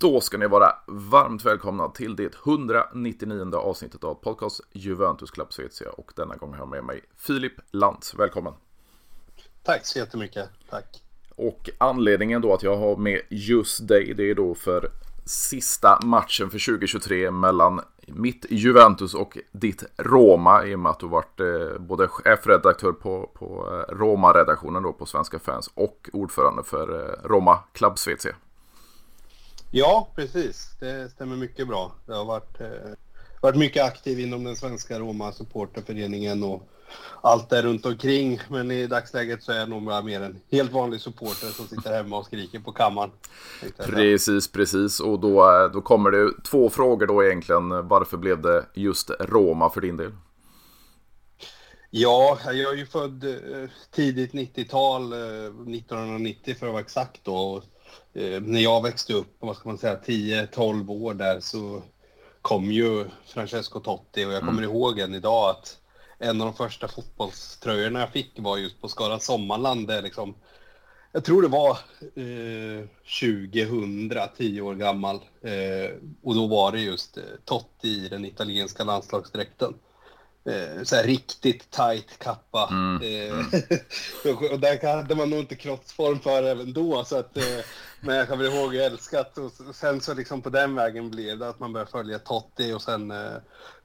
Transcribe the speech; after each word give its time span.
Då 0.00 0.20
ska 0.20 0.38
ni 0.38 0.46
vara 0.46 0.72
varmt 0.86 1.44
välkomna 1.44 1.88
till 1.88 2.16
det 2.16 2.34
199 2.46 3.54
avsnittet 3.54 4.04
av 4.04 4.14
podcast 4.14 4.60
Juventus 4.72 5.30
Club 5.30 5.52
Svezia 5.52 5.90
och 5.90 6.12
denna 6.16 6.36
gång 6.36 6.52
har 6.52 6.58
jag 6.58 6.68
med 6.68 6.84
mig 6.84 7.00
Filip 7.16 7.52
Lantz. 7.70 8.14
Välkommen! 8.14 8.52
Tack 9.62 9.86
så 9.86 9.98
jättemycket, 9.98 10.48
tack! 10.70 11.02
Och 11.36 11.70
anledningen 11.78 12.42
då 12.42 12.54
att 12.54 12.62
jag 12.62 12.76
har 12.76 12.96
med 12.96 13.20
just 13.28 13.88
dig, 13.88 14.14
det 14.16 14.30
är 14.30 14.34
då 14.34 14.54
för 14.54 14.90
sista 15.24 16.00
matchen 16.04 16.50
för 16.50 16.72
2023 16.72 17.30
mellan 17.30 17.80
mitt 18.06 18.46
Juventus 18.50 19.14
och 19.14 19.38
ditt 19.52 19.84
Roma 19.96 20.66
i 20.66 20.74
och 20.74 20.78
med 20.78 20.90
att 20.90 21.00
du 21.00 21.08
varit 21.08 21.40
eh, 21.40 21.78
både 21.78 22.08
chefredaktör 22.08 22.92
på, 22.92 23.30
på 23.34 23.68
eh, 23.72 23.94
Roma-redaktionen 23.94 24.82
då 24.82 24.92
på 24.92 25.06
Svenska 25.06 25.38
fans 25.38 25.70
och 25.74 26.10
ordförande 26.12 26.62
för 26.62 27.04
eh, 27.04 27.28
Roma 27.28 27.58
Club 27.72 27.98
Svezia. 27.98 28.34
Ja, 29.72 30.08
precis. 30.14 30.70
Det 30.80 31.10
stämmer 31.10 31.36
mycket 31.36 31.68
bra. 31.68 31.92
Jag 32.06 32.14
har 32.14 32.24
varit, 32.24 32.60
eh, 32.60 32.68
varit 33.40 33.56
mycket 33.56 33.84
aktiv 33.84 34.20
inom 34.20 34.44
den 34.44 34.56
svenska 34.56 34.98
Roma 34.98 35.32
supporterföreningen 35.32 36.42
och 36.42 36.68
allt 37.20 37.50
där 37.50 37.62
runt 37.62 37.86
omkring. 37.86 38.40
Men 38.48 38.70
i 38.70 38.86
dagsläget 38.86 39.42
så 39.42 39.52
är 39.52 39.58
jag 39.58 39.68
nog 39.68 39.84
bara 39.84 40.02
mer 40.02 40.20
en 40.20 40.40
helt 40.50 40.72
vanlig 40.72 41.00
supporter 41.00 41.46
som 41.46 41.66
sitter 41.66 41.92
hemma 41.92 42.18
och 42.18 42.26
skriker 42.26 42.60
på 42.60 42.72
kammaren. 42.72 43.10
Precis, 43.78 44.52
precis. 44.52 45.00
Och 45.00 45.20
då, 45.20 45.40
eh, 45.40 45.72
då 45.72 45.80
kommer 45.80 46.10
det 46.10 46.42
två 46.44 46.70
frågor 46.70 47.06
då 47.06 47.24
egentligen. 47.24 47.88
Varför 47.88 48.16
blev 48.16 48.42
det 48.42 48.66
just 48.74 49.10
Roma 49.20 49.70
för 49.70 49.80
din 49.80 49.96
del? 49.96 50.12
Ja, 51.90 52.38
jag 52.44 52.72
är 52.72 52.76
ju 52.76 52.86
född 52.86 53.24
eh, 53.24 53.70
tidigt 53.90 54.32
90-tal, 54.32 55.12
1990 55.12 56.54
för 56.58 56.66
att 56.66 56.72
vara 56.72 56.82
exakt 56.82 57.20
då. 57.24 57.62
Eh, 58.14 58.40
när 58.40 58.60
jag 58.60 58.82
växte 58.82 59.12
upp, 59.12 59.36
vad 59.38 59.56
ska 59.56 59.68
man 59.68 59.78
säga, 59.78 59.98
10-12 60.06 60.90
år 60.90 61.14
där 61.14 61.40
så 61.40 61.82
kom 62.42 62.72
ju 62.72 63.04
Francesco 63.26 63.80
Totti 63.80 64.24
och 64.24 64.32
jag 64.32 64.40
kommer 64.40 64.62
mm. 64.62 64.64
ihåg 64.64 64.98
än 64.98 65.14
idag 65.14 65.50
att 65.50 65.78
en 66.18 66.40
av 66.40 66.46
de 66.46 66.54
första 66.54 66.88
fotbollströjorna 66.88 68.00
jag 68.00 68.12
fick 68.12 68.32
var 68.36 68.56
just 68.56 68.80
på 68.80 68.88
Skara 68.88 69.18
Sommarland 69.18 69.88
där 69.88 70.02
liksom, 70.02 70.34
jag 71.12 71.24
tror 71.24 71.42
det 71.42 71.48
var 71.48 71.70
eh, 72.14 72.86
2000, 73.20 74.12
10 74.36 74.60
år 74.60 74.74
gammal. 74.74 75.16
Eh, 75.42 75.90
och 76.22 76.34
då 76.34 76.46
var 76.46 76.72
det 76.72 76.80
just 76.80 77.16
eh, 77.16 77.22
Totti 77.44 77.88
i 77.88 78.08
den 78.08 78.24
italienska 78.24 78.84
landslagsdräkten 78.84 79.74
eh, 80.44 80.82
så 80.82 80.96
här 80.96 81.04
riktigt 81.04 81.70
tight 81.70 82.18
kappa. 82.18 82.68
Mm. 82.70 83.02
Eh, 83.02 83.32
mm. 83.32 84.52
och 84.52 84.60
där 84.60 84.96
hade 84.96 85.14
man 85.14 85.30
nog 85.30 85.38
inte 85.38 85.54
kroppsform 85.54 86.20
för 86.20 86.42
även 86.42 86.72
då. 86.72 87.04
Så 87.04 87.18
att, 87.18 87.36
eh, 87.36 87.64
men 88.00 88.16
jag 88.16 88.28
kommer 88.28 88.44
ihåg 88.44 88.74
jag 88.74 88.86
älskat 88.86 89.38
och 89.38 89.52
sen 89.74 90.00
så 90.00 90.14
liksom 90.14 90.42
på 90.42 90.50
den 90.50 90.74
vägen 90.74 91.10
blev 91.10 91.38
det 91.38 91.48
att 91.48 91.60
man 91.60 91.72
började 91.72 91.90
följa 91.90 92.18
Totti 92.18 92.72
och 92.72 92.82
sen 92.82 93.10
eh, 93.10 93.32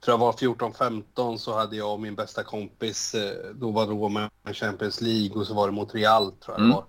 tror 0.04 0.14
jag 0.14 0.18
var 0.18 0.32
14-15 0.32 1.38
så 1.38 1.54
hade 1.54 1.76
jag 1.76 1.94
och 1.94 2.00
min 2.00 2.16
bästa 2.16 2.44
kompis, 2.44 3.16
eh, 3.16 3.54
då 3.56 3.72
var 3.72 3.86
Roma 3.86 4.30
Champions 4.54 5.02
League 5.02 5.38
och 5.38 5.48
så 5.48 5.54
var 5.54 5.68
det 5.68 5.74
mot 5.74 5.96
Real 5.96 6.32
tror 6.32 6.56
jag 6.56 6.60
mm. 6.60 6.70
det 6.70 6.76
var. 6.76 6.86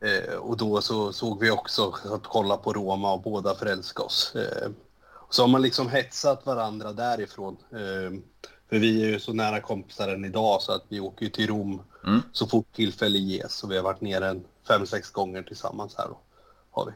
Eh, 0.00 0.34
och 0.34 0.56
då 0.56 0.80
så 0.80 1.12
såg 1.12 1.40
vi 1.40 1.50
också 1.50 1.94
att 2.04 2.26
kolla 2.26 2.56
på 2.56 2.72
Roma 2.72 3.12
och 3.12 3.22
båda 3.22 3.54
förälskade 3.54 4.06
oss. 4.06 4.36
Eh, 4.36 4.70
så 5.30 5.42
har 5.42 5.48
man 5.48 5.62
liksom 5.62 5.88
hetsat 5.88 6.46
varandra 6.46 6.92
därifrån. 6.92 7.56
Eh, 7.72 8.18
för 8.68 8.78
vi 8.78 9.04
är 9.04 9.08
ju 9.08 9.20
så 9.20 9.32
nära 9.32 9.60
kompisar 9.60 10.08
än 10.08 10.24
idag 10.24 10.62
så 10.62 10.72
att 10.72 10.84
vi 10.88 11.00
åker 11.00 11.24
ju 11.24 11.30
till 11.30 11.46
Rom 11.46 11.82
mm. 12.06 12.20
så 12.32 12.46
fort 12.46 12.72
tillfälle 12.72 13.18
ges. 13.18 13.52
Så 13.52 13.66
vi 13.66 13.76
har 13.76 13.84
varit 13.84 14.00
nere 14.00 14.28
en 14.28 14.44
fem, 14.68 14.86
sex 14.86 15.10
gånger 15.10 15.42
tillsammans 15.42 15.94
här 15.98 16.06
då. 16.08 16.18
Har 16.70 16.86
vi. 16.86 16.92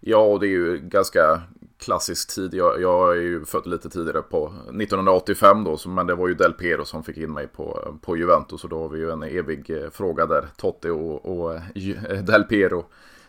Ja, 0.00 0.18
och 0.18 0.40
det 0.40 0.46
är 0.46 0.50
ju 0.50 0.78
ganska 0.78 1.42
klassisk 1.78 2.34
tid. 2.34 2.54
Jag, 2.54 2.80
jag 2.80 3.16
är 3.16 3.20
ju 3.20 3.44
född 3.44 3.66
lite 3.66 3.90
tidigare 3.90 4.22
på 4.22 4.46
1985 4.68 5.64
då, 5.64 5.78
men 5.86 6.06
det 6.06 6.14
var 6.14 6.28
ju 6.28 6.34
Del 6.34 6.52
Piero 6.52 6.84
som 6.84 7.04
fick 7.04 7.16
in 7.16 7.32
mig 7.32 7.46
på, 7.46 7.94
på 8.00 8.16
Juventus. 8.16 8.64
Och 8.64 8.70
då 8.70 8.78
har 8.82 8.88
vi 8.88 8.98
ju 8.98 9.10
en 9.10 9.22
evig 9.22 9.70
eh, 9.70 9.90
fråga 9.90 10.26
där, 10.26 10.48
Totti 10.56 10.88
och, 10.88 11.26
och 11.26 11.54
eh, 11.54 12.22
Del 12.22 12.44
Piero 12.44 12.84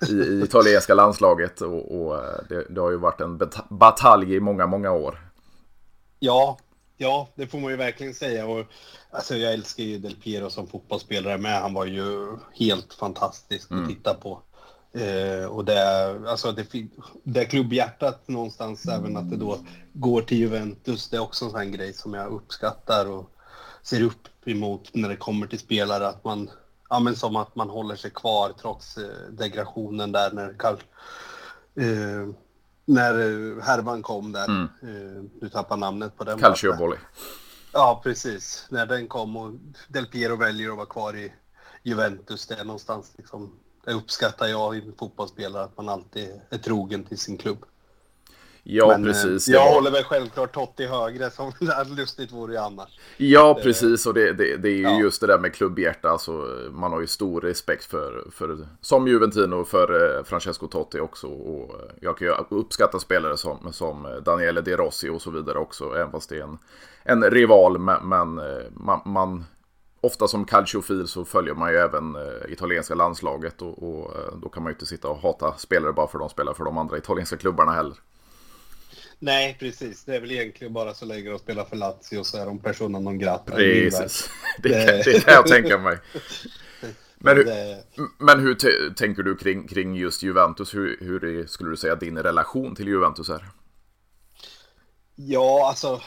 i, 0.09 0.13
i 0.13 0.43
italienska 0.43 0.93
landslaget. 0.93 1.61
Och, 1.61 2.01
och 2.01 2.15
eh, 2.15 2.39
det, 2.49 2.65
det, 2.69 2.81
har 2.81 2.91
ju 2.91 2.97
varit 2.97 3.21
en 3.21 3.39
batalj 3.69 4.35
i 4.35 4.39
många, 4.39 4.67
många 4.67 4.91
år. 4.91 5.19
Ja, 6.19 6.57
Ja, 7.01 7.29
det 7.35 7.47
får 7.47 7.59
man 7.59 7.71
ju 7.71 7.77
verkligen 7.77 8.13
säga. 8.13 8.47
Och, 8.47 8.65
alltså, 9.11 9.35
jag 9.35 9.53
älskar 9.53 9.83
ju 9.83 9.97
Del 9.97 10.15
Piero 10.15 10.49
som 10.49 10.67
fotbollsspelare 10.67 11.37
med. 11.37 11.61
Han 11.61 11.73
var 11.73 11.85
ju 11.85 12.37
helt 12.53 12.93
fantastisk 12.93 13.71
mm. 13.71 13.83
att 13.83 13.89
titta 13.89 14.13
på. 14.13 14.41
Eh, 14.93 15.45
och 15.45 15.65
det, 15.65 16.09
alltså 16.27 16.51
det, 16.51 16.65
det 17.23 17.45
klubbhjärtat 17.45 18.27
någonstans, 18.27 18.85
mm. 18.85 18.99
även 18.99 19.17
att 19.17 19.29
det 19.29 19.37
då 19.37 19.57
går 19.93 20.21
till 20.21 20.37
Juventus, 20.37 21.09
det 21.09 21.17
är 21.17 21.21
också 21.21 21.45
en 21.45 21.51
sån 21.51 21.71
grej 21.71 21.93
som 21.93 22.13
jag 22.13 22.31
uppskattar 22.31 23.09
och 23.09 23.31
ser 23.81 24.01
upp 24.01 24.27
emot 24.45 24.89
när 24.93 25.09
det 25.09 25.15
kommer 25.15 25.47
till 25.47 25.59
spelare. 25.59 26.07
Att 26.07 26.23
man, 26.23 26.49
ja 26.89 26.99
men 26.99 27.15
som 27.15 27.35
att 27.35 27.55
man 27.55 27.69
håller 27.69 27.95
sig 27.95 28.11
kvar 28.11 28.53
trots 28.61 28.97
eh, 28.97 29.31
degradationen 29.31 30.11
där 30.11 30.31
när 30.31 30.53
Karl, 30.53 30.77
eh, 31.75 32.33
när 32.85 33.13
eh, 33.13 33.63
härvan 33.63 34.01
kom 34.01 34.31
där. 34.31 34.45
Mm. 34.45 34.63
Eh, 34.63 35.23
du 35.41 35.49
tappar 35.49 35.77
namnet 35.77 36.17
på 36.17 36.23
den. 36.23 36.39
Calciopoli. 36.39 36.97
Ja, 37.73 38.01
precis. 38.03 38.67
När 38.69 38.85
den 38.85 39.07
kom 39.07 39.37
och 39.37 39.51
Del 39.87 40.05
Piero 40.05 40.35
väljer 40.35 40.69
att 40.69 40.77
vara 40.77 40.85
kvar 40.85 41.17
i 41.17 41.33
Juventus. 41.83 42.47
Det 42.47 42.55
är 42.55 42.65
någonstans 42.65 43.13
liksom, 43.17 43.59
det 43.85 43.93
uppskattar 43.93 44.47
jag 44.47 44.77
i 44.77 44.91
fotbollsspelare 44.97 45.63
att 45.63 45.77
man 45.77 45.89
alltid 45.89 46.41
är 46.49 46.57
trogen 46.57 47.03
till 47.03 47.17
sin 47.17 47.37
klubb. 47.37 47.65
Ja, 48.63 48.87
Men, 48.87 49.01
eh, 49.01 49.07
precis. 49.07 49.47
Jag 49.47 49.65
var... 49.65 49.73
håller 49.73 49.91
väl 49.91 50.03
självklart 50.03 50.53
Totti 50.53 50.85
högre, 50.85 51.29
som 51.29 51.51
lustigt 51.97 52.31
vore 52.31 52.53
det 52.53 52.61
annars. 52.61 52.99
Ja, 53.17 53.59
precis. 53.63 54.05
Och 54.05 54.13
det, 54.13 54.33
det, 54.33 54.57
det 54.57 54.69
är 54.69 54.75
ju 54.75 54.81
ja. 54.81 54.99
just 54.99 55.21
det 55.21 55.27
där 55.27 55.39
med 55.39 55.53
klubbhjärta. 55.53 56.09
Alltså, 56.09 56.31
man 56.71 56.91
har 56.91 57.01
ju 57.01 57.07
stor 57.07 57.41
respekt 57.41 57.85
för, 57.85 58.27
för 58.31 58.67
som 58.81 59.07
Juventino, 59.07 59.63
för 59.63 60.17
eh, 60.17 60.23
Francesco 60.23 60.67
Totti 60.67 60.99
också. 60.99 61.27
Och 61.27 61.81
jag 62.01 62.17
kan 62.17 62.27
ju 62.27 62.33
uppskatta 62.49 62.99
spelare 62.99 63.37
som, 63.37 63.73
som 63.73 64.21
Daniele 64.25 64.61
De 64.61 64.75
Rossi 64.75 65.09
och 65.09 65.21
så 65.21 65.31
vidare 65.31 65.57
också, 65.57 65.95
även 65.95 66.11
fast 66.11 66.29
det 66.29 66.37
är 66.37 66.43
en, 66.43 66.57
en 67.03 67.23
rival. 67.31 67.79
Men, 67.79 68.37
eh, 68.37 68.45
man, 68.71 69.01
man 69.05 69.45
ofta 70.01 70.27
som 70.27 70.45
calciofil 70.45 71.07
så 71.07 71.25
följer 71.25 71.53
man 71.53 71.71
ju 71.71 71.77
även 71.77 72.17
italienska 72.49 72.95
landslaget 72.95 73.61
och, 73.61 73.83
och, 73.83 74.11
då 74.41 74.49
kan 74.49 74.63
man 74.63 74.69
ju 74.69 74.73
inte 74.73 74.85
sitta 74.85 75.07
och 75.07 75.17
hata 75.17 75.53
spelare 75.57 75.93
bara 75.93 76.07
för 76.07 76.17
att 76.17 76.21
de 76.21 76.29
spelar 76.29 76.53
för 76.53 76.63
de 76.63 76.77
andra 76.77 76.97
italienska 76.97 77.37
klubbarna 77.37 77.71
heller. 77.71 77.97
Nej, 79.23 79.57
precis. 79.59 80.03
Det 80.03 80.15
är 80.15 80.19
väl 80.19 80.31
egentligen 80.31 80.73
bara 80.73 80.93
så 80.93 81.05
länge 81.05 81.29
de 81.29 81.39
spelar 81.39 81.65
för 81.65 81.75
Lazio 81.75 82.23
så 82.23 82.37
är 82.37 82.45
de 82.45 82.59
persona 82.59 82.99
non 82.99 83.19
grata. 83.19 83.51
Precis. 83.51 84.29
Det 84.63 84.69
kan, 84.69 84.85
det 85.13 85.25
kan 85.25 85.33
jag 85.33 85.47
tänka 85.47 85.77
mig. 85.77 85.97
Men 87.23 87.37
hur, 87.37 87.45
men 88.17 88.39
hur 88.39 88.55
tänker 88.93 89.23
du 89.23 89.35
kring, 89.35 89.67
kring 89.67 89.95
just 89.95 90.23
Juventus? 90.23 90.73
Hur, 90.73 90.97
hur 90.99 91.45
skulle 91.45 91.69
du 91.69 91.77
säga 91.77 91.95
din 91.95 92.17
relation 92.17 92.75
till 92.75 92.87
Juventus 92.87 93.29
är? 93.29 93.49
Ja, 95.15 95.67
alltså. 95.67 96.01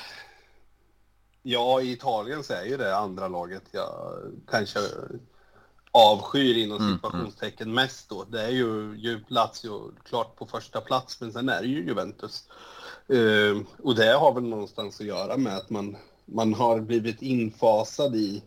Ja, 1.43 1.81
i 1.81 1.93
Italien 1.93 2.45
så 2.45 2.53
är 2.53 2.65
ju 2.65 2.77
det 2.77 2.97
andra 2.97 3.29
laget 3.29 3.63
jag 3.71 4.21
kanske 4.51 4.79
avskyr 5.91 6.57
inom 6.57 6.81
mm, 6.81 6.95
situationstecken 6.95 7.67
mm. 7.67 7.75
mest 7.75 8.09
då. 8.09 8.25
Det 8.25 8.43
är 8.43 8.51
ju, 8.51 8.95
ju 8.97 9.21
Lazio 9.28 9.93
klart 10.05 10.37
på 10.37 10.47
första 10.47 10.81
plats, 10.81 11.21
men 11.21 11.33
sen 11.33 11.49
är 11.49 11.63
det 11.63 11.69
ju 11.69 11.84
Juventus. 11.84 12.49
Uh, 13.12 13.62
och 13.83 13.95
det 13.95 14.12
har 14.12 14.33
väl 14.33 14.42
någonstans 14.42 15.01
att 15.01 15.06
göra 15.06 15.36
med 15.36 15.56
att 15.56 15.71
man, 15.71 15.97
man 16.24 16.54
har 16.54 16.80
blivit 16.80 17.22
infasad 17.22 18.16
i 18.16 18.42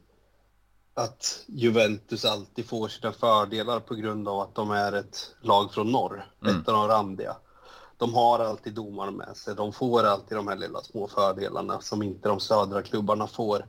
att 0.94 1.44
Juventus 1.48 2.26
alltid 2.26 2.66
får 2.66 2.88
sina 2.88 3.12
fördelar 3.14 3.80
på 3.80 3.96
grund 3.96 4.28
av 4.28 4.40
att 4.40 4.56
de 4.56 4.72
är 4.72 4.94
ett 4.94 5.36
lag 5.42 5.74
från 5.74 5.92
norr, 5.92 6.32
mm. 6.42 6.60
ett 6.62 6.68
av 6.68 6.74
de 6.74 6.88
randiga. 6.88 7.36
De 7.98 8.14
har 8.14 8.40
alltid 8.40 8.74
domaren 8.74 9.16
med 9.16 9.38
sig, 9.38 9.56
de 9.56 9.74
får 9.74 10.04
alltid 10.04 10.38
de 10.38 10.48
här 10.48 10.56
lilla 10.56 10.82
små 10.82 11.08
fördelarna 11.08 11.82
som 11.82 12.04
inte 12.04 12.30
de 12.30 12.40
södra 12.40 12.82
klubbarna 12.82 13.28
får. 13.28 13.66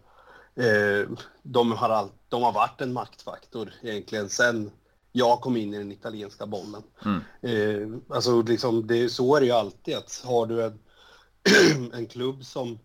Uh, 0.61 1.09
de, 1.43 1.73
har 1.73 1.91
all, 1.91 2.09
de 2.29 2.43
har 2.43 2.53
varit 2.53 2.81
en 2.81 2.93
maktfaktor 2.93 3.73
egentligen 3.83 4.29
sen 4.29 4.71
jag 5.13 5.41
kom 5.41 5.57
in 5.57 5.75
i 5.75 5.79
den 5.79 5.93
italienska 5.93 6.47
bollen. 6.47 6.83
Mm. 7.05 7.23
Eh, 7.43 8.17
alltså 8.17 8.43
liksom, 8.43 8.87
det, 8.87 9.09
så 9.09 9.37
är 9.37 9.41
det 9.41 9.47
ju 9.47 9.53
alltid 9.53 9.97
att 9.97 10.23
har 10.25 10.47
du 10.47 10.65
en, 10.65 10.79
en 11.93 12.07
klubb 12.07 12.45
som 12.45 12.79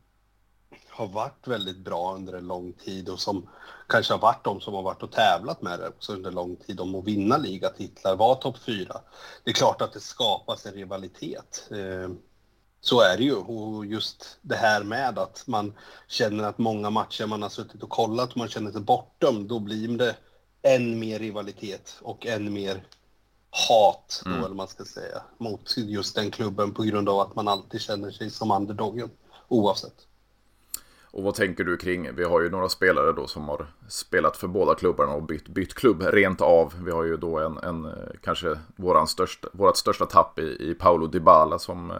har 0.90 1.08
varit 1.08 1.48
väldigt 1.48 1.78
bra 1.78 2.16
under 2.16 2.34
en 2.34 2.48
lång 2.48 2.74
tid 2.74 3.10
och 3.10 3.20
som 3.20 3.50
kanske 3.90 4.14
har 4.14 4.20
varit 4.20 4.44
de 4.44 4.62
som 4.62 4.74
har 4.74 4.82
varit 4.82 5.04
och 5.04 5.12
tävlat 5.12 5.62
med 5.62 5.80
det 5.80 5.88
också 5.88 6.14
under 6.14 6.32
lång 6.32 6.56
tid 6.56 6.80
om 6.80 6.96
att 6.96 7.06
vinna 7.06 7.38
ligatitlar, 7.38 8.16
vara 8.16 8.36
topp 8.36 8.58
fyra. 8.58 9.02
Det 9.44 9.52
är 9.52 9.56
klart 9.56 9.82
att 9.82 9.94
det 9.94 10.00
skapas 10.00 10.66
en 10.66 10.74
rivalitet. 10.74 11.70
Eh, 11.72 12.10
så 12.82 13.02
är 13.02 13.18
det 13.18 13.24
ju. 13.24 13.36
Och 13.36 13.86
just 13.86 14.38
det 14.42 14.56
här 14.56 14.84
med 14.84 15.20
att 15.20 15.44
man 15.48 15.74
känner 16.08 16.44
att 16.44 16.58
många 16.58 16.90
matcher 16.90 17.26
man 17.26 17.42
har 17.42 17.50
suttit 17.50 17.84
och 17.84 17.90
kollat 17.90 18.32
och 18.32 18.38
man 18.38 18.50
känner 18.50 18.72
sig 18.72 18.82
bortdömd, 18.82 19.50
då 19.50 19.60
blir 19.60 19.98
det 19.98 20.16
än 20.64 21.00
mer 21.00 21.20
rivalitet 21.20 22.00
och 22.02 22.26
än 22.26 22.54
mer 22.54 22.84
hat 23.70 24.22
då, 24.26 24.32
mm. 24.32 24.44
eller 24.44 24.56
man 24.56 24.68
ska 24.68 24.86
säga, 24.86 25.22
mot 25.38 25.78
just 25.78 26.16
den 26.16 26.32
klubben 26.32 26.74
på 26.74 26.84
grund 26.84 27.10
av 27.10 27.20
att 27.20 27.36
man 27.36 27.48
alltid 27.48 27.82
känner 27.82 28.12
sig 28.12 28.30
som 28.30 28.52
underdogen 28.52 29.10
oavsett. 29.48 30.08
Och 31.12 31.24
vad 31.24 31.36
tänker 31.36 31.64
du 31.64 31.78
kring, 31.78 32.16
vi 32.16 32.24
har 32.24 32.42
ju 32.42 32.50
några 32.50 32.70
spelare 32.70 33.12
då 33.12 33.28
som 33.28 33.50
har 33.50 33.68
spelat 33.90 34.38
för 34.38 34.48
båda 34.48 34.76
klubbarna 34.76 35.14
och 35.14 35.24
bytt, 35.24 35.48
bytt 35.48 35.74
klubb 35.74 36.02
rent 36.02 36.42
av. 36.42 36.74
Vi 36.86 36.92
har 36.92 37.04
ju 37.04 37.18
då 37.18 37.40
en, 37.40 37.58
en 37.58 37.96
kanske 38.24 38.60
våran 38.76 39.08
största, 39.08 39.48
vårat 39.54 39.78
största 39.78 40.06
tapp 40.06 40.40
i, 40.40 40.58
i 40.60 40.76
Paolo 40.80 41.08
Dybala 41.08 41.60
som 41.60 41.92
eh, 41.92 41.98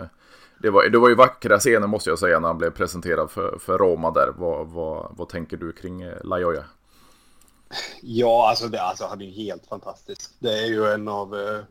det 0.64 0.70
var, 0.70 0.90
det 0.90 0.98
var 0.98 1.10
ju 1.10 1.16
vackra 1.16 1.60
scener 1.60 1.88
måste 1.88 2.10
jag 2.10 2.20
säga 2.20 2.40
när 2.40 2.48
han 2.48 2.58
blev 2.58 2.72
presenterad 2.72 3.32
för, 3.32 3.58
för 3.60 3.78
Roma 3.78 4.12
där. 4.12 4.34
Vad, 4.38 4.68
vad, 4.68 5.08
vad 5.18 5.30
tänker 5.30 5.58
du 5.58 5.72
kring 5.72 6.02
eh, 6.02 6.24
Lajoya? 6.24 6.64
Ja, 8.02 8.50
alltså, 8.50 8.68
det, 8.68 8.82
alltså 8.82 9.06
han 9.06 9.22
är 9.22 9.32
helt 9.32 9.68
fantastisk. 9.68 10.32
Det 10.40 10.60
är 10.60 10.66
ju 10.66 10.86
en 10.86 11.08
av 11.08 11.36
eh, 11.36 11.64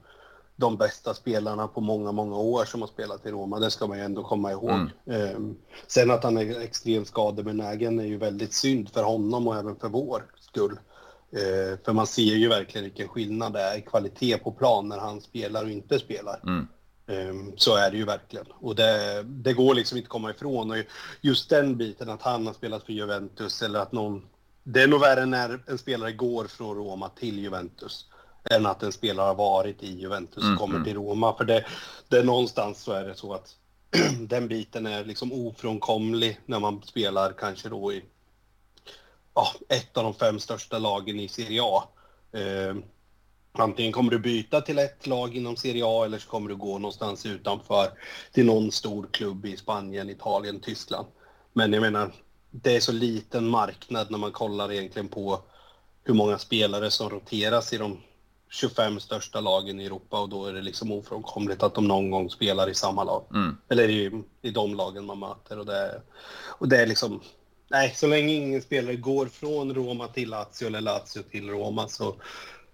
de 0.56 0.76
bästa 0.76 1.14
spelarna 1.14 1.68
på 1.68 1.80
många, 1.80 2.12
många 2.12 2.36
år 2.36 2.64
som 2.64 2.80
har 2.80 2.88
spelat 2.88 3.26
i 3.26 3.30
Roma. 3.30 3.58
Det 3.58 3.70
ska 3.70 3.86
man 3.86 3.98
ju 3.98 4.04
ändå 4.04 4.22
komma 4.22 4.52
ihåg. 4.52 4.70
Mm. 4.70 4.90
Eh, 5.06 5.38
sen 5.86 6.10
att 6.10 6.24
han 6.24 6.36
är 6.36 6.60
extremt 6.60 7.08
skadebenägen 7.08 7.98
är 7.98 8.04
ju 8.04 8.16
väldigt 8.16 8.54
synd 8.54 8.88
för 8.92 9.02
honom 9.02 9.48
och 9.48 9.56
även 9.56 9.76
för 9.76 9.88
vår 9.88 10.24
skull. 10.40 10.78
Eh, 11.32 11.78
för 11.84 11.92
man 11.92 12.06
ser 12.06 12.22
ju 12.22 12.48
verkligen 12.48 12.84
vilken 12.84 13.08
skillnad 13.08 13.52
det 13.52 13.60
är 13.60 13.78
i 13.78 13.82
kvalitet 13.82 14.38
på 14.38 14.52
plan 14.52 14.88
när 14.88 14.98
han 14.98 15.20
spelar 15.20 15.64
och 15.64 15.70
inte 15.70 15.98
spelar. 15.98 16.40
Mm. 16.42 16.66
Ehm, 17.06 17.52
så 17.56 17.76
är 17.76 17.90
det 17.90 17.96
ju 17.96 18.04
verkligen. 18.04 18.46
Och 18.60 18.74
det, 18.74 19.22
det 19.22 19.52
går 19.52 19.74
liksom 19.74 19.98
inte 19.98 20.06
att 20.06 20.10
komma 20.10 20.30
ifrån. 20.30 20.70
Och 20.70 20.76
just 21.20 21.50
den 21.50 21.76
biten, 21.76 22.10
att 22.10 22.22
han 22.22 22.46
har 22.46 22.54
spelat 22.54 22.82
för 22.82 22.92
Juventus 22.92 23.62
eller 23.62 23.78
att 23.78 23.92
någon... 23.92 24.22
Det 24.64 24.82
är 24.82 24.88
nog 24.88 25.00
värre 25.00 25.26
när 25.26 25.60
en 25.66 25.78
spelare 25.78 26.12
går 26.12 26.44
från 26.44 26.76
Roma 26.76 27.08
till 27.08 27.38
Juventus 27.38 28.06
än 28.50 28.66
att 28.66 28.82
en 28.82 28.92
spelare 28.92 29.26
har 29.26 29.34
varit 29.34 29.82
i 29.82 30.00
Juventus 30.00 30.36
och 30.36 30.44
mm, 30.44 30.58
kommer 30.58 30.74
mm. 30.74 30.84
till 30.84 30.94
Roma. 30.94 31.36
För 31.36 31.44
det, 31.44 31.64
det 32.08 32.22
någonstans 32.22 32.82
så 32.82 32.92
är 32.92 33.04
det 33.04 33.14
så 33.14 33.34
att 33.34 33.56
den 34.20 34.48
biten 34.48 34.86
är 34.86 35.04
liksom 35.04 35.32
ofrånkomlig 35.32 36.40
när 36.46 36.60
man 36.60 36.82
spelar 36.82 37.32
kanske 37.32 37.68
då 37.68 37.92
i 37.92 38.04
ja, 39.34 39.48
ett 39.68 39.96
av 39.96 40.04
de 40.04 40.14
fem 40.14 40.38
största 40.38 40.78
lagen 40.78 41.20
i 41.20 41.28
Serie 41.28 41.62
A. 41.62 41.84
Eh, 42.32 42.74
Antingen 43.54 43.92
kommer 43.92 44.10
du 44.10 44.18
byta 44.18 44.60
till 44.60 44.78
ett 44.78 45.06
lag 45.06 45.36
inom 45.36 45.56
Serie 45.56 45.84
A 45.86 46.04
eller 46.04 46.18
så 46.18 46.28
kommer 46.28 46.48
du 46.48 46.56
gå 46.56 46.78
någonstans 46.78 47.26
utanför 47.26 47.88
till 48.32 48.46
någon 48.46 48.72
stor 48.72 49.08
klubb 49.10 49.46
i 49.46 49.56
Spanien, 49.56 50.10
Italien, 50.10 50.60
Tyskland. 50.60 51.06
Men 51.52 51.72
jag 51.72 51.80
menar, 51.80 52.12
det 52.52 52.76
är 52.76 52.80
så 52.80 52.92
liten 52.92 53.48
marknad 53.48 54.10
när 54.10 54.18
man 54.18 54.32
kollar 54.32 54.72
egentligen 54.72 55.08
på 55.08 55.40
hur 56.04 56.14
många 56.14 56.38
spelare 56.38 56.90
som 56.90 57.10
roteras 57.10 57.72
i 57.72 57.78
de 57.78 58.00
25 58.50 59.00
största 59.00 59.40
lagen 59.40 59.80
i 59.80 59.86
Europa 59.86 60.20
och 60.20 60.28
då 60.28 60.46
är 60.46 60.52
det 60.52 60.62
liksom 60.62 60.92
ofrånkomligt 60.92 61.62
att 61.62 61.74
de 61.74 61.88
någon 61.88 62.10
gång 62.10 62.30
spelar 62.30 62.70
i 62.70 62.74
samma 62.74 63.04
lag. 63.04 63.24
Mm. 63.34 63.56
Eller 63.68 63.88
i, 63.88 64.22
i 64.42 64.50
de 64.50 64.74
lagen 64.74 65.04
man 65.04 65.18
möter 65.18 65.58
och 65.58 65.66
det, 65.66 66.02
och 66.48 66.68
det 66.68 66.76
är 66.76 66.86
liksom... 66.86 67.20
Nej, 67.68 67.94
så 67.96 68.06
länge 68.06 68.34
ingen 68.34 68.62
spelare 68.62 68.96
går 68.96 69.26
från 69.26 69.74
Roma 69.74 70.08
till 70.08 70.30
Lazio 70.30 70.66
eller 70.66 70.80
Lazio 70.80 71.22
till 71.30 71.50
Roma 71.50 71.88
så 71.88 72.16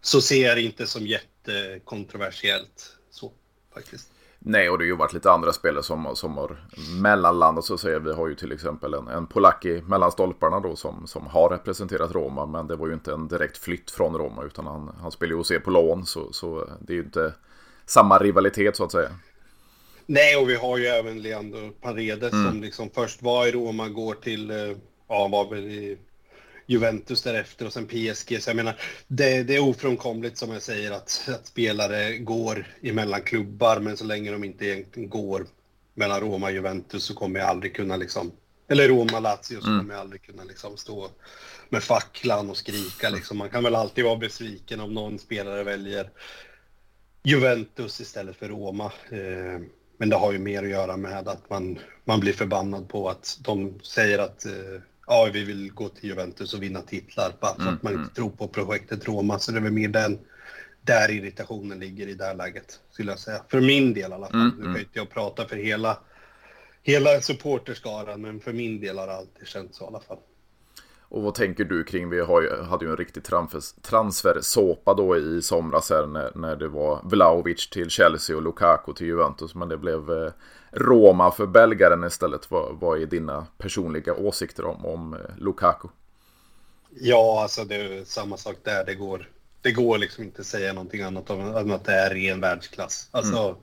så 0.00 0.20
ser 0.20 0.46
jag 0.46 0.56
det 0.56 0.62
inte 0.62 0.86
som 0.86 1.06
jättekontroversiellt. 1.06 2.96
Så, 3.10 3.32
faktiskt. 3.74 4.08
Nej, 4.38 4.70
och 4.70 4.78
det 4.78 4.84
har 4.84 4.86
ju 4.86 4.96
varit 4.96 5.12
lite 5.12 5.30
andra 5.30 5.52
spelare 5.52 5.82
som, 5.82 6.16
som 6.16 6.36
har 6.36 6.56
mellanlandat 7.02 7.64
så 7.64 7.74
att 7.74 7.80
säga. 7.80 7.98
Vi 7.98 8.12
har 8.12 8.28
ju 8.28 8.34
till 8.34 8.52
exempel 8.52 8.94
en, 8.94 9.08
en 9.08 9.26
Polacki 9.26 9.82
mellan 9.86 10.12
stolparna 10.12 10.60
då 10.60 10.76
som, 10.76 11.06
som 11.06 11.26
har 11.26 11.48
representerat 11.48 12.12
Roma. 12.12 12.46
Men 12.46 12.66
det 12.66 12.76
var 12.76 12.86
ju 12.86 12.94
inte 12.94 13.12
en 13.12 13.28
direkt 13.28 13.58
flytt 13.58 13.90
från 13.90 14.14
Roma 14.14 14.44
utan 14.44 14.66
han, 14.66 14.96
han 15.00 15.10
spelar 15.10 15.32
ju 15.32 15.38
OC 15.38 15.52
på 15.64 15.70
lån. 15.70 16.06
Så, 16.06 16.32
så 16.32 16.68
det 16.80 16.92
är 16.92 16.96
ju 16.96 17.02
inte 17.02 17.34
samma 17.86 18.18
rivalitet 18.18 18.76
så 18.76 18.84
att 18.84 18.92
säga. 18.92 19.10
Nej, 20.06 20.36
och 20.36 20.48
vi 20.48 20.56
har 20.56 20.78
ju 20.78 20.86
även 20.86 21.22
Leandro 21.22 21.70
Paredes 21.70 22.32
mm. 22.32 22.46
som 22.46 22.62
liksom 22.62 22.90
först 22.94 23.22
var 23.22 23.46
i 23.46 23.52
Roma, 23.52 23.88
går 23.88 24.14
till, 24.14 24.50
eh, 24.50 24.76
ja, 25.08 25.28
var 25.28 25.50
väl 25.50 25.64
i 25.64 25.98
Juventus 26.70 27.22
därefter 27.22 27.66
och 27.66 27.72
sen 27.72 27.86
PSG. 27.86 28.42
Så 28.42 28.50
jag 28.50 28.56
menar, 28.56 28.80
det, 29.06 29.42
det 29.42 29.56
är 29.56 29.62
ofrånkomligt 29.62 30.38
som 30.38 30.52
jag 30.52 30.62
säger 30.62 30.90
att, 30.90 31.28
att 31.28 31.46
spelare 31.46 32.18
går 32.18 32.66
emellan 32.82 33.22
klubbar, 33.22 33.80
men 33.80 33.96
så 33.96 34.04
länge 34.04 34.30
de 34.30 34.44
inte 34.44 34.66
egentligen 34.66 35.08
går 35.08 35.46
mellan 35.94 36.20
Roma 36.20 36.46
och 36.46 36.52
Juventus 36.52 37.04
så 37.04 37.14
kommer 37.14 37.40
jag 37.40 37.48
aldrig 37.48 37.76
kunna 37.76 37.96
liksom, 37.96 38.32
eller 38.68 38.88
Roma-Lazio 38.88 39.60
så 39.60 39.66
mm. 39.66 39.78
kommer 39.78 39.94
jag 39.94 40.00
aldrig 40.00 40.22
kunna 40.22 40.44
liksom 40.44 40.76
stå 40.76 41.10
med 41.68 41.82
facklan 41.82 42.50
och 42.50 42.56
skrika 42.56 43.10
liksom. 43.10 43.38
Man 43.38 43.50
kan 43.50 43.64
väl 43.64 43.74
alltid 43.74 44.04
vara 44.04 44.16
besviken 44.16 44.80
om 44.80 44.94
någon 44.94 45.18
spelare 45.18 45.64
väljer 45.64 46.10
Juventus 47.22 48.00
istället 48.00 48.36
för 48.36 48.48
Roma. 48.48 48.84
Eh, 49.10 49.60
men 49.98 50.08
det 50.08 50.16
har 50.16 50.32
ju 50.32 50.38
mer 50.38 50.62
att 50.62 50.68
göra 50.68 50.96
med 50.96 51.28
att 51.28 51.50
man, 51.50 51.78
man 52.04 52.20
blir 52.20 52.32
förbannad 52.32 52.88
på 52.88 53.08
att 53.08 53.38
de 53.40 53.80
säger 53.82 54.18
att 54.18 54.46
eh, 54.46 54.80
ja, 55.08 55.30
vi 55.32 55.44
vill 55.44 55.72
gå 55.72 55.88
till 55.88 56.08
Juventus 56.08 56.54
och 56.54 56.62
vinna 56.62 56.82
titlar 56.82 57.32
bara 57.40 57.54
för 57.54 57.62
mm, 57.62 57.74
att 57.74 57.82
man 57.82 57.92
inte 57.92 58.02
mm. 58.02 58.14
tror 58.14 58.30
på 58.30 58.48
projektet 58.48 59.08
Roma. 59.08 59.38
Så 59.38 59.52
det 59.52 59.58
är 59.58 59.62
väl 59.62 59.72
mer 59.72 59.88
den, 59.88 60.18
där 60.82 61.10
irritationen 61.10 61.78
ligger 61.78 62.06
i 62.06 62.14
det 62.14 62.24
här 62.24 62.34
läget, 62.34 62.80
skulle 62.90 63.12
jag 63.12 63.18
säga. 63.18 63.44
För 63.48 63.60
min 63.60 63.94
del 63.94 64.10
i 64.10 64.14
alla 64.14 64.26
fall. 64.26 64.40
Mm, 64.40 64.48
nu 64.56 64.62
kan 64.62 64.70
mm. 64.70 64.80
inte 64.80 64.98
jag 64.98 65.10
prata 65.10 65.48
för 65.48 65.56
hela, 65.56 65.98
hela 66.82 67.20
supporterskaran, 67.20 68.20
men 68.20 68.40
för 68.40 68.52
min 68.52 68.80
del 68.80 68.98
har 68.98 69.06
det 69.06 69.14
alltid 69.14 69.46
känts 69.46 69.78
så 69.78 69.84
i 69.84 69.86
alla 69.86 70.00
fall. 70.00 70.18
Och 71.10 71.22
vad 71.22 71.34
tänker 71.34 71.64
du 71.64 71.84
kring, 71.84 72.10
vi 72.10 72.20
har 72.20 72.42
ju, 72.42 72.62
hade 72.62 72.84
ju 72.84 72.90
en 72.90 72.96
riktig 72.96 73.22
transfersåpa 73.82 74.94
då 74.94 75.16
i 75.16 75.42
somras 75.42 75.90
här 75.90 76.06
när, 76.06 76.32
när 76.34 76.56
det 76.56 76.68
var 76.68 77.00
Vlaovic 77.04 77.70
till 77.70 77.90
Chelsea 77.90 78.36
och 78.36 78.42
Lukaku 78.42 78.92
till 78.92 79.06
Juventus. 79.06 79.54
Men 79.54 79.68
det 79.68 79.76
blev 79.76 80.10
eh, 80.10 80.32
Roma 80.70 81.30
för 81.30 81.46
belgaren 81.46 82.04
istället. 82.04 82.50
Vad, 82.50 82.76
vad 82.80 83.02
är 83.02 83.06
dina 83.06 83.46
personliga 83.58 84.14
åsikter 84.14 84.64
om, 84.64 84.86
om 84.86 85.14
eh, 85.14 85.20
Lukaku? 85.36 85.88
Ja, 87.00 87.42
alltså 87.42 87.64
det 87.64 87.74
är 87.76 88.04
samma 88.04 88.36
sak 88.36 88.56
där. 88.62 88.84
Det 88.84 88.94
går, 88.94 89.28
det 89.62 89.72
går 89.72 89.98
liksom 89.98 90.24
inte 90.24 90.40
att 90.40 90.46
säga 90.46 90.72
någonting 90.72 91.02
annat 91.02 91.30
än 91.30 91.70
att 91.70 91.84
det 91.84 91.92
är 91.92 92.14
ren 92.14 92.40
världsklass. 92.40 93.08
Alltså, 93.10 93.38
mm. 93.38 93.56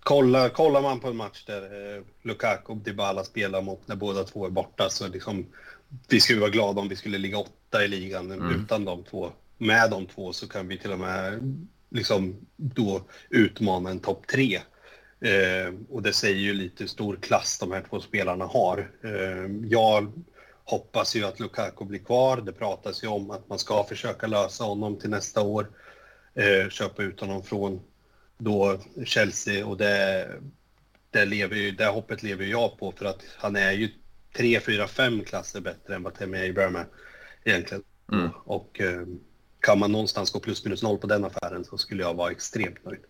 kolla, 0.00 0.48
kollar 0.48 0.82
man 0.82 1.00
på 1.00 1.08
en 1.08 1.16
match 1.16 1.44
där 1.46 1.96
eh, 1.96 2.02
Lukaku 2.22 2.72
och 2.72 2.76
Dybala 2.76 3.24
spelar 3.24 3.62
mot 3.62 3.88
när 3.88 3.96
båda 3.96 4.24
två 4.24 4.46
är 4.46 4.50
borta 4.50 4.88
så 4.88 5.08
liksom 5.08 5.46
vi 6.08 6.20
skulle 6.20 6.40
vara 6.40 6.50
glada 6.50 6.80
om 6.80 6.88
vi 6.88 6.96
skulle 6.96 7.18
ligga 7.18 7.38
åtta 7.38 7.84
i 7.84 7.88
ligan 7.88 8.32
mm. 8.32 8.60
utan 8.60 8.84
de 8.84 9.04
två. 9.04 9.32
Med 9.58 9.90
de 9.90 10.06
två 10.06 10.32
så 10.32 10.48
kan 10.48 10.68
vi 10.68 10.78
till 10.78 10.92
och 10.92 10.98
med 10.98 11.40
liksom 11.90 12.46
då 12.56 13.02
utmana 13.30 13.90
en 13.90 14.00
topp 14.00 14.26
tre. 14.26 14.60
Eh, 15.20 15.74
och 15.88 16.02
det 16.02 16.12
säger 16.12 16.40
ju 16.40 16.54
lite 16.54 16.82
hur 16.82 16.88
stor 16.88 17.16
klass 17.16 17.58
de 17.58 17.72
här 17.72 17.84
två 17.90 18.00
spelarna 18.00 18.44
har. 18.44 18.90
Eh, 19.04 19.68
jag 19.70 20.12
hoppas 20.64 21.16
ju 21.16 21.24
att 21.24 21.40
Lukaku 21.40 21.84
blir 21.84 21.98
kvar. 21.98 22.36
Det 22.36 22.52
pratas 22.52 23.04
ju 23.04 23.08
om 23.08 23.30
att 23.30 23.48
man 23.48 23.58
ska 23.58 23.84
försöka 23.84 24.26
lösa 24.26 24.64
honom 24.64 24.96
till 24.96 25.10
nästa 25.10 25.42
år. 25.42 25.70
Eh, 26.34 26.68
köpa 26.70 27.02
ut 27.02 27.20
honom 27.20 27.42
från 27.42 27.80
då 28.38 28.80
Chelsea 29.04 29.66
och 29.66 29.76
det, 29.76 30.28
det, 31.10 31.24
lever 31.24 31.56
ju, 31.56 31.70
det 31.70 31.86
hoppet 31.86 32.22
lever 32.22 32.44
jag 32.44 32.78
på 32.78 32.92
för 32.92 33.04
att 33.04 33.22
han 33.36 33.56
är 33.56 33.72
ju 33.72 33.88
tre, 34.36 34.60
fyra, 34.60 34.86
fem 34.86 35.24
klasser 35.24 35.60
bättre 35.60 35.94
än 35.94 36.02
vad 36.02 36.14
Tammy 36.14 36.50
Abraham 36.50 36.76
är 36.76 36.86
egentligen. 37.44 37.82
Mm. 38.12 38.28
Och 38.44 38.80
eh, 38.80 39.02
kan 39.60 39.78
man 39.78 39.92
någonstans 39.92 40.30
gå 40.30 40.40
plus 40.40 40.64
minus 40.64 40.82
noll 40.82 40.98
på 40.98 41.06
den 41.06 41.24
affären 41.24 41.64
så 41.64 41.78
skulle 41.78 42.02
jag 42.02 42.14
vara 42.14 42.30
extremt 42.30 42.84
nöjd. 42.84 43.00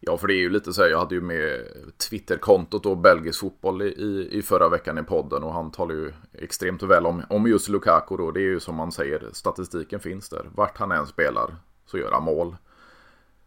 Ja, 0.00 0.18
för 0.18 0.26
det 0.26 0.34
är 0.34 0.40
ju 0.40 0.50
lite 0.50 0.72
så 0.72 0.82
här, 0.82 0.88
jag 0.90 0.98
hade 0.98 1.14
ju 1.14 1.20
med 1.20 1.66
Twitterkontot 2.08 2.86
och 2.86 2.98
belgisk 2.98 3.40
fotboll 3.40 3.82
i, 3.82 4.28
i 4.32 4.42
förra 4.42 4.68
veckan 4.68 4.98
i 4.98 5.02
podden 5.02 5.42
och 5.42 5.52
han 5.52 5.70
talar 5.70 5.94
ju 5.94 6.12
extremt 6.32 6.82
väl 6.82 7.06
om, 7.06 7.22
om 7.30 7.46
just 7.46 7.68
Lukaku 7.68 8.16
då. 8.16 8.30
Det 8.30 8.40
är 8.40 8.42
ju 8.42 8.60
som 8.60 8.74
man 8.74 8.92
säger, 8.92 9.28
statistiken 9.32 10.00
finns 10.00 10.28
där. 10.28 10.50
Vart 10.54 10.78
han 10.78 10.92
än 10.92 11.06
spelar 11.06 11.56
så 11.86 11.98
gör 11.98 12.12
han 12.12 12.22
mål. 12.22 12.56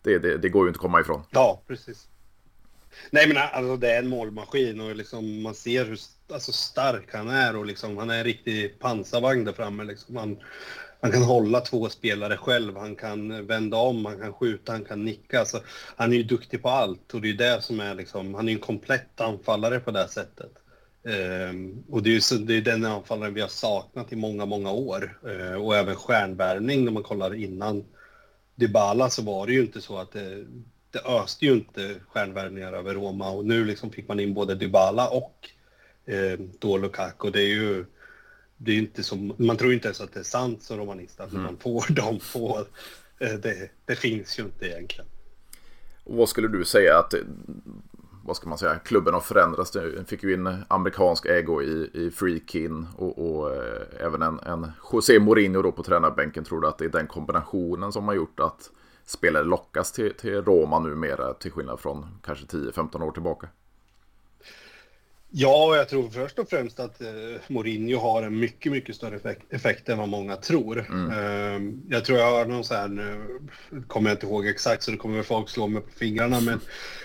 Det, 0.02 0.18
det, 0.18 0.38
det 0.38 0.50
går 0.50 0.66
ju 0.66 0.68
inte 0.68 0.78
att 0.78 0.82
komma 0.82 1.02
ifrån. 1.02 1.22
Ja, 1.30 1.62
precis. 1.68 2.08
Nej 3.12 3.28
men 3.28 3.38
alltså 3.38 3.78
det 3.78 3.92
är 3.92 4.00
en 4.00 4.08
målmaskin 4.08 4.82
och 4.82 4.96
liksom 4.96 5.42
man 5.42 5.56
ser 5.56 5.86
hur 5.86 6.00
alltså, 6.34 6.52
stark 6.52 7.14
han 7.14 7.30
är 7.30 7.56
och 7.56 7.66
liksom 7.66 7.98
han 7.98 8.10
är 8.10 8.18
en 8.18 8.24
riktig 8.24 8.80
pansarvagn 8.80 9.44
där 9.44 9.54
framme. 9.54 9.84
Liksom. 9.84 10.16
Han, 10.16 10.38
han 11.02 11.12
kan 11.12 11.24
hålla 11.24 11.62
två 11.62 11.90
spelare 11.90 12.38
själv, 12.38 12.78
han 12.78 12.96
kan 12.96 13.48
vända 13.48 13.78
om, 13.78 14.06
han 14.06 14.20
kan 14.20 14.34
skjuta, 14.34 14.72
han 14.72 14.86
kan 14.86 15.06
nicka. 15.06 15.40
Alltså, 15.40 15.62
han 15.96 16.14
är 16.14 16.18
ju 16.18 16.24
duktig 16.24 16.62
på 16.62 16.70
allt 16.70 17.14
och 17.14 17.22
det 17.22 17.30
är 17.30 17.34
det 17.34 17.62
som 17.62 17.80
är 17.80 17.96
liksom, 17.96 18.34
han 18.34 18.48
är 18.48 18.52
ju 18.52 18.56
en 18.56 18.62
komplett 18.62 19.22
anfallare 19.22 19.80
på 19.80 19.92
det 19.92 20.08
sättet. 20.08 20.52
Um, 21.06 21.84
och 21.90 22.04
det 22.04 22.10
är 22.10 22.32
ju 22.32 22.46
det 22.46 22.58
är 22.58 22.62
den 22.62 22.86
anfallaren 22.86 23.34
vi 23.34 23.42
har 23.42 23.48
saknat 23.48 24.14
i 24.14 24.16
många, 24.16 24.46
många 24.46 24.72
år. 24.72 25.20
Uh, 25.26 25.56
och 25.56 25.76
även 25.76 25.96
stjärnvärvning 25.96 26.86
när 26.86 26.92
man 26.92 27.04
kollar 27.04 27.36
innan 27.36 27.86
Dybala 28.56 29.10
så 29.10 29.22
var 29.22 29.48
det 29.48 29.54
ju 29.54 29.62
inte 29.62 29.82
så 29.82 29.98
att 29.98 30.12
det, 30.12 30.46
det 30.94 31.06
öste 31.06 31.46
ju 31.46 31.54
inte 31.54 31.96
stjärnvärvningar 32.08 32.74
över 32.74 32.94
Roma 32.94 33.30
och 33.30 33.46
nu 33.46 33.66
liksom 33.66 33.92
fick 33.92 34.08
man 34.08 34.20
in 34.20 34.34
både 34.34 34.56
Dybala 34.56 35.10
och 35.10 35.50
eh, 36.06 36.40
då 36.60 36.78
Lukaku. 36.78 37.30
Det 37.30 37.42
är 37.42 37.48
ju 37.48 37.86
det 38.58 38.72
är 38.72 38.78
inte 38.78 39.04
som, 39.04 39.34
man 39.38 39.58
tror 39.58 39.74
inte 39.74 39.88
ens 39.88 40.02
att 40.02 40.14
det 40.14 40.20
är 40.20 40.24
sant 40.24 40.64
som 40.64 40.78
romanist 40.78 41.20
att 41.20 41.32
mm. 41.32 41.44
man 41.44 41.58
får 41.58 41.86
de 41.94 42.20
två 42.20 42.58
det, 43.18 43.70
det 43.86 43.96
finns 43.96 44.40
ju 44.40 44.44
inte 44.44 44.68
egentligen. 44.68 45.06
Och 46.04 46.16
vad 46.16 46.30
skulle 46.30 46.48
du 46.48 46.66
säga 46.66 47.00
att 47.00 47.14
vad 48.26 48.36
ska 48.36 48.50
man 48.50 48.58
säga, 48.58 48.76
klubben 48.76 49.14
har 49.14 49.22
förändrats. 49.22 49.72
Den 49.72 50.06
fick 50.06 50.24
ju 50.24 50.34
in 50.34 50.58
amerikansk 50.68 51.26
ägo 51.26 51.62
i, 51.62 51.90
i 51.94 52.12
Freakin 52.12 52.88
och, 52.98 53.20
och 53.20 53.56
eh, 53.56 54.06
även 54.06 54.22
en, 54.22 54.40
en 54.40 54.72
José 54.92 55.20
Mourinho 55.20 55.62
då 55.62 55.72
på 55.72 55.84
tränarbänken. 55.84 56.44
Tror 56.44 56.62
du 56.62 56.68
att 56.68 56.78
det 56.78 56.86
är 56.86 56.90
den 56.90 57.08
kombinationen 57.08 57.92
som 57.92 58.08
har 58.08 58.16
gjort 58.16 58.40
att 58.40 58.70
spelare 59.06 59.44
lockas 59.44 59.92
till, 59.92 60.14
till 60.14 60.42
Roma 60.42 60.80
numera 60.80 61.34
till 61.34 61.52
skillnad 61.52 61.80
från 61.80 62.06
kanske 62.24 62.46
10-15 62.46 63.04
år 63.04 63.12
tillbaka? 63.12 63.48
Ja, 65.36 65.76
jag 65.76 65.90
tror 65.90 66.10
först 66.10 66.40
och 66.40 66.50
främst 66.50 66.80
att 66.80 67.02
eh, 67.02 67.08
Mourinho 67.48 68.00
har 68.00 68.24
en 68.24 68.40
mycket, 68.40 68.72
mycket 68.72 68.96
större 68.96 69.16
effekt, 69.16 69.54
effekt 69.54 69.90
än 69.90 69.98
vad 69.98 70.10
många 70.10 70.36
tror. 70.36 70.86
Mm. 70.90 71.12
Eh, 71.12 71.74
jag 71.90 72.06
tror 72.06 72.20
jag 72.20 72.32
har 72.32 72.46
någon 72.46 72.64
så 72.64 72.74
här, 72.74 72.88
nu 72.88 73.40
kommer 73.88 74.10
jag 74.10 74.16
inte 74.16 74.26
ihåg 74.26 74.48
exakt 74.48 74.84
så 74.84 74.92
det 74.92 74.98
kommer 74.98 75.24
folk 75.24 75.50
slå 75.50 75.68
mig 75.68 75.82
på 75.82 75.92
fingrarna, 75.92 76.42
men 76.42 76.60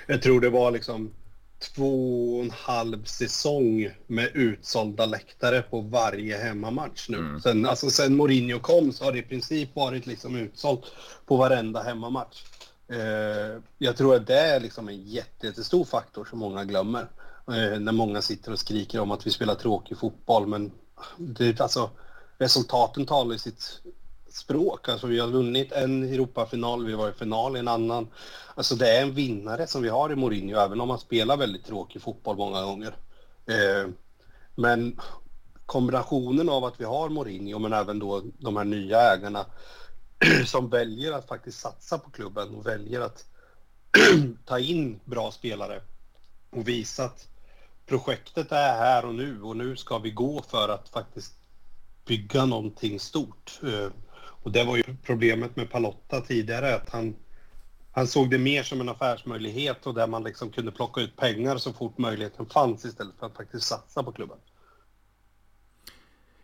jag 0.06 0.22
tror 0.22 0.40
det 0.40 0.50
var 0.50 0.70
liksom 0.70 1.10
två 1.58 2.36
och 2.36 2.44
en 2.44 2.50
halv 2.50 3.04
säsong 3.04 3.90
med 4.06 4.30
utsålda 4.34 5.06
läktare 5.06 5.62
på 5.62 5.80
varje 5.80 6.36
hemmamatch 6.36 7.08
nu. 7.08 7.18
Mm. 7.18 7.40
Sen, 7.40 7.66
alltså, 7.66 7.90
sen 7.90 8.16
Mourinho 8.16 8.58
kom 8.58 8.92
så 8.92 9.04
har 9.04 9.12
det 9.12 9.18
i 9.18 9.22
princip 9.22 9.76
varit 9.76 10.06
liksom 10.06 10.36
utsålt 10.36 10.84
på 11.26 11.36
varenda 11.36 11.82
hemmamatch. 11.82 12.44
Eh, 12.88 13.62
jag 13.78 13.96
tror 13.96 14.14
att 14.16 14.26
det 14.26 14.38
är 14.38 14.60
liksom 14.60 14.88
en 14.88 15.02
jättestor 15.02 15.84
faktor 15.84 16.24
som 16.24 16.38
många 16.38 16.64
glömmer. 16.64 17.08
Eh, 17.48 17.80
när 17.80 17.92
många 17.92 18.22
sitter 18.22 18.52
och 18.52 18.58
skriker 18.58 19.00
om 19.00 19.10
att 19.10 19.26
vi 19.26 19.30
spelar 19.30 19.54
tråkig 19.54 19.98
fotboll. 19.98 20.46
Men 20.46 20.72
det, 21.16 21.60
alltså, 21.60 21.90
resultaten 22.38 23.06
talar 23.06 23.34
i 23.34 23.38
sitt 23.38 23.80
språk. 24.38 24.88
Alltså, 24.88 25.06
vi 25.06 25.20
har 25.20 25.28
vunnit 25.28 25.72
en 25.72 26.02
Europafinal, 26.02 26.86
vi 26.86 26.94
var 26.94 27.08
i 27.08 27.12
final 27.12 27.56
i 27.56 27.58
en 27.58 27.68
annan. 27.68 28.08
Alltså 28.54 28.74
det 28.74 28.96
är 28.96 29.02
en 29.02 29.14
vinnare 29.14 29.66
som 29.66 29.82
vi 29.82 29.88
har 29.88 30.12
i 30.12 30.16
Mourinho, 30.16 30.58
även 30.58 30.80
om 30.80 30.90
han 30.90 30.98
spelar 30.98 31.36
väldigt 31.36 31.66
tråkig 31.66 32.02
fotboll 32.02 32.36
många 32.36 32.62
gånger. 32.62 32.96
Eh, 33.46 33.90
men 34.54 35.00
kombinationen 35.66 36.48
av 36.48 36.64
att 36.64 36.80
vi 36.80 36.84
har 36.84 37.08
Mourinho, 37.08 37.58
men 37.58 37.72
även 37.72 37.98
då 37.98 38.22
de 38.38 38.56
här 38.56 38.64
nya 38.64 39.00
ägarna 39.00 39.46
som 40.46 40.70
väljer 40.70 41.12
att 41.12 41.28
faktiskt 41.28 41.60
satsa 41.60 41.98
på 41.98 42.10
klubben 42.10 42.54
och 42.54 42.66
väljer 42.66 43.00
att 43.00 43.24
ta 44.44 44.58
in 44.58 45.00
bra 45.04 45.30
spelare 45.30 45.80
och 46.50 46.68
visa 46.68 47.04
att 47.04 47.28
projektet 47.86 48.52
är 48.52 48.78
här 48.78 49.04
och 49.04 49.14
nu 49.14 49.42
och 49.42 49.56
nu 49.56 49.76
ska 49.76 49.98
vi 49.98 50.10
gå 50.10 50.42
för 50.42 50.68
att 50.68 50.88
faktiskt 50.88 51.32
bygga 52.04 52.44
någonting 52.44 53.00
stort. 53.00 53.60
Eh, 53.62 53.90
och 54.42 54.52
det 54.52 54.64
var 54.64 54.76
ju 54.76 54.82
problemet 55.02 55.56
med 55.56 55.70
Palotta 55.70 56.20
tidigare, 56.20 56.74
att 56.74 56.90
han, 56.90 57.16
han 57.92 58.06
såg 58.06 58.30
det 58.30 58.38
mer 58.38 58.62
som 58.62 58.80
en 58.80 58.88
affärsmöjlighet 58.88 59.86
och 59.86 59.94
där 59.94 60.06
man 60.06 60.24
liksom 60.24 60.50
kunde 60.50 60.72
plocka 60.72 61.00
ut 61.00 61.16
pengar 61.16 61.56
så 61.56 61.72
fort 61.72 61.98
möjligheten 61.98 62.46
fanns 62.46 62.84
istället 62.84 63.14
för 63.18 63.26
att 63.26 63.36
faktiskt 63.36 63.66
satsa 63.66 64.02
på 64.02 64.12
klubben. 64.12 64.38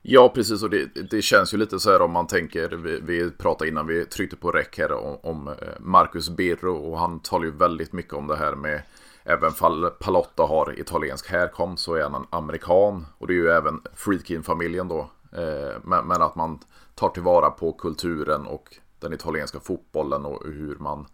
Ja, 0.02 0.28
precis. 0.28 0.62
Och 0.62 0.70
det, 0.70 1.10
det, 1.10 1.22
känns 1.22 1.54
ju 1.54 1.58
lite 1.58 1.80
så 1.80 1.90
här 1.90 2.02
om 2.02 2.12
man 2.12 2.26
tänker, 2.26 2.68
vi, 2.68 3.00
vi 3.00 3.30
pratade 3.30 3.70
innan 3.70 3.86
vi 3.86 4.06
tryckte 4.06 4.36
på 4.36 4.50
räck 4.50 4.78
här 4.78 4.92
om, 4.92 5.18
om 5.22 5.48
eh, 5.48 5.54
Marcus 5.80 6.30
Birro 6.30 6.76
och 6.76 6.98
han 6.98 7.20
talar 7.20 7.44
ju 7.44 7.50
väldigt 7.50 7.92
mycket 7.92 8.12
om 8.12 8.26
det 8.26 8.36
här 8.36 8.54
med 8.54 8.82
Även 9.24 9.52
fall 9.52 9.90
Palotta 9.90 10.42
har 10.42 10.80
italiensk 10.80 11.30
härkomst 11.30 11.84
så 11.84 11.94
är 11.94 12.02
han 12.02 12.14
en 12.14 12.26
amerikan. 12.30 13.06
Och 13.18 13.26
det 13.26 13.32
är 13.32 13.36
ju 13.36 13.48
även 13.48 13.80
Friedkin-familjen 13.94 14.88
då. 14.88 15.10
Eh, 15.32 15.80
men, 15.84 16.06
men, 16.06 16.22
att 16.22 16.34
man 16.34 16.58
tar 16.94 17.08
tillvara 17.08 17.50
på 17.50 17.72
kulturen 17.72 18.46
och 18.46 18.76
den 18.98 19.12
italienska 19.12 19.60
fotbollen 19.60 20.24
och 20.24 20.42
hur 20.44 20.76
man 20.76 21.06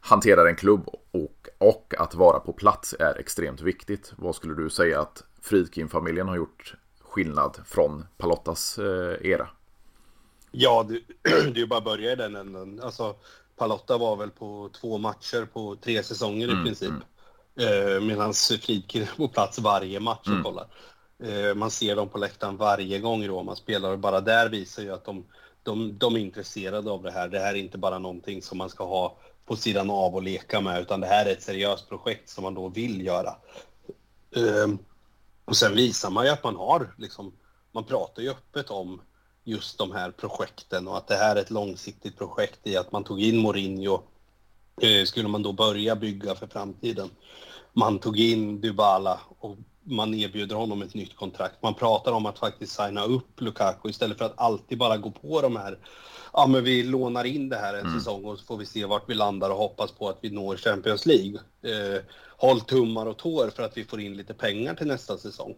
hanterar 0.00 0.46
en 0.46 0.56
klubb. 0.56 0.88
Och, 1.10 1.48
och 1.58 1.94
att 1.98 2.14
vara 2.14 2.40
på 2.40 2.52
plats 2.52 2.94
är 2.98 3.18
extremt 3.18 3.60
viktigt. 3.60 4.12
Vad 4.16 4.34
skulle 4.34 4.54
du 4.54 4.70
säga 4.70 5.00
att 5.00 5.24
Friedkin-familjen 5.42 6.28
har 6.28 6.36
gjort 6.36 6.74
skillnad 7.00 7.60
från 7.66 8.06
Palottas 8.16 8.78
eh, 8.78 9.30
era? 9.30 9.48
Ja, 10.50 10.86
det, 10.88 11.00
det 11.22 11.30
är 11.30 11.54
ju 11.54 11.66
bara 11.66 11.78
att 11.78 11.84
börja 11.84 12.12
i 12.12 12.16
den 12.16 12.36
änden. 12.36 12.80
Alltså, 12.82 13.16
Palotta 13.56 13.98
var 13.98 14.16
väl 14.16 14.30
på 14.30 14.70
två 14.80 14.98
matcher 14.98 15.48
på 15.52 15.76
tre 15.76 16.02
säsonger 16.02 16.48
mm, 16.48 16.60
i 16.60 16.64
princip. 16.64 16.92
Mm. 17.56 17.96
Eh, 17.96 18.00
Medan 18.00 18.32
Fridkin 18.34 19.02
är 19.02 19.16
på 19.16 19.28
plats 19.28 19.58
varje 19.58 20.00
match 20.00 20.26
och 20.26 20.32
mm. 20.32 20.42
kollar. 20.42 20.66
Eh, 21.22 21.54
man 21.54 21.70
ser 21.70 21.96
dem 21.96 22.08
på 22.08 22.18
läktaren 22.18 22.56
varje 22.56 22.98
gång 22.98 23.26
Roma 23.26 23.56
spelar 23.56 23.92
och 23.92 23.98
bara 23.98 24.20
där 24.20 24.48
visar 24.48 24.82
ju 24.82 24.92
att 24.92 25.04
de, 25.04 25.24
de, 25.62 25.98
de 25.98 26.14
är 26.14 26.20
intresserade 26.20 26.90
av 26.90 27.02
det 27.02 27.10
här. 27.10 27.28
Det 27.28 27.38
här 27.38 27.54
är 27.54 27.58
inte 27.58 27.78
bara 27.78 27.98
någonting 27.98 28.42
som 28.42 28.58
man 28.58 28.70
ska 28.70 28.84
ha 28.84 29.16
på 29.44 29.56
sidan 29.56 29.90
av 29.90 30.14
och 30.14 30.22
leka 30.22 30.60
med 30.60 30.80
utan 30.80 31.00
det 31.00 31.06
här 31.06 31.26
är 31.26 31.32
ett 31.32 31.42
seriöst 31.42 31.88
projekt 31.88 32.28
som 32.28 32.44
man 32.44 32.54
då 32.54 32.68
vill 32.68 33.06
göra. 33.06 33.36
Ehm, 34.36 34.78
och 35.44 35.56
sen 35.56 35.74
visar 35.74 36.10
man 36.10 36.24
ju 36.24 36.30
att 36.30 36.44
man 36.44 36.56
har 36.56 36.94
liksom, 36.98 37.32
man 37.72 37.84
pratar 37.84 38.22
ju 38.22 38.30
öppet 38.30 38.70
om 38.70 39.00
just 39.44 39.78
de 39.78 39.92
här 39.92 40.10
projekten 40.10 40.88
och 40.88 40.96
att 40.96 41.06
det 41.06 41.16
här 41.16 41.36
är 41.36 41.40
ett 41.40 41.50
långsiktigt 41.50 42.18
projekt 42.18 42.66
i 42.66 42.76
att 42.76 42.92
man 42.92 43.04
tog 43.04 43.20
in 43.20 43.38
Mourinho 43.38 44.02
eh, 44.80 45.04
skulle 45.04 45.28
man 45.28 45.42
då 45.42 45.52
börja 45.52 45.96
bygga 45.96 46.34
för 46.34 46.46
framtiden 46.46 47.10
man 47.78 47.98
tog 47.98 48.18
in 48.18 48.60
Dybala 48.60 49.20
och 49.38 49.56
man 49.90 50.14
erbjuder 50.14 50.56
honom 50.56 50.82
ett 50.82 50.94
nytt 50.94 51.16
kontrakt. 51.16 51.62
Man 51.62 51.74
pratar 51.74 52.12
om 52.12 52.26
att 52.26 52.38
faktiskt 52.38 52.76
signa 52.76 53.04
upp 53.04 53.40
Lukaku 53.40 53.88
istället 53.88 54.18
för 54.18 54.24
att 54.24 54.38
alltid 54.38 54.78
bara 54.78 54.96
gå 54.96 55.10
på 55.10 55.40
de 55.40 55.56
här, 55.56 55.78
ja 56.32 56.46
men 56.46 56.64
vi 56.64 56.82
lånar 56.82 57.24
in 57.24 57.48
det 57.48 57.56
här 57.56 57.74
en 57.74 57.86
mm. 57.86 57.98
säsong 57.98 58.24
och 58.24 58.38
så 58.38 58.44
får 58.44 58.56
vi 58.56 58.66
se 58.66 58.84
vart 58.84 59.10
vi 59.10 59.14
landar 59.14 59.50
och 59.50 59.56
hoppas 59.56 59.92
på 59.92 60.08
att 60.08 60.18
vi 60.20 60.30
når 60.30 60.56
Champions 60.56 61.06
League. 61.06 61.40
Eh, 61.62 62.02
håll 62.36 62.60
tummar 62.60 63.06
och 63.06 63.16
tår 63.16 63.50
för 63.50 63.62
att 63.62 63.76
vi 63.76 63.84
får 63.84 64.00
in 64.00 64.16
lite 64.16 64.34
pengar 64.34 64.74
till 64.74 64.86
nästa 64.86 65.18
säsong. 65.18 65.54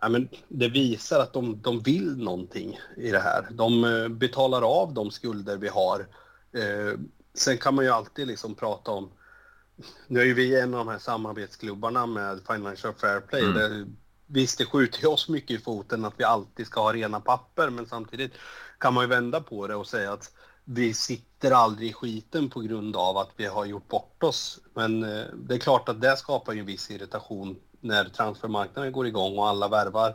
Ja, 0.00 0.08
men 0.08 0.28
det 0.48 0.68
visar 0.68 1.20
att 1.20 1.32
de, 1.32 1.60
de 1.62 1.80
vill 1.80 2.16
någonting 2.16 2.78
i 2.96 3.10
det 3.10 3.18
här. 3.18 3.46
De 3.50 3.84
eh, 3.84 4.08
betalar 4.08 4.62
av 4.62 4.94
de 4.94 5.10
skulder 5.10 5.56
vi 5.56 5.68
har. 5.68 6.06
Eh, 6.52 6.98
sen 7.34 7.58
kan 7.58 7.74
man 7.74 7.84
ju 7.84 7.90
alltid 7.90 8.26
liksom 8.26 8.54
prata 8.54 8.90
om 8.90 9.10
nu 10.06 10.20
är 10.20 10.24
ju 10.24 10.34
vi 10.34 10.60
en 10.60 10.74
av 10.74 10.86
de 10.86 10.92
här 10.92 10.98
samarbetsklubbarna 10.98 12.06
med 12.06 12.40
Financial 12.46 12.94
Fair 12.94 13.20
Play. 13.20 13.42
Mm. 13.42 13.54
Det, 13.54 13.86
visst, 14.26 14.58
det 14.58 14.64
skjuter 14.64 15.02
ju 15.02 15.08
oss 15.08 15.28
mycket 15.28 15.60
i 15.60 15.62
foten 15.62 16.04
att 16.04 16.14
vi 16.16 16.24
alltid 16.24 16.66
ska 16.66 16.80
ha 16.80 16.92
rena 16.92 17.20
papper, 17.20 17.70
men 17.70 17.86
samtidigt 17.86 18.32
kan 18.78 18.94
man 18.94 19.04
ju 19.04 19.08
vända 19.08 19.40
på 19.40 19.66
det 19.66 19.74
och 19.74 19.86
säga 19.86 20.12
att 20.12 20.32
vi 20.64 20.94
sitter 20.94 21.50
aldrig 21.50 21.88
i 21.88 21.92
skiten 21.92 22.50
på 22.50 22.60
grund 22.60 22.96
av 22.96 23.16
att 23.16 23.30
vi 23.36 23.46
har 23.46 23.64
gjort 23.64 23.88
bort 23.88 24.22
oss. 24.22 24.60
Men 24.74 25.02
eh, 25.02 25.24
det 25.34 25.54
är 25.54 25.58
klart 25.58 25.88
att 25.88 26.00
det 26.00 26.16
skapar 26.16 26.52
ju 26.52 26.60
en 26.60 26.66
viss 26.66 26.90
irritation 26.90 27.56
när 27.80 28.04
transfermarknaden 28.04 28.92
går 28.92 29.06
igång 29.06 29.38
och 29.38 29.48
alla 29.48 29.68
värvar 29.68 30.14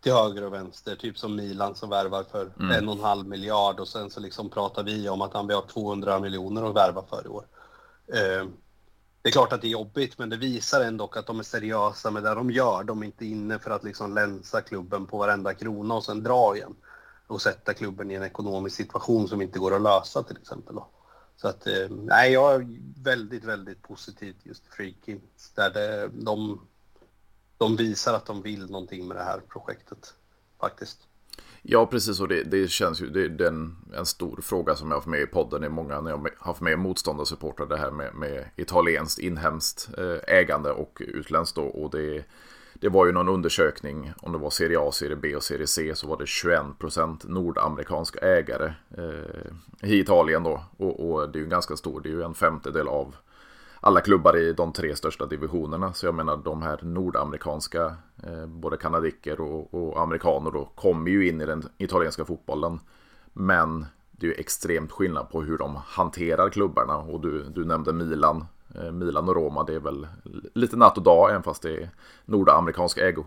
till 0.00 0.12
höger 0.12 0.44
och 0.44 0.52
vänster, 0.52 0.96
typ 0.96 1.18
som 1.18 1.36
Milan 1.36 1.74
som 1.74 1.90
värvar 1.90 2.24
för 2.30 2.52
mm. 2.58 2.70
en 2.70 2.88
och 2.88 2.94
en 2.94 3.04
halv 3.04 3.28
miljard 3.28 3.80
och 3.80 3.88
sen 3.88 4.10
så 4.10 4.20
liksom 4.20 4.50
pratar 4.50 4.82
vi 4.82 5.08
om 5.08 5.20
att 5.20 5.34
han 5.34 5.46
vi 5.46 5.54
har 5.54 5.62
200 5.62 6.20
miljoner 6.20 6.68
att 6.68 6.76
värva 6.76 7.04
för 7.10 7.22
i 7.24 7.28
år. 7.28 7.46
Eh, 8.12 8.46
det 9.26 9.30
är 9.30 9.32
klart 9.32 9.52
att 9.52 9.60
det 9.60 9.66
är 9.66 9.70
jobbigt, 9.70 10.18
men 10.18 10.28
det 10.28 10.36
visar 10.36 10.80
ändå 10.80 11.10
att 11.14 11.26
de 11.26 11.38
är 11.38 11.42
seriösa 11.42 12.10
med 12.10 12.22
det 12.22 12.34
de 12.34 12.50
gör. 12.50 12.84
De 12.84 13.02
är 13.02 13.06
inte 13.06 13.26
inne 13.26 13.58
för 13.58 13.70
att 13.70 13.84
liksom 13.84 14.14
länsa 14.14 14.60
klubben 14.60 15.06
på 15.06 15.18
varenda 15.18 15.54
krona 15.54 15.94
och 15.94 16.04
sen 16.04 16.22
dra 16.22 16.56
igen. 16.56 16.74
Och 17.26 17.42
sätta 17.42 17.74
klubben 17.74 18.10
i 18.10 18.14
en 18.14 18.22
ekonomisk 18.22 18.76
situation 18.76 19.28
som 19.28 19.42
inte 19.42 19.58
går 19.58 19.76
att 19.76 19.82
lösa 19.82 20.22
till 20.22 20.36
exempel. 20.36 20.74
Då. 20.74 20.88
Så 21.36 21.48
att, 21.48 21.66
eh, 21.66 21.88
nej, 21.90 22.32
jag 22.32 22.54
är 22.54 22.66
väldigt, 23.02 23.44
väldigt 23.44 23.82
positiv 23.82 24.32
till 24.32 24.48
just 24.48 24.66
Freakins. 24.66 25.52
Där 25.54 25.70
det, 25.70 26.08
de, 26.08 26.60
de 27.56 27.76
visar 27.76 28.14
att 28.14 28.26
de 28.26 28.42
vill 28.42 28.70
någonting 28.70 29.08
med 29.08 29.16
det 29.16 29.24
här 29.24 29.40
projektet, 29.48 30.14
faktiskt. 30.60 30.98
Ja, 31.68 31.86
precis. 31.86 32.20
Och 32.20 32.28
det, 32.28 32.42
det 32.42 32.68
känns 32.70 33.02
ju, 33.02 33.06
det, 33.06 33.28
det 33.28 33.44
är 33.44 33.48
en, 33.48 33.76
en, 33.94 34.06
stor 34.06 34.40
fråga 34.42 34.76
som 34.76 34.88
jag 34.88 34.94
har 34.94 35.00
haft 35.00 35.08
med 35.08 35.20
i 35.20 35.26
podden 35.26 35.64
i 35.64 35.68
många, 35.68 36.00
när 36.00 36.10
jag 36.10 36.18
har 36.18 36.30
haft 36.38 36.60
med 36.60 36.78
motståndarsupportrar, 36.78 37.66
det 37.66 37.76
här 37.76 37.90
med, 37.90 38.14
med 38.14 38.44
italienskt, 38.56 39.18
inhemskt 39.18 39.88
eh, 39.98 40.36
ägande 40.36 40.70
och 40.70 40.98
utländskt 41.00 41.56
då. 41.56 41.62
Och 41.62 41.90
det, 41.90 42.24
det 42.74 42.88
var 42.88 43.06
ju 43.06 43.12
någon 43.12 43.28
undersökning, 43.28 44.12
om 44.16 44.32
det 44.32 44.38
var 44.38 44.50
Serie 44.50 44.78
A, 44.80 44.92
Serie 44.92 45.16
B 45.16 45.36
och 45.36 45.42
Serie 45.42 45.66
C, 45.66 45.94
så 45.94 46.06
var 46.06 46.16
det 46.16 46.24
21% 46.24 47.28
nordamerikanska 47.28 48.18
ägare 48.18 48.72
eh, 48.98 49.90
i 49.90 50.00
Italien 50.00 50.42
då. 50.42 50.64
Och, 50.76 51.10
och, 51.10 51.28
det 51.28 51.38
är 51.38 51.42
ju 51.42 51.48
ganska 51.48 51.76
stor, 51.76 52.00
det 52.00 52.08
är 52.08 52.12
ju 52.12 52.22
en 52.22 52.34
femtedel 52.34 52.88
av 52.88 53.16
alla 53.86 54.00
klubbar 54.00 54.36
i 54.36 54.52
de 54.52 54.72
tre 54.72 54.96
största 54.96 55.26
divisionerna. 55.26 55.92
Så 55.92 56.06
jag 56.06 56.14
menar 56.14 56.36
de 56.36 56.62
här 56.62 56.78
nordamerikanska, 56.82 57.96
eh, 58.22 58.46
både 58.46 58.76
kanadiker 58.76 59.40
och, 59.40 59.74
och, 59.74 60.00
amerikaner 60.00 60.50
då, 60.50 60.64
kommer 60.74 61.10
ju 61.10 61.28
in 61.28 61.40
i 61.40 61.46
den 61.46 61.62
italienska 61.78 62.24
fotbollen. 62.24 62.80
Men 63.32 63.86
det 64.10 64.26
är 64.26 64.30
ju 64.30 64.36
extremt 64.36 64.92
skillnad 64.92 65.30
på 65.30 65.42
hur 65.42 65.58
de 65.58 65.76
hanterar 65.86 66.50
klubbarna. 66.50 66.96
Och 66.96 67.20
du, 67.20 67.42
du 67.42 67.64
nämnde 67.64 67.92
Milan. 67.92 68.46
Eh, 68.74 68.92
Milan 68.92 69.28
och 69.28 69.34
Roma, 69.34 69.64
det 69.64 69.74
är 69.74 69.80
väl 69.80 70.06
lite 70.54 70.76
natt 70.76 70.96
och 70.96 71.02
dag, 71.02 71.30
även 71.30 71.42
fast 71.42 71.62
det 71.62 71.76
är 71.76 71.90
nordamerikansk 72.24 72.98
ägo. 72.98 73.24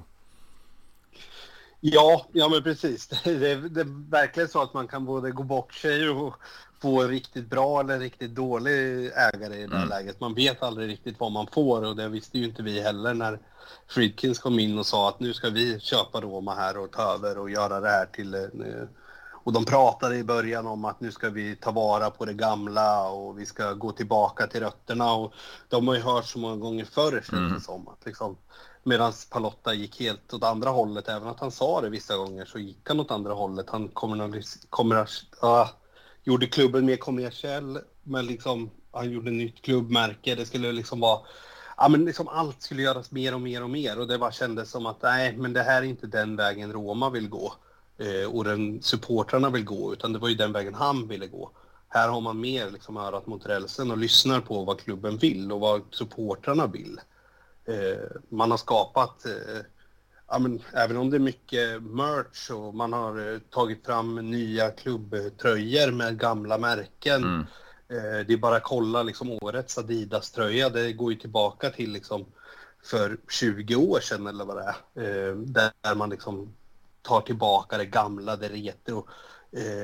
Ja, 1.79 2.25
ja 2.31 2.49
men 2.49 2.63
precis. 2.63 3.07
Det 3.23 3.51
är, 3.51 3.55
det 3.55 3.81
är 3.81 4.09
verkligen 4.11 4.49
så 4.49 4.61
att 4.61 4.73
man 4.73 4.87
kan 4.87 5.05
både 5.05 5.31
gå 5.31 5.43
bort 5.43 5.73
sig 5.73 6.09
och 6.09 6.33
få 6.81 7.01
en 7.01 7.07
riktigt 7.07 7.49
bra 7.49 7.79
eller 7.79 7.99
riktigt 7.99 8.35
dålig 8.35 9.05
ägare 9.05 9.55
i 9.55 9.67
det 9.67 9.75
här 9.75 9.83
mm. 9.83 9.89
läget. 9.89 10.19
Man 10.19 10.33
vet 10.33 10.63
aldrig 10.63 10.89
riktigt 10.89 11.19
vad 11.19 11.31
man 11.31 11.47
får 11.53 11.85
och 11.85 11.95
det 11.95 12.09
visste 12.09 12.37
ju 12.37 12.45
inte 12.45 12.63
vi 12.63 12.81
heller 12.81 13.13
när 13.13 13.39
Friedkins 13.87 14.39
kom 14.39 14.59
in 14.59 14.79
och 14.79 14.85
sa 14.85 15.09
att 15.09 15.19
nu 15.19 15.33
ska 15.33 15.49
vi 15.49 15.79
köpa 15.79 16.21
Roma 16.21 16.55
här 16.55 16.77
och 16.77 16.91
ta 16.91 17.01
över 17.01 17.37
och 17.37 17.49
göra 17.49 17.79
det 17.79 17.89
här 17.89 18.05
till 18.05 18.33
eh, 18.33 18.41
och 19.43 19.53
de 19.53 19.65
pratade 19.65 20.15
i 20.15 20.23
början 20.23 20.67
om 20.67 20.85
att 20.85 20.99
nu 21.01 21.11
ska 21.11 21.29
vi 21.29 21.55
ta 21.55 21.71
vara 21.71 22.09
på 22.09 22.25
det 22.25 22.33
gamla 22.33 23.09
och 23.09 23.39
vi 23.39 23.45
ska 23.45 23.73
gå 23.73 23.91
tillbaka 23.91 24.47
till 24.47 24.59
rötterna. 24.59 25.13
Och 25.13 25.33
de 25.69 25.87
har 25.87 25.95
ju 25.95 26.01
hört 26.01 26.25
så 26.25 26.39
många 26.39 26.55
gånger 26.55 26.85
förr 26.85 27.23
känns 27.29 27.53
det 27.53 27.61
som. 27.61 27.87
Att 27.87 28.05
liksom, 28.05 28.37
Medan 28.89 29.13
Palotta 29.29 29.73
gick 29.73 29.99
helt 29.99 30.33
åt 30.33 30.43
andra 30.43 30.69
hållet, 30.69 31.07
även 31.07 31.27
att 31.27 31.39
han 31.39 31.51
sa 31.51 31.81
det 31.81 31.89
vissa 31.89 32.17
gånger 32.17 32.45
så 32.45 32.59
gick 32.59 32.89
han 32.89 32.99
åt 32.99 33.11
andra 33.11 33.33
hållet. 33.33 33.69
Han 33.69 33.87
kommer, 33.87 34.43
kommer 34.69 34.95
uh, 35.43 35.69
gjorde 36.23 36.47
klubben 36.47 36.85
mer 36.85 36.97
kommersiell, 36.97 37.79
men 38.03 38.25
liksom 38.25 38.69
han 38.91 39.11
gjorde 39.11 39.31
nytt 39.31 39.61
klubbmärke. 39.61 40.35
Det 40.35 40.45
skulle 40.45 40.71
liksom 40.71 40.99
vara 40.99 41.19
ja, 41.77 41.89
men 41.89 42.05
liksom 42.05 42.27
allt 42.27 42.61
skulle 42.61 42.81
göras 42.81 43.11
mer 43.11 43.33
och 43.33 43.41
mer 43.41 43.63
och 43.63 43.69
mer 43.69 43.99
och 43.99 44.07
det 44.07 44.17
bara 44.17 44.31
kändes 44.31 44.71
som 44.71 44.85
att 44.85 45.01
nej, 45.01 45.37
men 45.37 45.53
det 45.53 45.63
här 45.63 45.81
är 45.81 45.85
inte 45.85 46.07
den 46.07 46.35
vägen 46.35 46.73
Roma 46.73 47.09
vill 47.09 47.29
gå 47.29 47.53
eh, 47.97 48.35
och 48.35 48.43
den 48.43 48.81
supportrarna 48.81 49.49
vill 49.49 49.65
gå, 49.65 49.93
utan 49.93 50.13
det 50.13 50.19
var 50.19 50.29
ju 50.29 50.35
den 50.35 50.53
vägen 50.53 50.73
han 50.73 51.07
ville 51.07 51.27
gå. 51.27 51.51
Här 51.89 52.09
har 52.09 52.21
man 52.21 52.39
mer 52.39 52.71
liksom 52.71 52.97
örat 52.97 53.27
mot 53.27 53.45
rälsen 53.45 53.91
och 53.91 53.97
lyssnar 53.97 54.41
på 54.41 54.63
vad 54.63 54.79
klubben 54.79 55.17
vill 55.17 55.51
och 55.51 55.59
vad 55.59 55.81
supportrarna 55.91 56.67
vill. 56.67 56.99
Eh, 57.65 58.05
man 58.29 58.51
har 58.51 58.57
skapat, 58.57 59.25
eh, 59.25 59.61
ja, 60.27 60.39
men, 60.39 60.61
även 60.73 60.97
om 60.97 61.09
det 61.09 61.17
är 61.17 61.19
mycket 61.19 61.83
merch 61.83 62.51
och 62.51 62.75
man 62.75 62.93
har 62.93 63.33
eh, 63.33 63.39
tagit 63.39 63.85
fram 63.85 64.15
nya 64.15 64.71
klubbtröjor 64.71 65.91
med 65.91 66.19
gamla 66.19 66.57
märken. 66.57 67.23
Mm. 67.23 67.45
Det 68.27 68.33
är 68.33 68.37
bara 68.37 68.55
att 68.55 68.63
kolla 68.63 69.03
liksom 69.03 69.31
årets 69.31 69.77
Adidas-tröja, 69.77 70.69
det 70.69 70.93
går 70.93 71.11
ju 71.11 71.19
tillbaka 71.19 71.69
till 71.69 71.91
liksom 71.91 72.25
för 72.83 73.17
20 73.29 73.75
år 73.75 73.99
sedan 73.99 74.27
eller 74.27 74.45
vad 74.45 74.57
det 74.57 74.75
är. 75.01 75.35
Där 75.35 75.95
man 75.95 76.09
liksom 76.09 76.53
tar 77.01 77.21
tillbaka 77.21 77.77
det 77.77 77.85
gamla, 77.85 78.35
det 78.35 78.49
retro. 78.49 79.07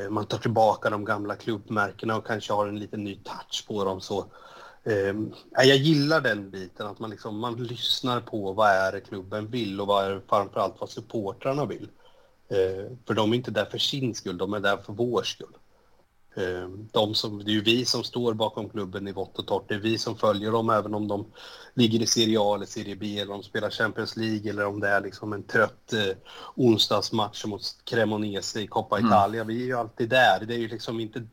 Man 0.09 0.25
tar 0.25 0.37
tillbaka 0.37 0.89
de 0.89 1.05
gamla 1.05 1.35
klubbmärkena 1.35 2.17
och 2.17 2.27
kanske 2.27 2.53
har 2.53 2.67
en 2.67 2.79
liten 2.79 3.03
ny 3.03 3.15
touch 3.15 3.65
på 3.67 3.83
dem. 3.83 4.01
Så, 4.01 4.25
eh, 4.85 5.15
jag 5.51 5.77
gillar 5.77 6.21
den 6.21 6.49
biten, 6.49 6.87
att 6.87 6.99
man, 6.99 7.09
liksom, 7.09 7.39
man 7.39 7.63
lyssnar 7.63 8.21
på 8.21 8.53
vad 8.53 8.69
är 8.69 8.99
klubben 8.99 9.47
vill 9.47 9.81
och 9.81 9.87
vad 9.87 10.05
är 10.05 10.21
framförallt 10.29 10.75
vad 10.79 10.89
supportrarna 10.89 11.65
vill. 11.65 11.89
Eh, 12.49 12.91
för 13.07 13.13
de 13.13 13.31
är 13.31 13.35
inte 13.35 13.51
där 13.51 13.65
för 13.65 13.77
sin 13.77 14.15
skull, 14.15 14.37
de 14.37 14.53
är 14.53 14.59
där 14.59 14.77
för 14.77 14.93
vår 14.93 15.23
skull. 15.23 15.55
Ehm, 16.35 16.89
de 16.91 17.15
som, 17.15 17.43
det 17.43 17.51
är 17.51 17.53
ju 17.53 17.61
vi 17.61 17.85
som 17.85 18.03
står 18.03 18.33
bakom 18.33 18.69
klubben 18.69 19.07
i 19.07 19.11
vått 19.11 19.39
och 19.39 19.47
torrt. 19.47 19.65
Det 19.67 19.75
är 19.75 19.79
vi 19.79 19.97
som 19.97 20.17
följer 20.17 20.51
dem 20.51 20.69
även 20.69 20.93
om 20.93 21.07
de 21.07 21.25
ligger 21.73 22.01
i 22.01 22.07
Serie 22.07 22.39
A 22.39 22.55
eller 22.55 22.65
Serie 22.65 22.95
B 22.95 23.19
eller 23.19 23.33
om 23.33 23.41
de 23.41 23.47
spelar 23.47 23.69
Champions 23.69 24.17
League 24.17 24.49
eller 24.49 24.65
om 24.65 24.79
det 24.79 24.87
är 24.87 25.01
liksom 25.01 25.33
en 25.33 25.43
trött 25.43 25.93
eh, 25.93 26.17
onsdagsmatch 26.55 27.45
mot 27.45 27.61
Cremonese 27.83 28.61
i 28.61 28.67
Coppa 28.67 28.97
mm. 28.97 29.09
Italia. 29.09 29.43
Vi 29.43 29.61
är 29.61 29.65
ju 29.65 29.77
alltid 29.77 30.09
där. 30.09 30.45
Det 30.45 30.53
är 30.53 30.59
ju 30.59 30.67
liksom 30.67 30.99
inte, 30.99 31.23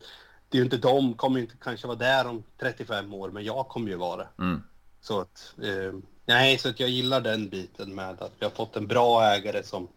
det 0.53 0.59
är 0.59 0.61
ju 0.61 0.65
inte 0.65 0.77
de 0.77 1.15
kommer 1.15 1.41
inte 1.41 1.55
kanske 1.61 1.87
vara 1.87 1.99
där 1.99 2.27
om 2.27 2.43
35 2.61 3.15
år, 3.15 3.31
men 3.31 3.45
jag 3.45 3.69
kommer 3.69 3.91
ju 3.91 3.97
vara 3.97 4.17
det. 4.17 4.29
Mm. 4.39 4.63
Så 5.01 5.21
att, 5.21 5.55
eh, 5.63 5.95
nej, 6.27 6.59
så 6.59 6.69
att 6.69 6.81
jag 6.81 6.89
gillar 6.89 7.21
den 7.21 7.49
biten 7.49 7.95
med 7.95 8.23
att 8.23 8.33
vi 8.39 8.45
har 8.45 8.51
fått 8.51 8.77
en 8.77 8.87
bra 8.87 9.25
ägare 9.25 9.63
som, 9.63 9.89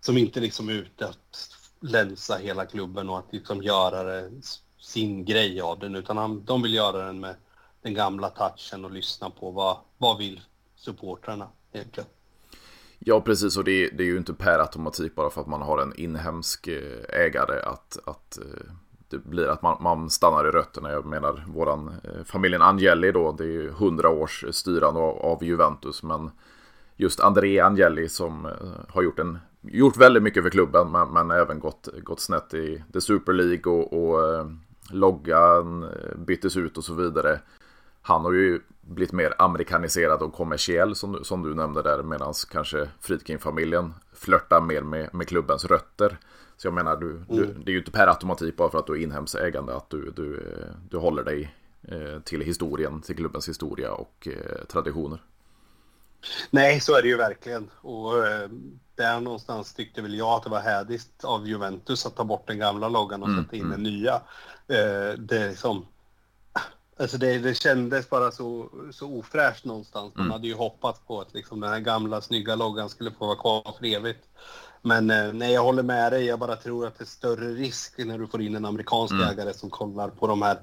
som 0.00 0.18
inte 0.18 0.40
liksom 0.40 0.68
är 0.68 0.72
ute 0.72 1.06
att 1.08 1.48
länsa 1.80 2.36
hela 2.36 2.66
klubben 2.66 3.08
och 3.08 3.18
att 3.18 3.32
liksom 3.32 3.62
göra 3.62 4.02
det, 4.02 4.30
sin 4.78 5.24
grej 5.24 5.60
av 5.60 5.78
den, 5.78 5.94
utan 5.94 6.16
han, 6.16 6.44
de 6.44 6.62
vill 6.62 6.74
göra 6.74 7.06
den 7.06 7.20
med 7.20 7.34
den 7.82 7.94
gamla 7.94 8.30
touchen 8.30 8.84
och 8.84 8.90
lyssna 8.90 9.30
på 9.30 9.50
vad, 9.50 9.76
vad 9.98 10.18
vill 10.18 10.40
supportrarna 10.76 11.48
egentligen. 11.72 12.08
Ja, 12.98 13.20
precis. 13.20 13.56
Och 13.56 13.64
det, 13.64 13.90
det, 13.90 14.02
är 14.02 14.06
ju 14.06 14.16
inte 14.16 14.34
per 14.34 14.58
automatik 14.58 15.14
bara 15.14 15.30
för 15.30 15.40
att 15.40 15.46
man 15.46 15.62
har 15.62 15.78
en 15.78 15.96
inhemsk 15.96 16.66
eh, 16.66 17.20
ägare 17.20 17.60
att, 17.62 17.98
att 18.06 18.38
eh, 18.38 18.72
det 19.08 19.18
blir 19.18 19.48
att 19.48 19.62
man, 19.62 19.82
man 19.82 20.10
stannar 20.10 20.48
i 20.48 20.50
rötterna. 20.50 20.90
Jag 20.90 21.06
menar 21.06 21.44
våran 21.48 21.88
eh, 22.04 22.24
familjen 22.24 22.62
Angeli 22.62 23.12
då, 23.12 23.32
det 23.32 23.44
är 23.44 23.48
ju 23.48 23.70
hundra 23.70 24.08
års 24.08 24.44
styrande 24.50 25.00
av, 25.00 25.18
av 25.18 25.44
Juventus, 25.44 26.02
men 26.02 26.30
just 26.96 27.20
André 27.20 27.60
Angeli 27.60 28.08
som 28.08 28.46
eh, 28.46 28.52
har 28.88 29.02
gjort 29.02 29.18
en 29.18 29.38
gjort 29.62 29.96
väldigt 29.96 30.22
mycket 30.22 30.42
för 30.42 30.50
klubben 30.50 30.90
men, 30.90 31.08
men 31.08 31.30
även 31.30 31.60
gått, 31.60 31.88
gått 32.02 32.20
snett 32.20 32.54
i 32.54 32.84
The 32.92 33.00
Super 33.00 33.32
League 33.32 33.72
och, 33.72 33.92
och 33.92 34.34
eh, 34.34 34.46
loggan 34.90 35.82
eh, 35.82 36.16
byttes 36.16 36.56
ut 36.56 36.78
och 36.78 36.84
så 36.84 36.94
vidare. 36.94 37.40
Han 38.02 38.24
har 38.24 38.32
ju 38.32 38.60
blivit 38.80 39.12
mer 39.12 39.34
amerikaniserad 39.38 40.22
och 40.22 40.32
kommersiell 40.32 40.94
som, 40.94 41.24
som 41.24 41.42
du 41.42 41.54
nämnde 41.54 41.82
där 41.82 42.02
medan 42.02 42.34
kanske 42.50 42.88
Friedkin-familjen 43.00 43.94
flörtar 44.12 44.60
mer 44.60 44.82
med, 44.82 45.14
med 45.14 45.28
klubbens 45.28 45.64
rötter. 45.64 46.18
Så 46.56 46.66
jag 46.66 46.74
menar, 46.74 46.96
du, 46.96 47.10
mm. 47.10 47.26
du, 47.28 47.46
det 47.46 47.70
är 47.70 47.72
ju 47.72 47.78
inte 47.78 47.90
per 47.90 48.06
automatik 48.06 48.56
bara 48.56 48.70
för 48.70 48.78
att 48.78 48.86
du 48.86 48.92
är 48.92 49.02
inhemsk 49.02 49.34
ägande 49.34 49.76
att 49.76 49.90
du, 49.90 50.10
du, 50.16 50.36
eh, 50.36 50.76
du 50.90 50.96
håller 50.96 51.24
dig 51.24 51.54
till 52.24 52.40
historien, 52.40 53.00
till 53.00 53.16
klubbens 53.16 53.48
historia 53.48 53.92
och 53.92 54.28
traditioner. 54.68 55.20
Nej, 56.50 56.80
så 56.80 56.96
är 56.96 57.02
det 57.02 57.08
ju 57.08 57.16
verkligen. 57.16 57.70
Och 57.80 58.26
eh, 58.26 58.48
där 58.94 59.20
någonstans 59.20 59.74
tyckte 59.74 60.02
väl 60.02 60.14
jag 60.14 60.28
att 60.28 60.42
det 60.42 60.50
var 60.50 60.60
härligt 60.60 61.24
av 61.24 61.48
Juventus 61.48 62.06
att 62.06 62.16
ta 62.16 62.24
bort 62.24 62.46
den 62.46 62.58
gamla 62.58 62.88
loggan 62.88 63.22
och 63.22 63.28
mm, 63.28 63.44
sätta 63.44 63.56
in 63.56 63.64
mm. 63.64 63.72
den 63.72 63.82
nya. 63.92 64.14
Eh, 64.68 65.18
det 65.18 65.48
liksom... 65.48 65.86
Alltså 66.96 67.18
det, 67.18 67.38
det 67.38 67.54
kändes 67.54 68.10
bara 68.10 68.30
så, 68.30 68.68
så 68.92 69.18
ofräscht 69.18 69.64
någonstans. 69.64 70.14
Man 70.14 70.24
mm. 70.24 70.32
hade 70.32 70.46
ju 70.46 70.54
hoppats 70.54 71.00
på 71.06 71.20
att 71.20 71.34
liksom 71.34 71.60
den 71.60 71.70
här 71.70 71.80
gamla 71.80 72.20
snygga 72.20 72.54
loggan 72.54 72.88
skulle 72.88 73.10
få 73.10 73.26
vara 73.26 73.36
kvar 73.36 73.74
för 73.78 73.86
evigt. 73.86 74.28
Men 74.86 75.10
eh, 75.10 75.32
nej, 75.32 75.52
jag 75.52 75.62
håller 75.62 75.82
med 75.82 76.12
dig. 76.12 76.24
Jag 76.24 76.38
bara 76.38 76.56
tror 76.56 76.86
att 76.86 76.98
det 76.98 77.04
är 77.04 77.06
större 77.06 77.48
risk 77.48 77.98
när 77.98 78.18
du 78.18 78.26
får 78.26 78.42
in 78.42 78.56
en 78.56 78.64
amerikansk 78.64 79.14
mm. 79.14 79.28
ägare 79.28 79.54
som 79.54 79.70
kollar 79.70 80.08
på 80.08 80.26
de 80.26 80.42
här 80.42 80.58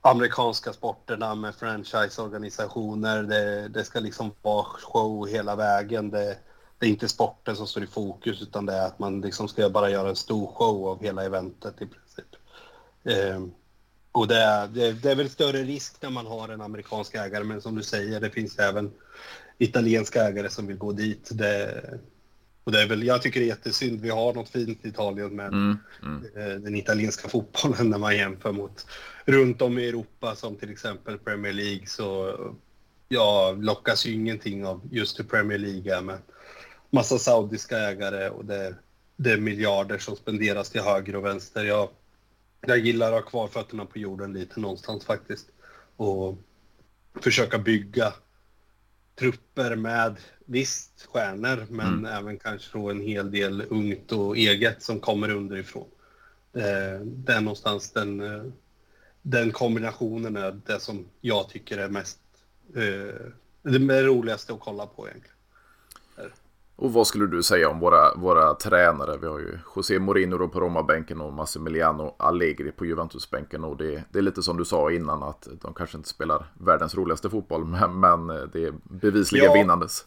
amerikanska 0.00 0.72
sporterna 0.72 1.34
med 1.34 1.54
franchiseorganisationer. 1.54 3.22
Det, 3.22 3.68
det 3.68 3.84
ska 3.84 4.00
liksom 4.00 4.30
vara 4.42 4.64
show 4.64 5.28
hela 5.28 5.56
vägen. 5.56 6.10
Det, 6.10 6.36
det, 6.78 6.86
är 6.86 6.90
inte 6.90 7.08
sporten 7.08 7.56
som 7.56 7.66
står 7.66 7.82
i 7.82 7.86
fokus 7.86 8.42
utan 8.42 8.66
det 8.66 8.72
är 8.72 8.86
att 8.86 8.98
man 8.98 9.20
liksom 9.20 9.48
ska 9.48 9.70
bara 9.70 9.90
göra 9.90 10.08
en 10.08 10.16
stor 10.16 10.46
show 10.46 10.88
av 10.88 11.02
hela 11.02 11.24
eventet 11.24 11.74
i 11.82 11.86
princip. 11.86 12.36
Eh, 13.04 13.40
och 14.12 14.28
det 14.28 14.36
är, 14.36 14.68
det, 14.68 14.92
det, 14.92 15.10
är 15.10 15.16
väl 15.16 15.30
större 15.30 15.62
risk 15.62 16.02
när 16.02 16.10
man 16.10 16.26
har 16.26 16.48
en 16.48 16.60
amerikansk 16.60 17.14
ägare 17.14 17.44
men 17.44 17.60
som 17.60 17.76
du 17.76 17.82
säger 17.82 18.20
det 18.20 18.30
finns 18.30 18.58
även 18.58 18.92
italienska 19.58 20.28
ägare 20.28 20.48
som 20.48 20.66
vill 20.66 20.78
gå 20.78 20.92
dit. 20.92 21.28
Det, 21.32 21.82
och 22.64 22.72
det 22.72 22.82
är 22.82 22.88
väl, 22.88 23.02
jag 23.02 23.22
tycker 23.22 23.40
det 23.40 23.46
är 23.46 23.48
jättesynd. 23.48 24.00
Vi 24.00 24.10
har 24.10 24.34
något 24.34 24.48
fint 24.48 24.84
i 24.84 24.88
Italien 24.88 25.36
med 25.36 25.46
mm, 25.46 25.78
mm. 26.02 26.24
Eh, 26.36 26.60
den 26.60 26.74
italienska 26.74 27.28
fotbollen 27.28 27.90
när 27.90 27.98
man 27.98 28.16
jämför 28.16 28.52
mot 28.52 28.86
runt 29.24 29.62
om 29.62 29.78
i 29.78 29.88
Europa 29.88 30.36
som 30.36 30.56
till 30.56 30.70
exempel 30.70 31.18
Premier 31.18 31.52
League 31.52 31.86
så 31.86 32.36
ja, 33.08 33.56
lockas 33.58 34.06
ju 34.06 34.12
ingenting 34.12 34.66
av 34.66 34.80
just 34.90 35.18
hur 35.18 35.24
Premier 35.24 35.58
League 35.58 35.96
är 35.96 36.02
med 36.02 36.18
massa 36.90 37.18
saudiska 37.18 37.78
ägare 37.78 38.28
och 38.28 38.44
det, 38.44 38.74
det 39.16 39.32
är 39.32 39.36
miljarder 39.36 39.98
som 39.98 40.16
spenderas 40.16 40.70
till 40.70 40.80
höger 40.80 41.16
och 41.16 41.24
vänster. 41.24 41.64
Jag, 41.64 41.88
jag 42.60 42.78
gillar 42.78 43.12
att 43.12 43.24
ha 43.24 43.30
kvar 43.30 43.48
fötterna 43.48 43.84
på 43.84 43.98
jorden 43.98 44.32
lite 44.32 44.60
någonstans 44.60 45.04
faktiskt 45.04 45.46
och 45.96 46.38
försöka 47.20 47.58
bygga 47.58 48.12
trupper 49.20 49.76
med 49.76 50.16
visst 50.44 51.06
stjärnor 51.12 51.66
men 51.70 51.86
mm. 51.86 52.04
även 52.04 52.38
kanske 52.38 52.78
då 52.78 52.90
en 52.90 53.00
hel 53.00 53.30
del 53.30 53.64
ungt 53.70 54.12
och 54.12 54.36
eget 54.36 54.82
som 54.82 55.00
kommer 55.00 55.30
underifrån. 55.30 55.88
Eh, 56.52 57.00
det 57.04 57.32
är 57.32 57.40
någonstans 57.40 57.90
den, 57.92 58.20
eh, 58.20 58.44
den 59.22 59.52
kombinationen 59.52 60.36
är 60.36 60.60
det 60.66 60.80
som 60.80 61.06
jag 61.20 61.48
tycker 61.48 61.78
är 61.78 61.88
mest 61.88 62.18
eh, 62.74 63.26
det 63.62 64.02
roligaste 64.02 64.52
att 64.52 64.60
kolla 64.60 64.86
på 64.86 65.08
egentligen. 65.08 65.36
Och 66.80 66.92
vad 66.92 67.06
skulle 67.06 67.26
du 67.26 67.42
säga 67.42 67.68
om 67.68 67.80
våra, 67.80 68.14
våra 68.14 68.54
tränare? 68.54 69.18
Vi 69.20 69.26
har 69.26 69.38
ju 69.38 69.58
José 69.76 69.98
Mourinho 69.98 70.48
på 70.48 70.60
Roma-bänken 70.60 71.20
och 71.20 71.32
Massimiliano 71.32 72.14
Allegri 72.18 72.72
på 72.72 72.86
Juventus-bänken. 72.86 73.64
Och 73.64 73.76
det, 73.76 74.04
det, 74.10 74.18
är 74.18 74.22
lite 74.22 74.42
som 74.42 74.56
du 74.56 74.64
sa 74.64 74.92
innan 74.92 75.22
att 75.22 75.48
de 75.62 75.74
kanske 75.74 75.96
inte 75.96 76.08
spelar 76.08 76.46
världens 76.54 76.94
roligaste 76.94 77.30
fotboll, 77.30 77.64
men, 78.00 78.00
men 78.00 78.26
det 78.26 78.64
är 78.64 78.72
bevisligen 78.82 79.46
ja. 79.46 79.52
vinnandes. 79.52 80.04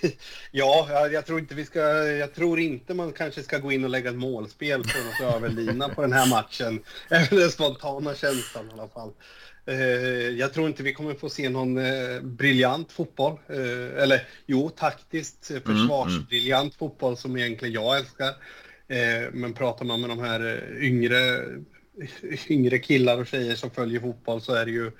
ja, 0.50 1.08
jag 1.12 1.26
tror 1.26 1.38
inte 1.38 1.54
vi 1.54 1.64
ska, 1.64 1.80
jag 2.06 2.34
tror 2.34 2.58
inte 2.58 2.94
man 2.94 3.12
kanske 3.12 3.42
ska 3.42 3.58
gå 3.58 3.72
in 3.72 3.84
och 3.84 3.90
lägga 3.90 4.10
ett 4.10 4.16
målspel 4.16 4.82
på 4.82 4.98
något 4.98 5.34
överlina 5.34 5.88
på 5.88 6.02
den 6.02 6.12
här 6.12 6.30
matchen. 6.30 6.80
Är 7.08 7.36
den 7.36 7.50
spontana 7.50 8.14
känslan 8.14 8.68
i 8.68 8.72
alla 8.72 8.88
fall. 8.88 9.12
Eh, 9.66 9.76
jag 10.28 10.52
tror 10.52 10.66
inte 10.66 10.82
vi 10.82 10.92
kommer 10.92 11.14
få 11.14 11.28
se 11.28 11.48
någon 11.48 11.78
eh, 11.78 12.20
briljant 12.22 12.92
fotboll. 12.92 13.38
Eh, 13.48 14.02
eller 14.02 14.28
jo, 14.46 14.70
taktiskt 14.70 15.46
försvarsbriljant 15.46 16.62
mm, 16.62 16.66
mm. 16.66 16.78
fotboll 16.78 17.16
som 17.16 17.36
egentligen 17.36 17.74
jag 17.74 17.96
älskar. 17.96 18.34
Men 19.32 19.52
pratar 19.52 19.84
man 19.84 20.00
med 20.00 20.10
de 20.10 20.18
här 20.18 20.64
yngre, 20.80 21.44
yngre 22.48 22.78
killar 22.78 23.18
och 23.18 23.26
tjejer 23.26 23.54
som 23.54 23.70
följer 23.70 24.00
fotboll 24.00 24.40
så 24.40 24.54
är 24.54 24.64
det 24.64 24.70
ju 24.70 24.90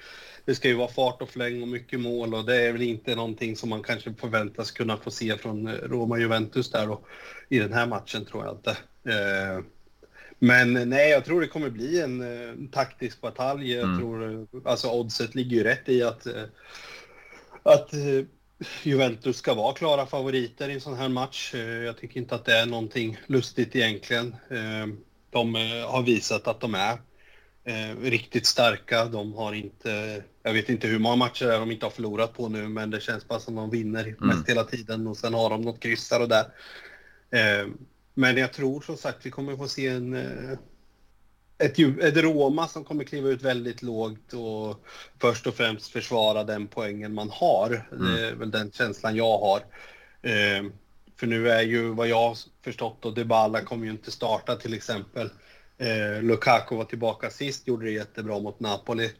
det 0.45 0.55
ska 0.55 0.69
ju 0.69 0.75
vara 0.75 0.89
fart 0.89 1.23
och 1.23 1.29
fläng 1.29 1.63
och 1.63 1.69
mycket 1.69 2.01
mål 2.01 2.35
och 2.35 2.45
det 2.45 2.63
är 2.63 2.73
väl 2.73 2.83
inte 2.83 3.15
någonting 3.15 3.57
som 3.57 3.71
man 3.71 3.83
kanske 3.83 4.15
förväntas 4.15 4.71
kunna 4.71 4.97
få 4.97 5.11
se 5.11 5.37
från 5.37 5.69
Roma-Juventus 5.69 6.71
där 6.71 6.87
då 6.87 7.01
i 7.49 7.59
den 7.59 7.73
här 7.73 7.87
matchen 7.87 8.25
tror 8.25 8.45
jag 8.45 8.55
inte. 8.55 8.77
Men 10.45 10.89
nej, 10.91 11.11
jag 11.11 11.25
tror 11.25 11.41
det 11.41 11.47
kommer 11.47 11.71
bli 11.71 12.01
en, 12.01 12.21
en 12.21 12.69
taktisk 12.69 13.21
batalj. 13.21 13.73
Jag 13.73 13.85
mm. 13.85 13.99
tror, 13.99 14.47
alltså 14.65 14.91
oddset 14.91 15.35
ligger 15.35 15.57
ju 15.57 15.65
rätt 15.65 15.89
i 15.89 16.03
att, 16.03 16.27
eh, 16.27 16.43
att 17.63 17.93
eh, 17.93 18.25
Juventus 18.83 19.37
ska 19.37 19.55
vara 19.55 19.75
klara 19.75 20.07
favoriter 20.07 20.69
i 20.69 20.73
en 20.73 20.81
sån 20.81 20.97
här 20.97 21.09
match. 21.09 21.55
Eh, 21.55 21.61
jag 21.61 21.97
tycker 21.97 22.21
inte 22.21 22.35
att 22.35 22.45
det 22.45 22.59
är 22.59 22.67
någonting 22.67 23.19
lustigt 23.27 23.77
egentligen. 23.77 24.37
De 25.31 25.55
har 25.89 26.03
visat 26.03 26.49
att 26.49 26.61
de 26.61 26.75
är 26.75 26.99
riktigt 28.03 28.47
starka. 28.47 29.05
De 29.05 29.35
har 29.35 29.53
inte, 29.53 30.23
jag 30.43 30.53
vet 30.53 30.69
inte 30.69 30.87
hur 30.87 30.99
många 30.99 31.17
matcher 31.17 31.47
de 31.47 31.71
inte 31.71 31.87
har 31.87 31.91
förlorat 31.91 32.35
på 32.35 32.49
nu, 32.49 32.69
men 32.69 32.91
det 32.91 33.01
känns 33.01 33.29
bara 33.29 33.41
som 33.41 33.59
att 33.59 33.63
de 33.63 33.77
vinner 33.77 34.05
mm. 34.05 34.17
mest 34.21 34.49
hela 34.49 34.65
tiden 34.65 35.07
och 35.07 35.17
sen 35.17 35.35
har 35.35 35.51
de 35.51 35.63
något 35.63 35.81
kryss 35.81 36.13
och 36.13 36.29
där. 36.29 36.45
Men 38.15 38.37
jag 38.37 38.53
tror 38.53 38.81
som 38.81 38.97
sagt 38.97 39.27
vi 39.27 39.31
kommer 39.31 39.57
få 39.57 39.69
se 39.69 39.89
en, 39.89 40.15
eh, 40.15 40.59
ett, 41.59 41.79
ett 41.79 42.17
Roma 42.17 42.69
som 42.69 42.85
kommer 42.85 43.05
kliva 43.05 43.29
ut 43.29 43.43
väldigt 43.43 43.83
lågt 43.83 44.33
och 44.33 44.85
först 45.21 45.47
och 45.47 45.55
främst 45.55 45.93
försvara 45.93 46.45
den 46.45 46.67
poängen 46.67 47.15
man 47.15 47.31
har. 47.31 47.89
Mm. 47.93 48.15
Det 48.15 48.29
är 48.29 48.35
väl 48.35 48.51
den 48.51 48.71
känslan 48.71 49.17
jag 49.17 49.39
har. 49.39 49.61
Eh, 50.23 50.65
för 51.17 51.27
nu 51.27 51.51
är 51.51 51.63
ju 51.63 51.89
vad 51.89 52.09
jag 52.09 52.29
har 52.29 52.39
förstått 52.63 53.05
och 53.05 53.15
Dybala 53.15 53.61
kommer 53.61 53.85
ju 53.85 53.91
inte 53.91 54.11
starta 54.11 54.57
till 54.57 54.75
exempel. 54.75 55.31
Eh, 55.79 56.23
Lukaku 56.23 56.77
var 56.77 56.85
tillbaka 56.85 57.31
sist, 57.31 57.67
gjorde 57.67 57.87
det 57.87 57.93
jättebra 57.93 58.39
mot 58.39 58.61
Napoli. 58.61 59.11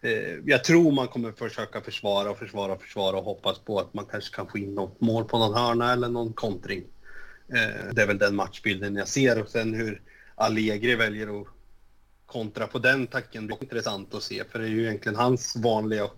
Eh, 0.00 0.34
jag 0.44 0.64
tror 0.64 0.92
man 0.92 1.08
kommer 1.08 1.32
försöka 1.32 1.80
försvara 1.80 2.30
och 2.30 2.38
försvara 2.38 2.72
och 2.72 2.82
försvara 2.82 3.16
och 3.16 3.24
hoppas 3.24 3.58
på 3.58 3.80
att 3.80 3.94
man 3.94 4.06
kanske 4.10 4.36
kan 4.36 4.48
få 4.48 4.58
in 4.58 4.74
något 4.74 5.00
mål 5.00 5.24
på 5.24 5.38
någon 5.38 5.54
hörna 5.54 5.92
eller 5.92 6.08
någon 6.08 6.32
kontring. 6.32 6.84
Eh, 7.54 7.92
det 7.92 8.02
är 8.02 8.06
väl 8.06 8.18
den 8.18 8.36
matchbilden 8.36 8.96
jag 8.96 9.08
ser 9.08 9.42
och 9.42 9.48
sen 9.48 9.74
hur 9.74 10.02
Allegri 10.34 10.94
väljer 10.94 11.40
att 11.40 11.46
kontra 12.26 12.66
på 12.66 12.78
den 12.78 13.06
tacken 13.06 13.46
blir 13.46 13.62
intressant 13.62 14.14
att 14.14 14.22
se 14.22 14.44
för 14.44 14.58
det 14.58 14.64
är 14.64 14.68
ju 14.68 14.82
egentligen 14.82 15.16
hans 15.16 15.56
vanliga 15.56 16.10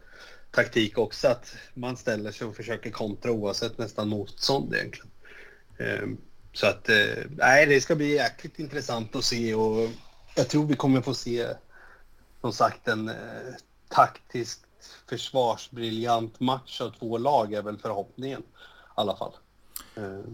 taktik 0.51 0.99
också 0.99 1.29
att 1.29 1.55
man 1.75 1.97
ställer 1.97 2.33
sig 2.33 2.47
och 2.47 2.57
försöker 2.57 2.91
kontra 2.91 3.31
oavsett 3.31 3.79
nästan 3.79 4.09
motstånd 4.09 4.75
egentligen. 4.75 5.11
Eh, 5.79 6.09
så 6.53 6.67
att 6.67 6.89
eh, 6.89 7.25
nej, 7.37 7.67
det 7.67 7.81
ska 7.81 7.97
bli 7.97 8.15
jäkligt 8.15 8.59
intressant 8.59 9.17
att 9.17 9.25
se 9.25 9.55
och 9.55 9.91
jag 10.35 10.49
tror 10.49 10.67
vi 10.67 10.77
kommer 10.77 11.01
få 11.01 11.15
se 11.15 11.47
som 12.41 12.53
sagt 12.53 12.89
en 12.89 13.09
eh, 13.09 13.55
taktiskt 13.89 14.67
försvarsbriljant 15.09 16.41
match 16.41 16.81
av 16.81 16.91
två 16.91 17.19
lag 17.19 17.55
är 17.55 17.63
väl 17.63 17.79
förhoppningen 17.79 18.41
i 18.41 18.45
alla 18.95 19.17
fall. 19.17 19.33
Eh, 19.97 20.33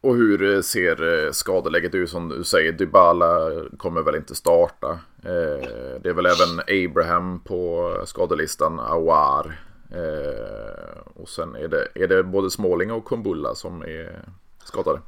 och 0.00 0.16
hur 0.16 0.54
eh, 0.54 0.62
ser 0.62 1.26
eh, 1.26 1.32
skadeläget 1.32 1.94
ut 1.94 2.10
som 2.10 2.28
du 2.28 2.44
säger? 2.44 2.72
Dybala 2.72 3.50
kommer 3.76 4.02
väl 4.02 4.14
inte 4.14 4.34
starta. 4.34 4.90
Eh, 5.24 5.68
det 6.02 6.08
är 6.08 6.12
väl 6.12 6.26
även 6.26 6.84
Abraham 6.90 7.40
på 7.40 7.92
skadelistan, 8.06 8.80
Awar. 8.80 9.60
Och 11.14 11.28
sen 11.28 11.54
är 11.54 11.68
det, 11.68 11.88
är 11.94 12.08
det 12.08 12.22
både 12.22 12.50
Småling 12.50 12.92
och 12.92 13.04
Kumbulla 13.04 13.54
som 13.54 13.82
är 13.82 14.24
skadade. 14.64 15.00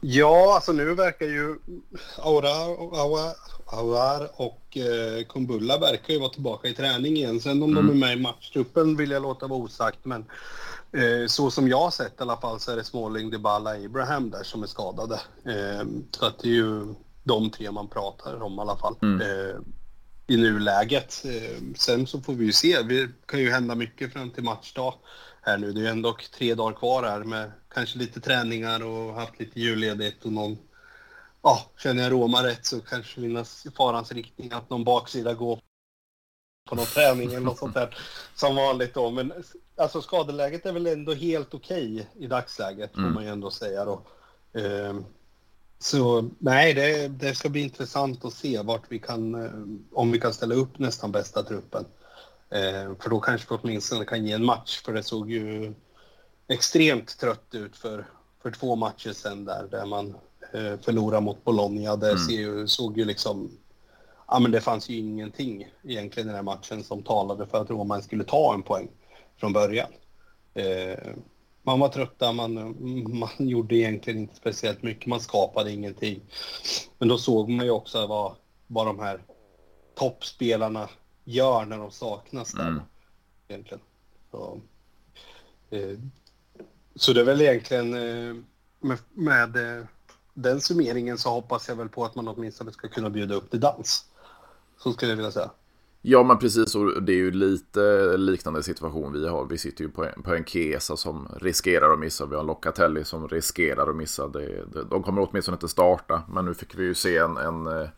Ja, 0.00 0.54
alltså 0.54 0.72
nu 0.72 0.94
verkar 0.94 1.26
ju 1.26 1.58
Aura, 2.18 2.50
Aura, 3.02 3.32
Awar 3.66 4.30
och 4.36 4.78
Kumbulla 5.28 5.78
verkar 5.78 6.14
ju 6.14 6.20
vara 6.20 6.30
tillbaka 6.30 6.68
i 6.68 6.74
träning 6.74 7.16
igen. 7.16 7.40
Sen 7.40 7.62
om 7.62 7.70
mm. 7.70 7.86
de 7.86 7.92
är 7.92 8.06
med 8.06 8.18
i 8.18 8.20
matchtruppen 8.20 8.96
vill 8.96 9.10
jag 9.10 9.22
låta 9.22 9.46
vara 9.46 9.60
osagt. 9.60 9.98
Men 10.02 10.24
Eh, 10.92 11.26
så 11.26 11.50
som 11.50 11.68
jag 11.68 11.80
har 11.80 11.90
sett 11.90 12.20
i 12.20 12.22
alla 12.22 12.36
fall 12.36 12.60
så 12.60 12.72
är 12.72 12.76
det 12.76 12.84
Småling, 12.84 13.30
Dybala, 13.30 13.70
Abraham 13.70 14.30
där 14.30 14.42
som 14.42 14.62
är 14.62 14.66
skadade. 14.66 15.20
Eh, 15.44 15.86
så 16.10 16.26
att 16.26 16.38
det 16.38 16.48
är 16.48 16.52
ju 16.52 16.94
de 17.22 17.50
tre 17.50 17.70
man 17.70 17.88
pratar 17.88 18.42
om 18.42 18.58
i 18.58 18.60
alla 18.60 18.76
fall. 18.76 18.96
Mm. 19.02 19.20
Eh, 19.20 19.56
I 20.26 20.36
nuläget. 20.36 21.22
Eh, 21.24 21.62
sen 21.76 22.06
så 22.06 22.20
får 22.20 22.32
vi 22.32 22.44
ju 22.44 22.52
se. 22.52 22.82
Det 22.82 23.10
kan 23.26 23.40
ju 23.40 23.50
hända 23.50 23.74
mycket 23.74 24.12
fram 24.12 24.30
till 24.30 24.44
matchdag 24.44 24.94
här 25.42 25.58
nu. 25.58 25.72
Det 25.72 25.80
är 25.80 25.82
ju 25.82 25.88
ändå 25.88 26.16
tre 26.38 26.54
dagar 26.54 26.76
kvar 26.76 27.02
här 27.02 27.24
med 27.24 27.52
kanske 27.74 27.98
lite 27.98 28.20
träningar 28.20 28.84
och 28.86 29.14
haft 29.14 29.40
lite 29.40 29.60
julledigt 29.60 30.24
och 30.24 30.32
någon 30.32 30.58
Ja, 31.42 31.70
känner 31.82 32.02
jag 32.02 32.12
Roma 32.12 32.46
rätt 32.46 32.66
så 32.66 32.80
kanske 32.80 33.20
finnas 33.20 33.66
farans 33.76 34.12
riktning 34.12 34.52
att 34.52 34.70
någon 34.70 34.84
baksida 34.84 35.34
går 35.34 35.60
på 36.70 36.76
någon 36.76 36.86
träning 36.86 37.28
eller 37.28 37.40
något 37.40 37.58
sånt 37.58 37.74
där 37.74 37.96
som 38.34 38.56
vanligt 38.56 38.94
då. 38.94 39.10
Men 39.10 39.32
alltså 39.76 40.02
skadeläget 40.02 40.66
är 40.66 40.72
väl 40.72 40.86
ändå 40.86 41.14
helt 41.14 41.54
okej 41.54 41.94
okay 41.94 42.24
i 42.24 42.26
dagsläget 42.26 42.96
mm. 42.96 43.08
får 43.08 43.14
man 43.14 43.24
ju 43.24 43.30
ändå 43.30 43.50
säga 43.50 43.84
då. 43.84 44.02
Um, 44.52 45.04
så 45.78 46.30
nej, 46.38 46.74
det, 46.74 47.08
det, 47.08 47.34
ska 47.34 47.48
bli 47.48 47.60
intressant 47.60 48.24
att 48.24 48.32
se 48.32 48.62
vart 48.62 48.82
vi 48.88 48.98
kan, 48.98 49.34
eh, 49.34 49.50
om 49.92 50.10
vi 50.10 50.20
kan 50.20 50.32
ställa 50.32 50.54
upp 50.54 50.78
nästan 50.78 51.12
bästa 51.12 51.42
truppen. 51.42 51.84
Uh, 52.54 52.94
för 53.00 53.10
då 53.10 53.20
kanske 53.20 53.46
vi 53.50 53.58
åtminstone 53.62 54.04
kan 54.04 54.26
ge 54.26 54.32
en 54.32 54.44
match, 54.44 54.82
för 54.84 54.92
det 54.92 55.02
såg 55.02 55.30
ju 55.30 55.74
extremt 56.48 57.18
trött 57.18 57.54
ut 57.54 57.76
för, 57.76 58.06
för 58.42 58.50
två 58.50 58.76
matcher 58.76 59.12
sedan 59.12 59.44
där, 59.44 59.68
där 59.70 59.86
man 59.86 60.06
uh, 60.54 60.76
förlorade 60.82 61.20
mot 61.20 61.44
Bologna. 61.44 61.96
Det 61.96 62.10
mm. 62.10 62.68
såg 62.68 62.98
ju 62.98 63.04
liksom 63.04 63.50
ja, 64.30 64.38
men 64.38 64.50
det 64.50 64.60
fanns 64.60 64.88
ju 64.88 64.96
ingenting 64.96 65.68
egentligen 65.82 66.28
i 66.28 66.32
den 66.32 66.36
här 66.36 66.42
matchen 66.42 66.84
som 66.84 67.02
talade 67.02 67.46
för 67.46 67.62
att 67.62 67.70
Roma 67.70 68.02
skulle 68.02 68.24
ta 68.24 68.54
en 68.54 68.62
poäng 68.62 68.88
från 69.36 69.52
början. 69.52 69.90
Eh, 70.54 71.14
man 71.62 71.80
var 71.80 71.88
trötta, 71.88 72.32
man, 72.32 72.54
man 73.18 73.48
gjorde 73.48 73.76
egentligen 73.76 74.20
inte 74.20 74.36
speciellt 74.36 74.82
mycket, 74.82 75.06
man 75.06 75.20
skapade 75.20 75.72
ingenting. 75.72 76.20
Men 76.98 77.08
då 77.08 77.18
såg 77.18 77.48
man 77.48 77.66
ju 77.66 77.70
också 77.70 78.06
vad, 78.06 78.34
vad 78.66 78.86
de 78.86 78.98
här 78.98 79.22
toppspelarna 79.94 80.88
gör 81.24 81.64
när 81.64 81.78
de 81.78 81.90
saknas 81.90 82.52
där. 82.52 82.68
Mm. 82.68 82.82
Egentligen. 83.48 83.82
Så, 84.30 84.60
eh, 85.70 85.98
så 86.94 87.12
det 87.12 87.20
är 87.20 87.24
väl 87.24 87.40
egentligen 87.40 87.94
eh, 87.94 88.36
med, 88.80 88.98
med 89.14 89.78
eh, 89.78 89.84
den 90.34 90.60
summeringen 90.60 91.18
så 91.18 91.30
hoppas 91.30 91.68
jag 91.68 91.76
väl 91.76 91.88
på 91.88 92.04
att 92.04 92.14
man 92.14 92.28
åtminstone 92.28 92.72
ska 92.72 92.88
kunna 92.88 93.10
bjuda 93.10 93.34
upp 93.34 93.50
till 93.50 93.60
dans. 93.60 94.09
Så 94.82 94.92
skulle 94.92 95.12
jag 95.12 95.16
vilja 95.16 95.30
säga. 95.30 95.50
Ja 96.02 96.22
men 96.22 96.38
precis 96.38 96.74
och 96.74 97.02
det 97.02 97.12
är 97.12 97.16
ju 97.16 97.30
lite 97.30 98.16
liknande 98.16 98.62
situation 98.62 99.12
vi 99.12 99.28
har. 99.28 99.44
Vi 99.44 99.58
sitter 99.58 99.84
ju 99.84 99.90
på 99.90 100.04
en, 100.04 100.22
på 100.22 100.34
en 100.34 100.44
Kesa 100.44 100.96
som 100.96 101.28
riskerar 101.40 101.92
att 101.92 101.98
missa. 101.98 102.26
Vi 102.26 102.34
har 102.34 102.40
en 102.40 102.46
Locatelli 102.46 103.04
som 103.04 103.28
riskerar 103.28 103.90
att 103.90 103.96
missa. 103.96 104.28
Det, 104.28 104.64
det, 104.72 104.84
de 104.84 105.02
kommer 105.02 105.28
åtminstone 105.30 105.54
inte 105.54 105.68
starta. 105.68 106.22
Men 106.28 106.44
nu 106.44 106.54
fick 106.54 106.78
vi 106.78 106.84
ju 106.84 106.94
se 106.94 107.18
en, 107.18 107.36
en 107.36 107.66
eh, 107.66 107.88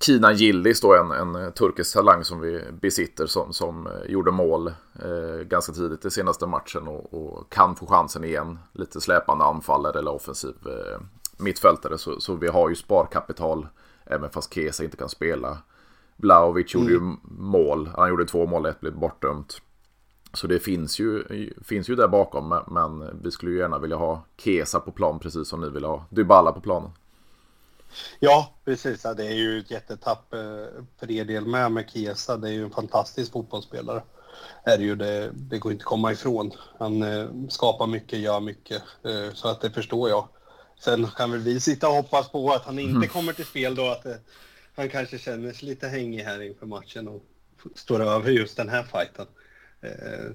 Kina 0.00 0.32
Gillis 0.32 0.80
då, 0.80 0.94
en, 0.94 1.10
en 1.10 1.52
turkisk 1.52 1.94
talang 1.94 2.24
som 2.24 2.40
vi 2.40 2.64
besitter 2.80 3.26
som, 3.26 3.52
som 3.52 3.86
eh, 3.86 4.10
gjorde 4.10 4.30
mål 4.30 4.68
eh, 5.02 5.44
ganska 5.44 5.72
tidigt 5.72 6.04
i 6.04 6.10
senaste 6.10 6.46
matchen 6.46 6.88
och, 6.88 7.14
och, 7.14 7.52
kan 7.52 7.76
få 7.76 7.86
chansen 7.86 8.24
igen. 8.24 8.58
Lite 8.72 9.00
släpande 9.00 9.44
anfallare 9.44 9.98
eller 9.98 10.14
offensiv 10.14 10.54
eh, 10.66 11.00
mittfältare. 11.36 11.98
Så, 11.98 12.20
så 12.20 12.34
vi 12.34 12.48
har 12.48 12.68
ju 12.68 12.74
sparkapital 12.74 13.66
även 14.04 14.30
fast 14.30 14.54
Kesa 14.54 14.84
inte 14.84 14.96
kan 14.96 15.08
spela. 15.08 15.58
Blaovic 16.22 16.74
gjorde 16.74 16.94
mm. 16.94 17.18
ju 17.24 17.30
mål. 17.42 17.90
Han 17.96 18.08
gjorde 18.08 18.26
två 18.26 18.46
mål, 18.46 18.66
ett 18.66 18.80
blev 18.80 18.94
bortdömt. 18.98 19.60
Så 20.34 20.46
det 20.46 20.58
finns 20.60 20.98
ju, 20.98 21.24
finns 21.64 21.90
ju 21.90 21.96
där 21.96 22.08
bakom, 22.08 22.62
men 22.66 23.20
vi 23.22 23.30
skulle 23.30 23.52
ju 23.52 23.58
gärna 23.58 23.78
vilja 23.78 23.96
ha 23.96 24.24
Kesa 24.36 24.80
på 24.80 24.92
plan 24.92 25.18
precis 25.18 25.48
som 25.48 25.60
ni 25.60 25.70
vill 25.70 25.84
ha 25.84 26.04
Dybala 26.10 26.52
på 26.52 26.60
planen. 26.60 26.90
Ja, 28.20 28.54
precis. 28.64 29.02
Det 29.02 29.26
är 29.26 29.34
ju 29.34 29.58
ett 29.58 29.70
jättetapp 29.70 30.34
eh, 30.34 30.84
för 30.98 31.10
er 31.10 31.24
del 31.24 31.46
med 31.46 31.72
med 31.72 31.90
Kesa. 31.90 32.36
Det 32.36 32.48
är 32.48 32.52
ju 32.52 32.64
en 32.64 32.70
fantastisk 32.70 33.32
fotbollsspelare. 33.32 34.02
Är 34.64 34.78
det, 34.78 34.84
ju 34.84 34.96
det, 34.96 35.30
det 35.34 35.58
går 35.58 35.72
inte 35.72 35.82
att 35.82 35.86
komma 35.86 36.12
ifrån. 36.12 36.52
Han 36.78 37.02
eh, 37.02 37.28
skapar 37.48 37.86
mycket, 37.86 38.18
gör 38.18 38.40
mycket, 38.40 38.82
eh, 39.04 39.34
så 39.34 39.48
att 39.48 39.60
det 39.60 39.70
förstår 39.70 40.08
jag. 40.08 40.28
Sen 40.80 41.06
kan 41.06 41.30
väl 41.30 41.40
vi 41.40 41.60
sitta 41.60 41.88
och 41.88 41.94
hoppas 41.94 42.28
på 42.28 42.52
att 42.52 42.64
han 42.64 42.78
inte 42.78 42.96
mm. 42.96 43.08
kommer 43.08 43.32
till 43.32 43.44
spel 43.44 43.74
då, 43.74 43.88
att 43.88 44.06
han 44.74 44.88
kanske 44.88 45.18
känner 45.18 45.52
sig 45.52 45.68
lite 45.68 45.88
hängig 45.88 46.22
här 46.22 46.42
inför 46.42 46.66
matchen 46.66 47.08
och 47.08 47.22
står 47.74 48.00
över 48.00 48.30
just 48.30 48.56
den 48.56 48.68
här 48.68 48.82
fighten. 48.82 49.26
Eh, 49.80 50.30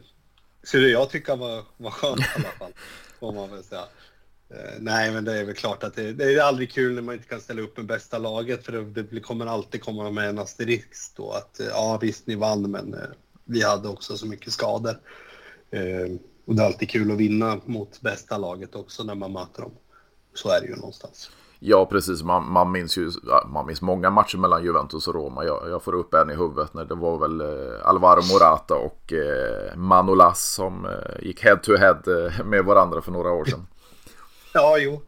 skulle 0.63 0.87
jag 0.87 1.09
tycka 1.09 1.35
var, 1.35 1.63
var 1.77 1.91
skönt 1.91 2.19
i 2.19 2.23
alla 2.35 2.49
fall. 2.49 2.71
Får 3.19 3.33
man 3.33 3.51
väl 3.51 3.63
säga. 3.63 3.85
Eh, 4.49 4.79
nej, 4.79 5.11
men 5.11 5.25
det 5.25 5.39
är 5.39 5.45
väl 5.45 5.55
klart 5.55 5.83
att 5.83 5.95
det, 5.95 6.13
det, 6.13 6.33
är 6.33 6.41
aldrig 6.41 6.71
kul 6.71 6.95
när 6.95 7.01
man 7.01 7.15
inte 7.15 7.27
kan 7.27 7.41
ställa 7.41 7.61
upp 7.61 7.77
med 7.77 7.85
bästa 7.85 8.17
laget 8.17 8.65
för 8.65 8.71
det, 8.71 9.03
det 9.03 9.19
kommer 9.19 9.45
alltid 9.45 9.81
komma 9.81 10.11
med 10.11 10.29
en 10.29 10.39
asterisk 10.39 11.15
då 11.15 11.31
att 11.31 11.59
eh, 11.59 11.67
ja 11.67 11.99
visst 12.01 12.27
ni 12.27 12.35
vann 12.35 12.71
men 12.71 12.93
eh, 12.93 13.09
vi 13.45 13.63
hade 13.63 13.89
också 13.89 14.17
så 14.17 14.25
mycket 14.25 14.53
skador. 14.53 14.99
Eh, 15.71 16.11
och 16.45 16.55
det 16.55 16.63
är 16.63 16.65
alltid 16.65 16.89
kul 16.89 17.11
att 17.11 17.17
vinna 17.17 17.61
mot 17.65 18.01
bästa 18.01 18.37
laget 18.37 18.75
också 18.75 19.03
när 19.03 19.15
man 19.15 19.31
möter 19.31 19.61
dem. 19.61 19.71
Så 20.33 20.49
är 20.49 20.61
det 20.61 20.67
ju 20.67 20.75
någonstans. 20.75 21.31
Ja, 21.59 21.85
precis. 21.85 22.23
Man, 22.23 22.51
man 22.51 22.71
minns 22.71 22.97
ju 22.97 23.11
man 23.47 23.65
minns 23.67 23.81
många 23.81 24.09
matcher 24.09 24.37
mellan 24.37 24.63
Juventus 24.63 25.07
och 25.07 25.15
Roma. 25.15 25.45
Jag, 25.45 25.69
jag 25.69 25.83
får 25.83 25.95
upp 25.95 26.13
en 26.13 26.29
i 26.29 26.35
huvudet 26.35 26.73
när 26.73 26.85
det 26.85 26.95
var 26.95 27.17
väl 27.17 27.41
eh, 27.41 27.87
Alvaro 27.87 28.21
Morata 28.33 28.75
och 28.75 29.13
eh, 29.13 29.75
Manolas 29.75 30.53
som 30.53 30.85
eh, 30.85 31.25
gick 31.27 31.43
head 31.43 31.57
to 31.57 31.75
head 31.75 32.01
med 32.45 32.65
varandra 32.65 33.01
för 33.01 33.11
några 33.11 33.31
år 33.31 33.45
sedan. 33.45 33.67
ja, 34.53 34.77
jo. 34.77 35.01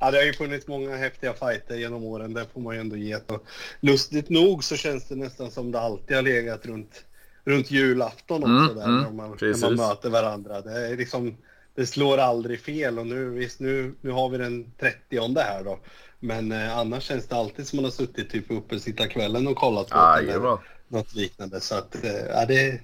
Ja, 0.00 0.10
det 0.10 0.16
har 0.16 0.24
ju 0.24 0.32
funnits 0.32 0.68
många 0.68 0.96
häftiga 0.96 1.32
fighter 1.32 1.76
genom 1.76 2.04
åren. 2.04 2.34
Det 2.34 2.46
får 2.52 2.60
man 2.60 2.74
ju 2.74 2.80
ändå 2.80 2.96
ge. 2.96 3.16
Och 3.16 3.46
lustigt 3.80 4.30
nog 4.30 4.64
så 4.64 4.76
känns 4.76 5.08
det 5.08 5.14
nästan 5.14 5.50
som 5.50 5.72
det 5.72 5.80
alltid 5.80 6.16
har 6.16 6.22
legat 6.22 6.66
runt, 6.66 7.04
runt 7.44 7.70
julafton 7.70 8.42
också. 8.42 8.72
Mm, 8.72 8.76
där, 8.76 8.84
mm, 8.84 9.02
när, 9.02 9.10
man, 9.10 9.36
när 9.40 9.60
man 9.60 9.88
möter 9.88 10.10
varandra. 10.10 10.60
Det 10.60 10.86
är 10.88 10.96
liksom 10.96 11.36
det 11.74 11.86
slår 11.86 12.18
aldrig 12.18 12.60
fel 12.60 12.98
och 12.98 13.06
nu, 13.06 13.30
visst, 13.30 13.60
nu, 13.60 13.94
nu 14.00 14.10
har 14.10 14.28
vi 14.28 14.38
den 14.38 14.72
30 14.80 15.40
här 15.40 15.64
då. 15.64 15.78
Men 16.20 16.52
eh, 16.52 16.78
annars 16.78 17.02
känns 17.02 17.26
det 17.26 17.36
alltid 17.36 17.66
som 17.66 17.76
man 17.76 17.84
har 17.84 17.90
suttit 17.90 18.30
typ 18.30 18.50
uppe 18.50 18.80
sitta 18.80 19.08
kvällen 19.08 19.46
och 19.46 19.56
kollat 19.56 19.88
på 19.88 19.98
ah, 19.98 20.18
eller 20.18 20.58
något 20.88 21.14
liknande. 21.14 21.60
Så 21.60 21.74
att, 21.74 22.04
eh, 22.04 22.46
det, 22.48 22.80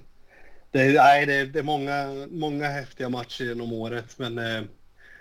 det, 0.71 0.93
nej, 0.93 1.25
det, 1.25 1.45
det 1.45 1.59
är 1.59 1.63
många, 1.63 2.27
många 2.29 2.67
häftiga 2.67 3.09
matcher 3.09 3.43
genom 3.43 3.73
året. 3.73 4.17
Men 4.17 4.37
eh, 4.37 4.61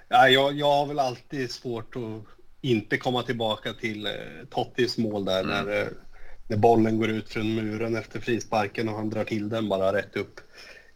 ja, 0.09 0.29
jag, 0.29 0.53
jag 0.53 0.73
har 0.73 0.87
väl 0.87 0.99
alltid 0.99 1.51
svårt 1.51 1.97
att 1.97 2.39
inte 2.61 2.97
komma 2.97 3.23
tillbaka 3.23 3.73
till 3.73 4.07
eh, 4.07 4.13
Tottis 4.51 4.99
mål 4.99 5.25
där 5.25 5.41
mm. 5.41 5.51
när, 5.51 5.81
eh, 5.81 5.89
när 6.49 6.57
bollen 6.57 6.99
går 6.99 7.09
ut 7.09 7.29
från 7.29 7.55
muren 7.55 7.97
efter 7.97 8.21
frisparken 8.21 8.89
och 8.89 8.95
han 8.95 9.11
drar 9.11 9.25
till 9.25 9.49
den 9.49 9.69
bara 9.69 9.93
rätt 9.93 10.17
upp 10.17 10.41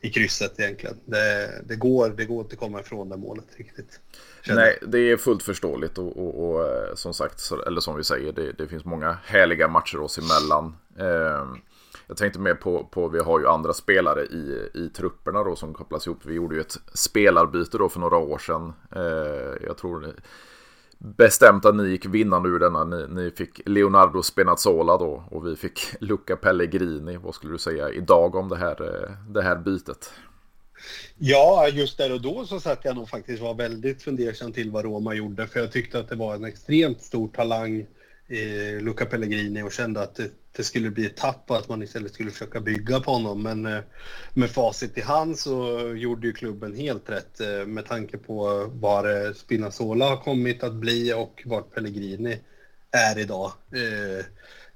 i 0.03 0.11
krysset 0.11 0.61
egentligen. 0.61 0.97
Det, 1.05 1.63
det, 1.67 1.77
går, 1.77 2.09
det 2.09 2.25
går 2.25 2.41
inte 2.41 2.53
att 2.53 2.59
komma 2.59 2.81
ifrån 2.81 3.09
det 3.09 3.17
målet 3.17 3.47
riktigt. 3.57 4.01
Nej, 4.49 4.79
det 4.87 4.99
är 4.99 5.17
fullt 5.17 5.43
förståeligt 5.43 5.99
och, 5.99 6.17
och, 6.17 6.51
och 6.51 6.69
eh, 6.69 6.95
som 6.95 7.15
sagt, 7.15 7.53
eller 7.67 7.81
som 7.81 7.97
vi 7.97 8.05
säger, 8.05 8.33
det, 8.33 8.53
det, 8.53 8.69
finns 8.69 8.85
många 8.85 9.19
härliga 9.25 9.69
matcher 9.69 10.01
oss 10.01 10.19
emellan. 10.19 10.77
Eh, 10.99 11.47
jag 12.07 12.17
tänkte 12.17 12.41
mer 12.41 12.55
på, 12.55 12.85
på, 12.85 13.09
vi 13.09 13.19
har 13.19 13.41
ju 13.41 13.47
andra 13.47 13.73
spelare 13.73 14.25
i, 14.25 14.71
i 14.75 14.89
trupperna 14.89 15.45
då 15.45 15.57
som 15.57 15.75
kopplas 15.75 16.07
ihop. 16.07 16.19
Vi 16.25 16.35
gjorde 16.35 16.55
ju 16.55 16.61
ett 16.61 16.77
spelarbyte 16.95 17.79
då 17.79 17.89
för 17.89 18.01
några 18.01 18.17
år 18.17 18.39
sedan. 18.39 18.73
Eh, 18.97 19.67
jag 19.67 19.77
tror 19.77 20.15
bestämt 21.03 21.65
att 21.65 21.77
ni 21.77 21.89
gick 21.89 22.07
vinnande 22.07 22.49
ur 22.49 22.59
denna. 22.59 22.85
Ni, 22.85 23.07
ni, 23.09 23.31
fick 23.31 23.61
Leonardo 23.67 24.23
Spinazzola 24.23 24.99
då 24.99 25.25
och 25.31 25.47
vi 25.47 25.57
fick 25.57 25.81
Luca 26.01 26.37
Pellegrini. 26.37 27.17
Vad 27.17 27.35
skulle 27.35 27.53
du 27.53 27.59
säga 27.59 27.91
idag 27.91 28.35
om 28.35 28.49
det 28.49 28.57
här, 28.57 28.83
eh, 28.83 29.11
det 29.29 29.43
här 29.43 29.57
bytet? 29.57 30.13
Ja, 31.19 31.69
just 31.69 31.99
där 31.99 32.13
och 32.13 32.21
då 32.21 32.45
så 32.45 32.61
satt 32.61 32.85
jag 32.85 32.97
nog 32.97 33.09
faktiskt 33.09 33.43
var 33.43 33.55
väldigt 33.55 34.03
fundersam 34.03 34.53
till 34.53 34.71
vad 34.71 34.85
Roma 34.85 35.15
gjorde 35.15 35.47
för 35.47 35.61
jag 35.61 35.73
tyckte 35.73 35.99
att 35.99 36.09
det 36.09 36.17
var 36.17 36.35
en 36.35 36.45
extremt 36.45 37.03
stor 37.03 37.29
talang 37.29 37.87
eh, 38.29 38.83
Luca 38.83 39.07
Pellegrini 39.07 39.63
och 39.63 39.73
kände 39.73 40.03
att 40.03 40.21
det, 40.57 40.65
skulle 40.65 40.91
bli 40.91 41.07
ett 41.07 41.17
tapp 41.17 41.51
och 41.51 41.57
att 41.57 41.69
man 41.69 41.83
istället 41.83 42.15
skulle 42.15 42.31
försöka 42.31 42.61
bygga 42.61 43.01
på 43.01 43.11
honom. 43.11 43.43
Men 43.43 43.67
eh, 43.67 43.81
med 44.35 44.51
facit 44.51 44.99
i 44.99 45.01
hand 45.01 45.39
så 45.39 45.81
gjorde 45.97 46.27
ju 46.27 46.33
klubben 46.33 46.77
helt 46.77 47.11
rätt 47.11 47.41
eh, 47.41 47.67
med 47.67 47.87
tanke 47.87 48.19
på 48.19 48.71
var 48.75 49.27
eh, 49.27 49.33
Spinazzola 49.33 50.09
har 50.09 50.17
kommit 50.17 50.63
att 50.63 50.75
bli 50.75 51.13
och 51.13 51.43
vart 51.45 51.75
Pellegrini 51.75 52.41
är 52.91 53.19
idag. 53.19 53.53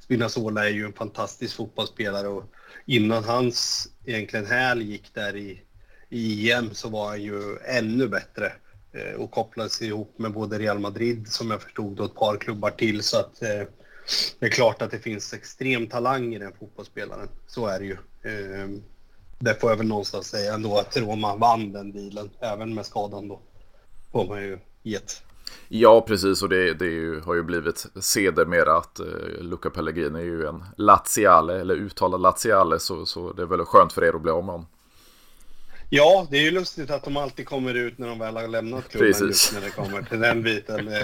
Spinazzola 0.00 0.68
är 0.68 0.70
ju 0.70 0.84
en 0.84 0.92
fantastisk 0.92 1.56
fotbollsspelare 1.56 2.28
och 2.28 2.44
innan 2.86 3.24
hans 3.24 3.88
egentligen 4.04 4.46
häl 4.46 4.82
gick 4.82 5.14
där 5.14 5.36
i, 5.36 5.62
i 6.08 6.52
EM 6.52 6.74
så 6.74 6.88
var 6.88 7.08
han 7.08 7.22
ju 7.22 7.58
ännu 7.58 8.08
bättre. 8.08 8.52
Och 9.18 9.30
kopplades 9.30 9.82
ihop 9.82 10.18
med 10.18 10.32
både 10.32 10.58
Real 10.58 10.78
Madrid 10.78 11.28
som 11.28 11.50
jag 11.50 11.62
förstod 11.62 12.00
och 12.00 12.06
ett 12.06 12.14
par 12.14 12.36
klubbar 12.36 12.70
till 12.70 13.02
så 13.02 13.18
att 13.18 13.42
eh, 13.42 13.62
det 14.38 14.46
är 14.46 14.50
klart 14.50 14.82
att 14.82 14.90
det 14.90 14.98
finns 14.98 15.32
extrem 15.32 15.86
talang 15.86 16.34
i 16.34 16.38
den 16.38 16.52
fotbollsspelaren. 16.58 17.28
Så 17.46 17.66
är 17.66 17.78
det 17.78 17.84
ju. 17.84 17.96
Ehm, 18.22 18.82
det 19.38 19.60
får 19.60 19.70
jag 19.70 19.76
väl 19.76 19.86
någonstans 19.86 20.26
säga 20.26 20.54
ändå 20.54 20.78
att 20.78 20.96
Roma 20.96 21.36
vann 21.36 21.72
den 21.72 21.92
dealen, 21.92 22.30
även 22.40 22.74
med 22.74 22.86
skadan 22.86 23.28
då. 23.28 23.40
Får 24.12 24.28
man 24.28 24.42
ju 24.42 24.58
gett. 24.82 25.22
Ja, 25.68 26.00
precis. 26.00 26.42
Och 26.42 26.48
det, 26.48 26.74
det 26.74 26.86
ju, 26.86 27.20
har 27.20 27.34
ju 27.34 27.42
blivit 27.42 27.86
sedermera 28.00 28.76
att 28.76 29.00
eh, 29.00 29.06
Luca 29.40 29.70
Pellegrini 29.70 30.18
är 30.18 30.24
ju 30.24 30.46
en 30.46 30.64
laziale, 30.76 31.60
eller 31.60 31.74
uttalad 31.74 32.20
laziale, 32.20 32.78
så, 32.78 33.06
så 33.06 33.32
det 33.32 33.42
är 33.42 33.46
väl 33.46 33.64
skönt 33.64 33.92
för 33.92 34.04
er 34.04 34.12
att 34.12 34.22
bli 34.22 34.30
av 34.30 34.44
med 34.44 34.54
honom. 34.54 34.66
Ja, 35.90 36.26
det 36.30 36.36
är 36.36 36.42
ju 36.42 36.50
lustigt 36.50 36.90
att 36.90 37.04
de 37.04 37.16
alltid 37.16 37.46
kommer 37.46 37.74
ut 37.74 37.98
när 37.98 38.08
de 38.08 38.18
väl 38.18 38.36
har 38.36 38.48
lämnat 38.48 38.88
klubben 38.88 39.12
Precis. 39.12 39.26
just 39.26 39.54
när 39.54 39.60
det 39.60 39.70
kommer 39.70 40.02
till 40.02 40.20
den 40.20 40.42
biten. 40.42 40.88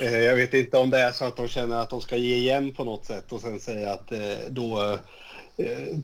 Eh, 0.00 0.06
eh, 0.06 0.18
jag 0.18 0.36
vet 0.36 0.54
inte 0.54 0.78
om 0.78 0.90
det 0.90 0.98
är 0.98 1.12
så 1.12 1.24
att 1.24 1.36
de 1.36 1.48
känner 1.48 1.76
att 1.76 1.90
de 1.90 2.00
ska 2.00 2.16
ge 2.16 2.36
igen 2.36 2.74
på 2.74 2.84
något 2.84 3.04
sätt 3.04 3.32
och 3.32 3.40
sen 3.40 3.60
säga 3.60 3.92
att 3.92 4.12
eh, 4.12 4.38
då 4.48 4.98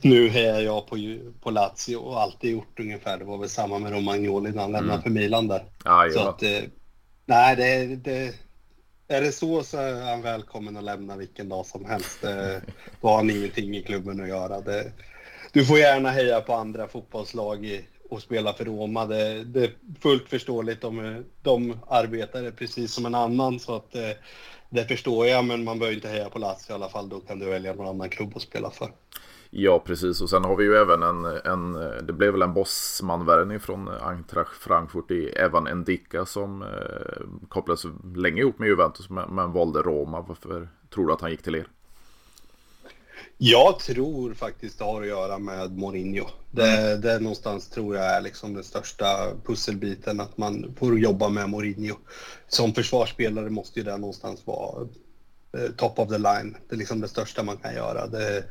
nu 0.01 0.29
hejar 0.29 0.59
jag 0.59 0.87
på, 0.87 1.17
på 1.41 1.51
Lazio 1.51 1.95
och 1.95 2.21
alltid 2.21 2.51
gjort 2.51 2.79
ungefär. 2.79 3.17
Det 3.17 3.25
var 3.25 3.37
väl 3.37 3.49
samma 3.49 3.79
med 3.79 3.91
Romagnoli 3.91 4.51
när 4.51 4.61
han 4.61 4.71
lämnade 4.71 4.93
mm. 4.93 5.03
för 5.03 5.09
Milan 5.09 5.47
där. 5.47 5.63
Ja, 5.83 6.09
så 6.13 6.19
att, 6.19 6.41
nej, 7.25 7.55
det, 7.55 7.95
det, 7.95 8.35
är 9.07 9.21
det 9.21 9.31
så 9.31 9.63
så 9.63 9.77
är 9.77 10.01
han 10.01 10.21
välkommen 10.21 10.77
att 10.77 10.83
lämna 10.83 11.17
vilken 11.17 11.49
dag 11.49 11.65
som 11.65 11.85
helst. 11.85 12.21
Då 13.01 13.07
har 13.07 13.15
han 13.15 13.29
ingenting 13.29 13.75
i 13.75 13.83
klubben 13.83 14.21
att 14.21 14.27
göra. 14.27 14.61
Det, 14.61 14.91
du 15.51 15.65
får 15.65 15.79
gärna 15.79 16.11
heja 16.11 16.41
på 16.41 16.53
andra 16.53 16.87
fotbollslag 16.87 17.65
i, 17.65 17.85
och 18.13 18.21
spela 18.21 18.53
för 18.53 18.65
Roma. 18.65 19.05
Det, 19.05 19.43
det, 19.43 19.63
är 19.63 19.71
fullt 19.99 20.29
förståeligt. 20.29 20.81
De, 20.81 21.23
de 21.41 21.77
arbetar 21.87 22.51
precis 22.51 22.93
som 22.93 23.05
en 23.05 23.15
annan 23.15 23.59
så 23.59 23.75
att 23.75 23.91
det, 23.91 24.09
eh, 24.09 24.17
det 24.69 24.85
förstår 24.85 25.27
jag. 25.27 25.45
Men 25.45 25.63
man 25.63 25.79
behöver 25.79 25.95
inte 25.95 26.07
heja 26.07 26.29
på 26.29 26.39
Lazio 26.39 26.69
i 26.69 26.73
alla 26.73 26.89
fall. 26.89 27.09
Då 27.09 27.19
kan 27.19 27.39
du 27.39 27.45
välja 27.45 27.73
någon 27.73 27.87
annan 27.87 28.09
klubb 28.09 28.31
att 28.35 28.41
spela 28.41 28.71
för. 28.71 28.91
Ja, 29.49 29.79
precis. 29.85 30.21
Och 30.21 30.29
sen 30.29 30.43
har 30.43 30.55
vi 30.55 30.63
ju 30.63 30.75
även 30.75 31.03
en, 31.03 31.25
en 31.25 31.73
det 32.07 32.13
blev 32.13 32.31
väl 32.31 32.41
en 32.41 32.53
bossmanvärvning 32.53 33.59
från 33.59 33.87
Eintracht 33.87 34.55
Frankfurt 34.63 35.11
i 35.11 35.27
Evan 35.27 35.67
Endicka 35.67 36.25
som 36.25 36.61
eh, 36.61 37.47
kopplades 37.49 37.83
länge 38.15 38.41
ihop 38.41 38.59
med 38.59 38.67
Juventus 38.67 39.09
men, 39.09 39.35
men 39.35 39.51
valde 39.51 39.81
Roma. 39.81 40.21
Varför 40.21 40.69
tror 40.93 41.07
du 41.07 41.13
att 41.13 41.21
han 41.21 41.31
gick 41.31 41.43
till 41.43 41.55
er? 41.55 41.67
Jag 43.37 43.79
tror 43.79 44.33
faktiskt 44.33 44.77
det 44.77 44.83
har 44.83 45.01
att 45.01 45.07
göra 45.07 45.37
med 45.37 45.77
Mourinho. 45.77 46.25
Det, 46.51 46.67
mm. 46.67 47.01
det 47.01 47.19
någonstans 47.19 47.69
tror 47.69 47.95
jag 47.95 48.05
är 48.05 48.21
liksom 48.21 48.53
den 48.53 48.63
största 48.63 49.31
pusselbiten, 49.45 50.19
att 50.19 50.37
man 50.37 50.75
får 50.77 50.99
jobba 50.99 51.29
med 51.29 51.49
Mourinho. 51.49 51.95
Som 52.47 52.73
försvarsspelare 52.73 53.49
måste 53.49 53.79
ju 53.79 53.85
det 53.85 53.97
någonstans 53.97 54.47
vara 54.47 54.87
eh, 55.57 55.71
top 55.77 55.99
of 55.99 56.09
the 56.09 56.17
line. 56.17 56.57
Det 56.69 56.75
är 56.75 56.77
liksom 56.77 57.01
det 57.01 57.07
största 57.07 57.43
man 57.43 57.57
kan 57.57 57.75
göra. 57.75 58.07
Det, 58.07 58.43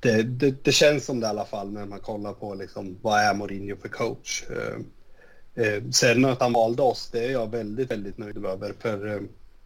det, 0.00 0.22
det, 0.22 0.64
det 0.64 0.72
känns 0.72 1.04
som 1.04 1.20
det 1.20 1.26
i 1.26 1.30
alla 1.30 1.44
fall 1.44 1.72
när 1.72 1.86
man 1.86 2.00
kollar 2.00 2.32
på 2.32 2.54
liksom, 2.54 2.98
vad 3.02 3.20
är 3.20 3.34
Mourinho 3.34 3.76
för 3.76 3.88
coach. 3.88 4.44
Eh, 4.50 5.64
eh, 5.64 5.82
sen 5.90 6.24
att 6.24 6.40
han 6.40 6.52
valde 6.52 6.82
oss, 6.82 7.10
det 7.12 7.24
är 7.24 7.32
jag 7.32 7.50
väldigt, 7.50 7.90
väldigt 7.90 8.18
nöjd 8.18 8.46
över. 8.46 8.74
För 8.78 9.22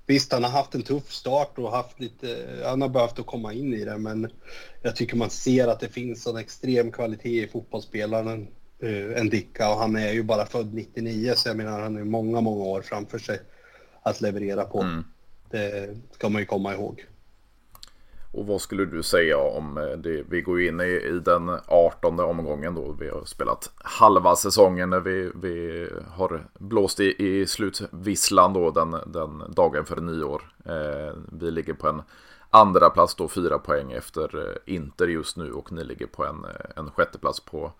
Visst, 0.07 0.33
han 0.33 0.45
har 0.45 0.51
haft 0.51 0.75
en 0.75 0.83
tuff 0.83 1.13
start 1.13 1.59
och 1.59 1.71
haft 1.71 2.01
lite, 2.01 2.47
han 2.65 2.83
har 2.83 2.89
behövt 2.89 3.19
att 3.19 3.27
komma 3.27 3.53
in 3.53 3.75
i 3.75 3.85
det, 3.85 3.99
men 3.99 4.31
jag 4.83 4.97
tycker 4.97 5.17
man 5.17 5.31
ser 5.31 5.69
att 5.69 5.81
det 5.81 5.89
finns 5.89 6.27
en 6.27 6.37
extrem 6.37 6.93
kvalitet 6.93 7.43
i 7.43 7.49
fotbollsspelaren 7.49 8.49
uh, 8.83 9.25
Ndicka 9.25 9.71
och 9.71 9.77
han 9.77 9.97
är 9.97 10.13
ju 10.13 10.23
bara 10.23 10.47
född 10.47 10.75
99 10.75 11.33
så 11.37 11.49
jag 11.49 11.57
menar 11.57 11.81
han 11.81 11.97
har 11.97 12.05
många, 12.05 12.41
många 12.41 12.65
år 12.65 12.83
framför 12.83 13.19
sig 13.19 13.41
att 14.03 14.21
leverera 14.21 14.65
på. 14.65 14.81
Mm. 14.81 15.05
Det 15.51 15.97
ska 16.13 16.29
man 16.29 16.43
ju 16.43 16.47
komma 16.47 16.75
ihåg. 16.75 17.05
Och 18.37 18.47
vad 18.47 18.61
skulle 18.61 18.85
du 18.85 19.03
säga 19.03 19.39
om 19.39 19.79
eh, 19.79 19.85
det? 19.85 20.25
Vi 20.29 20.41
går 20.41 20.61
ju 20.61 20.69
in 20.69 20.81
i, 20.81 20.85
i 20.85 21.21
den 21.25 21.51
18 21.67 22.21
omgången 22.21 22.75
då. 22.75 22.97
Vi 23.01 23.09
har 23.09 23.25
spelat 23.25 23.71
halva 23.79 24.37
säsongen 24.37 24.91
när 24.91 25.01
vi, 25.01 25.31
vi 25.35 25.89
har 26.11 26.47
blåst 26.59 27.01
i, 27.01 27.15
i 27.27 27.47
slutvisslan 27.47 28.53
då 28.53 28.71
den, 28.71 28.97
den 29.07 29.43
dagen 29.49 29.85
för 29.85 30.01
nyår. 30.01 30.43
Eh, 30.65 31.15
vi 31.33 31.51
ligger 31.51 31.75
på 31.75 31.89
en 31.89 32.03
andra 32.51 32.91
plats 32.91 33.15
då, 33.15 33.29
fyra 33.29 33.59
poäng 33.59 33.93
efter 33.93 34.49
eh, 34.49 34.75
Inter 34.75 35.07
just 35.07 35.37
nu 35.37 35.53
och 35.53 35.73
ni 35.73 35.85
ligger 35.85 36.07
på 36.07 36.25
en, 36.25 36.45
eh, 36.45 36.71
en 36.77 36.91
sjätteplats 36.91 37.41
på 37.41 37.73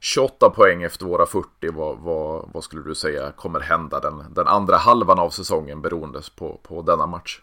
28 0.00 0.50
poäng 0.50 0.82
efter 0.82 1.06
våra 1.06 1.26
40. 1.26 1.48
Vad, 1.72 1.98
vad, 1.98 2.50
vad 2.52 2.64
skulle 2.64 2.82
du 2.82 2.94
säga 2.94 3.32
kommer 3.32 3.60
hända 3.60 4.00
den, 4.00 4.24
den 4.34 4.46
andra 4.46 4.76
halvan 4.76 5.18
av 5.18 5.30
säsongen 5.30 5.82
beroende 5.82 6.20
på, 6.36 6.60
på 6.62 6.82
denna 6.82 7.06
match? 7.06 7.40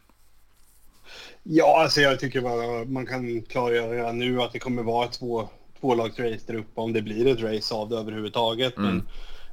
Ja, 1.49 1.81
alltså 1.81 2.01
jag 2.01 2.19
tycker 2.19 2.41
bara 2.41 2.85
man 2.85 3.05
kan 3.05 3.41
klargöra 3.41 4.11
nu 4.11 4.41
att 4.41 4.53
det 4.53 4.59
kommer 4.59 4.83
vara 4.83 5.07
två, 5.07 5.47
tvålagsrace 5.79 6.43
där 6.47 6.55
uppe 6.55 6.81
om 6.81 6.93
det 6.93 7.01
blir 7.01 7.27
ett 7.27 7.41
race 7.41 7.75
av 7.75 7.89
det 7.89 7.95
överhuvudtaget. 7.97 8.77
Mm. 8.77 9.01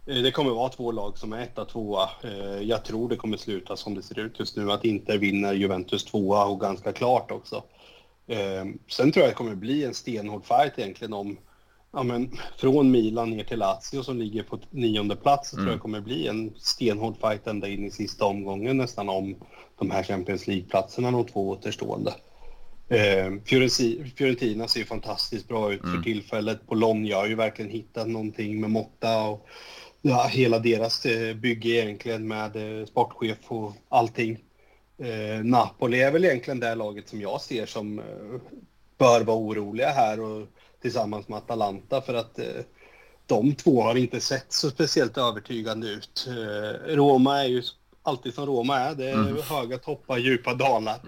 Men 0.04 0.16
eh, 0.16 0.22
det 0.22 0.30
kommer 0.30 0.50
vara 0.50 0.68
två 0.68 0.92
lag 0.92 1.18
som 1.18 1.32
är 1.32 1.42
etta, 1.42 1.64
tvåa. 1.64 2.08
Eh, 2.24 2.60
jag 2.62 2.84
tror 2.84 3.08
det 3.08 3.16
kommer 3.16 3.36
sluta 3.36 3.76
som 3.76 3.94
det 3.94 4.02
ser 4.02 4.18
ut 4.18 4.38
just 4.38 4.56
nu, 4.56 4.72
att 4.72 4.84
Inter 4.84 5.18
vinner 5.18 5.54
Juventus 5.54 6.04
tvåa 6.04 6.44
och 6.44 6.60
ganska 6.60 6.92
klart 6.92 7.30
också. 7.30 7.62
Eh, 8.26 8.64
sen 8.90 9.12
tror 9.12 9.24
jag 9.24 9.30
det 9.32 9.36
kommer 9.36 9.54
bli 9.54 9.84
en 9.84 9.94
stenhård 9.94 10.44
fight 10.44 10.78
egentligen 10.78 11.12
om 11.12 11.36
ja, 11.94 12.02
men 12.02 12.30
från 12.56 12.90
Milan 12.90 13.30
ner 13.30 13.44
till 13.44 13.58
Lazio 13.58 14.02
som 14.02 14.18
ligger 14.18 14.42
på 14.42 14.58
nionde 14.70 15.16
plats 15.16 15.50
så 15.50 15.56
mm. 15.56 15.64
tror 15.64 15.72
jag 15.72 15.78
det 15.78 15.82
kommer 15.82 16.00
bli 16.00 16.28
en 16.28 16.54
stenhård 16.56 17.16
fight 17.20 17.46
ända 17.46 17.68
in 17.68 17.84
i 17.84 17.90
sista 17.90 18.24
omgången 18.24 18.76
nästan 18.76 19.08
om 19.08 19.36
de 19.78 19.90
här 19.90 20.02
Champions 20.02 20.46
League-platserna, 20.46 21.10
de 21.10 21.26
två 21.26 21.48
återstående. 21.48 22.14
Eh, 22.88 23.32
Fiorentina 24.16 24.68
ser 24.68 24.80
ju 24.80 24.86
fantastiskt 24.86 25.48
bra 25.48 25.72
ut 25.72 25.82
mm. 25.82 25.96
för 25.96 26.02
tillfället. 26.02 26.66
Bologna 26.66 27.16
har 27.16 27.26
ju 27.26 27.34
verkligen 27.34 27.70
hittat 27.70 28.08
någonting 28.08 28.60
med 28.60 28.70
Motta 28.70 29.26
och 29.26 29.46
ja, 30.02 30.26
hela 30.30 30.58
deras 30.58 31.06
eh, 31.06 31.34
bygge 31.34 31.68
egentligen 31.68 32.28
med 32.28 32.80
eh, 32.80 32.86
sportchef 32.86 33.38
och 33.48 33.72
allting. 33.88 34.38
Eh, 34.98 35.44
Napoli 35.44 36.02
är 36.02 36.10
väl 36.10 36.24
egentligen 36.24 36.60
det 36.60 36.74
laget 36.74 37.08
som 37.08 37.20
jag 37.20 37.40
ser 37.40 37.66
som 37.66 37.98
eh, 37.98 38.04
bör 38.98 39.20
vara 39.20 39.36
oroliga 39.36 39.88
här 39.88 40.20
och 40.20 40.48
tillsammans 40.84 41.28
med 41.28 41.38
Atalanta 41.38 42.00
för 42.00 42.14
att 42.14 42.38
eh, 42.38 42.64
de 43.26 43.54
två 43.54 43.82
har 43.82 43.94
inte 43.94 44.20
sett 44.20 44.52
så 44.52 44.70
speciellt 44.70 45.18
övertygande 45.18 45.88
ut. 45.88 46.28
Eh, 46.28 46.94
Roma 46.94 47.42
är 47.42 47.46
ju 47.46 47.62
alltid 48.02 48.34
som 48.34 48.46
Roma 48.46 48.78
är. 48.78 48.94
Det 48.94 49.10
är 49.10 49.14
mm. 49.14 49.36
höga 49.42 49.78
toppar, 49.78 50.18
djupa 50.18 50.54
dalar. 50.54 51.00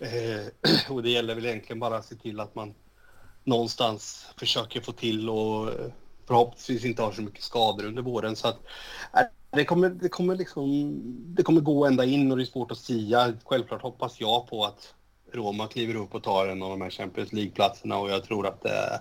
Eh, 0.00 0.90
och 0.94 1.02
det 1.02 1.10
gäller 1.10 1.34
väl 1.34 1.46
egentligen 1.46 1.80
bara 1.80 1.96
att 1.96 2.04
se 2.04 2.14
till 2.14 2.40
att 2.40 2.54
man 2.54 2.74
någonstans 3.44 4.26
försöker 4.38 4.80
få 4.80 4.92
till 4.92 5.30
och 5.30 5.68
eh, 5.68 5.90
förhoppningsvis 6.26 6.84
inte 6.84 7.02
har 7.02 7.12
så 7.12 7.22
mycket 7.22 7.42
skador 7.42 7.84
under 7.84 8.02
våren. 8.02 8.36
Så 8.36 8.48
att, 8.48 8.58
det, 9.50 9.64
kommer, 9.64 9.88
det, 9.88 10.08
kommer 10.08 10.36
liksom, 10.36 10.94
det 11.36 11.42
kommer 11.42 11.60
gå 11.60 11.86
ända 11.86 12.04
in 12.04 12.30
och 12.30 12.36
det 12.36 12.42
är 12.42 12.46
svårt 12.46 12.72
att 12.72 12.78
sia. 12.78 13.32
Självklart 13.44 13.82
hoppas 13.82 14.20
jag 14.20 14.48
på 14.48 14.64
att 14.64 14.94
Roma 15.32 15.66
kliver 15.66 15.96
upp 15.96 16.14
och 16.14 16.22
tar 16.22 16.46
en 16.46 16.62
av 16.62 16.70
de 16.70 16.80
här 16.80 16.90
Champions 16.90 17.32
League-platserna 17.32 17.98
och 17.98 18.10
jag 18.10 18.24
tror 18.24 18.46
att 18.46 18.62
det 18.62 18.70
är 18.70 19.00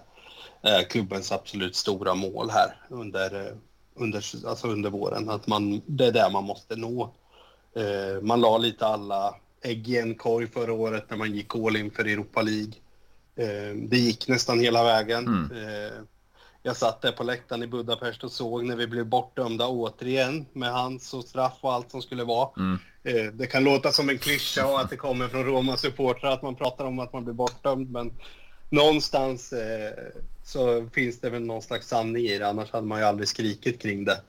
klubbens 0.90 1.32
absolut 1.32 1.76
stora 1.76 2.14
mål 2.14 2.50
här 2.50 2.76
under, 2.90 3.46
eh, 3.46 3.54
under, 3.96 4.48
alltså 4.48 4.68
under 4.68 4.90
våren. 4.90 5.30
Att 5.30 5.48
man, 5.48 5.82
det 5.86 6.06
är 6.06 6.12
där 6.12 6.30
man 6.30 6.44
måste 6.44 6.76
nå. 6.76 7.14
Man 8.22 8.42
la 8.42 8.58
lite 8.58 8.86
alla 8.86 9.36
ägg 9.66 9.90
i 9.90 9.98
en 9.98 10.16
korg 10.16 10.48
förra 10.48 10.74
året 10.74 11.10
när 11.10 11.18
man 11.18 11.36
gick 11.36 11.56
all 11.56 11.76
in 11.76 11.92
för 11.92 12.06
Europa 12.06 12.42
League. 12.42 12.74
Eh, 13.36 13.76
det 13.76 13.98
gick 13.98 14.28
nästan 14.28 14.60
hela 14.60 14.84
vägen. 14.84 15.28
Mm. 15.28 15.52
Eh, 15.52 15.94
jag 16.64 16.78
satt 16.78 17.02
där 17.02 17.12
på 17.12 17.24
läktaren 17.24 17.64
i 17.64 17.68
Budapest 17.68 18.24
och 18.24 18.32
såg 18.32 18.66
när 18.66 18.76
vi 18.76 18.88
blev 18.88 19.06
bortdömda 19.06 19.68
återigen 19.68 20.46
med 20.54 20.72
hans 20.72 21.14
och 21.14 21.24
straff 21.24 21.58
och 21.62 21.74
allt 21.74 21.92
som 21.92 22.02
skulle 22.02 22.24
vara. 22.24 22.50
Mm. 22.58 22.80
Eh, 23.04 23.34
det 23.34 23.48
kan 23.48 23.64
låta 23.64 23.92
som 23.92 24.10
en 24.10 24.18
klyscha 24.18 24.68
och 24.68 24.80
att 24.80 24.90
det 24.90 24.98
kommer 24.98 25.28
från 25.28 25.44
Roma 25.44 25.78
supportrar 25.78 26.32
att 26.32 26.42
man 26.42 26.56
pratar 26.56 26.86
om 26.86 27.00
att 27.00 27.14
man 27.14 27.24
blir 27.24 27.34
bortdömd, 27.34 27.92
men 27.92 28.12
någonstans 28.70 29.54
så 30.44 30.90
finns 30.94 31.20
det 31.20 31.30
väl 31.30 31.42
någon 31.42 31.62
slags 31.62 31.88
sanning 31.88 32.26
i 32.26 32.38
det, 32.38 32.48
annars 32.48 32.72
hade 32.72 32.88
man 32.88 33.00
ju 33.00 33.06
aldrig 33.06 33.28
skrikit 33.28 33.82
kring 33.82 34.06
det. 34.06 34.22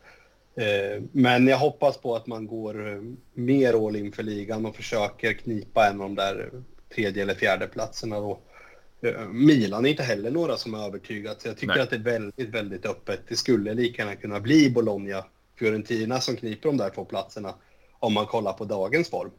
Eh, 0.56 1.02
men 1.12 1.46
jag 1.46 1.58
hoppas 1.58 1.96
på 1.96 2.16
att 2.16 2.26
man 2.26 2.46
går 2.46 2.92
eh, 2.92 3.02
mer 3.34 3.86
all 3.86 3.96
in 3.96 4.12
för 4.12 4.22
ligan 4.22 4.66
och 4.66 4.76
försöker 4.76 5.32
knipa 5.32 5.88
en 5.88 6.00
av 6.00 6.08
de 6.08 6.14
där 6.14 6.50
tredje 6.94 7.22
eller 7.22 7.34
fjärde 7.34 7.66
platserna 7.66 8.20
då. 8.20 8.40
Eh, 9.02 9.28
Milan 9.28 9.86
är 9.86 9.90
inte 9.90 10.02
heller 10.02 10.30
några 10.30 10.56
som 10.56 10.74
är 10.74 10.86
övertygat, 10.86 11.40
så 11.40 11.48
jag 11.48 11.56
tycker 11.56 11.74
Nej. 11.74 11.82
att 11.82 11.90
det 11.90 11.96
är 11.96 12.00
väldigt, 12.00 12.48
väldigt 12.48 12.86
öppet. 12.86 13.20
Det 13.28 13.36
skulle 13.36 13.74
lika 13.74 14.02
gärna 14.02 14.16
kunna 14.16 14.40
bli 14.40 14.70
Bologna, 14.70 15.24
Fiorentina 15.58 16.20
som 16.20 16.36
kniper 16.36 16.68
de 16.68 16.76
där 16.76 16.90
två 16.90 17.04
platserna 17.04 17.54
om 17.98 18.12
man 18.12 18.26
kollar 18.26 18.52
på 18.52 18.64
dagens 18.64 19.10
form. 19.10 19.30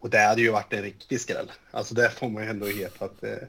Och 0.00 0.10
det 0.10 0.18
hade 0.18 0.40
ju 0.42 0.50
varit 0.50 0.72
en 0.72 0.82
riktig 0.82 1.20
skräll. 1.20 1.52
Alltså 1.70 1.94
det 1.94 2.10
får 2.10 2.28
man 2.28 2.42
ju 2.42 2.50
ändå 2.50 2.68
ge 2.68 2.88
att 2.98 3.22
eh, 3.24 3.48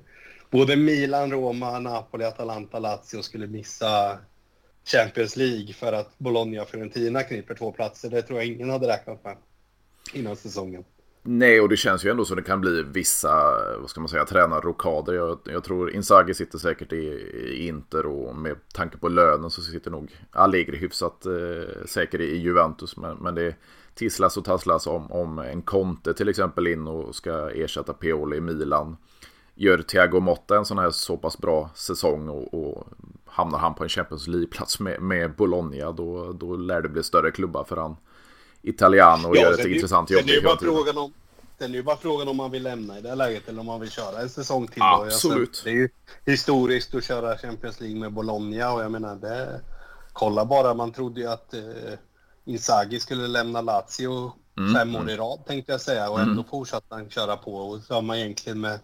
både 0.49 0.75
Milan, 0.75 1.31
Roma, 1.31 1.79
Napoli, 1.79 2.23
Atalanta, 2.23 2.79
Lazio 2.79 3.21
skulle 3.21 3.47
missa 3.47 4.17
Champions 4.85 5.35
League 5.35 5.73
för 5.73 5.93
att 5.93 6.17
Bologna 6.17 6.61
och 6.61 6.69
Fiorentina 6.69 7.23
kniper 7.23 7.55
två 7.55 7.71
platser. 7.71 8.09
Det 8.09 8.21
tror 8.21 8.39
jag 8.39 8.47
ingen 8.47 8.69
hade 8.69 8.87
räknat 8.87 9.23
med 9.23 9.37
innan 10.13 10.35
säsongen. 10.35 10.83
Nej, 11.23 11.61
och 11.61 11.69
det 11.69 11.77
känns 11.77 12.05
ju 12.05 12.09
ändå 12.09 12.25
som 12.25 12.35
det 12.35 12.43
kan 12.43 12.61
bli 12.61 12.83
vissa, 12.83 13.33
vad 13.79 13.89
ska 13.89 14.01
man 14.01 14.09
säga, 14.09 14.25
tränarrokader. 14.25 15.13
Jag, 15.13 15.39
jag 15.45 15.63
tror 15.63 15.91
Inzaghi 15.91 16.33
sitter 16.33 16.57
säkert 16.57 16.93
i, 16.93 16.95
i, 16.95 17.67
Inter 17.67 18.05
och 18.05 18.35
med 18.35 18.55
tanke 18.73 18.97
på 18.97 19.09
lönen 19.09 19.49
så 19.49 19.61
sitter 19.61 19.91
nog 19.91 20.15
Allegri 20.31 20.77
hyfsat 20.77 21.25
eh, 21.25 21.85
säker 21.85 22.21
i 22.21 22.37
Juventus. 22.37 22.97
Men, 22.97 23.17
men 23.17 23.35
det 23.35 23.55
tisslas 23.99 24.37
och 24.37 24.45
tasslas 24.45 24.87
om, 24.87 25.11
om 25.11 25.39
en 25.39 25.61
Conte 25.61 26.13
till 26.13 26.29
exempel 26.29 26.67
in 26.67 26.87
och 26.87 27.15
ska 27.15 27.51
ersätta 27.51 27.93
Pioli 27.93 28.37
i 28.37 28.41
Milan. 28.41 28.97
Gör 29.55 29.81
Thiago 29.81 30.19
Motta 30.19 30.57
en 30.57 30.65
sån 30.65 30.77
här 30.77 30.91
så 30.91 31.17
pass 31.17 31.37
bra 31.37 31.69
säsong 31.75 32.29
och, 32.29 32.53
och 32.53 32.87
hamnar 33.25 33.59
han 33.59 33.75
på 33.75 33.83
en 33.83 33.89
Champions 33.89 34.27
League-plats 34.27 34.79
med, 34.79 35.01
med 35.01 35.35
Bologna 35.35 35.91
då, 35.91 36.31
då 36.31 36.55
lär 36.55 36.81
det 36.81 36.89
bli 36.89 37.03
större 37.03 37.31
klubbar 37.31 37.63
för 37.63 37.77
han. 37.77 37.95
Italiano 38.61 39.27
och 39.27 39.37
ja, 39.37 39.41
gör 39.41 39.53
ett 39.53 39.65
ju, 39.65 39.75
intressant 39.75 40.09
jobb. 40.09 40.21
Det 40.25 40.31
är 40.31 40.35
ju 40.35 40.41
bara 40.41 40.57
frågan 40.57 40.97
om 40.97 41.13
Sen 41.59 41.75
är 41.75 41.81
bara 41.81 41.97
frågan 41.97 42.27
om 42.27 42.37
man 42.37 42.51
vill 42.51 42.63
lämna 42.63 42.97
i 42.97 43.01
det 43.01 43.09
här 43.09 43.15
läget 43.15 43.49
eller 43.49 43.59
om 43.59 43.65
man 43.65 43.79
vill 43.79 43.91
köra 43.91 44.21
en 44.21 44.29
säsong 44.29 44.67
till. 44.67 44.81
Absolut. 44.81 45.49
Alltså, 45.49 45.63
det 45.63 45.69
är 45.69 45.73
ju 45.73 45.89
historiskt 46.25 46.95
att 46.95 47.03
köra 47.03 47.37
Champions 47.37 47.79
League 47.79 47.99
med 47.99 48.13
Bologna 48.13 48.73
och 48.73 48.83
jag 48.83 48.91
menar 48.91 49.15
det... 49.15 49.61
Kolla 50.13 50.45
bara, 50.45 50.73
man 50.73 50.91
trodde 50.91 51.21
ju 51.21 51.27
att 51.27 51.53
eh, 51.53 51.93
Inzaghi 52.49 52.99
skulle 52.99 53.27
lämna 53.27 53.61
Lazio 53.61 54.31
mm. 54.57 54.73
fem 54.73 54.95
år 54.95 55.09
i 55.09 55.15
rad 55.15 55.45
tänkte 55.45 55.71
jag 55.71 55.81
säga 55.81 56.09
och 56.09 56.19
mm. 56.19 56.29
ändå 56.29 56.43
fortsatte 56.43 56.95
han 56.95 57.09
köra 57.09 57.37
på 57.37 57.55
och 57.55 57.83
samma 57.83 58.17
egentligen 58.17 58.61
med 58.61 58.79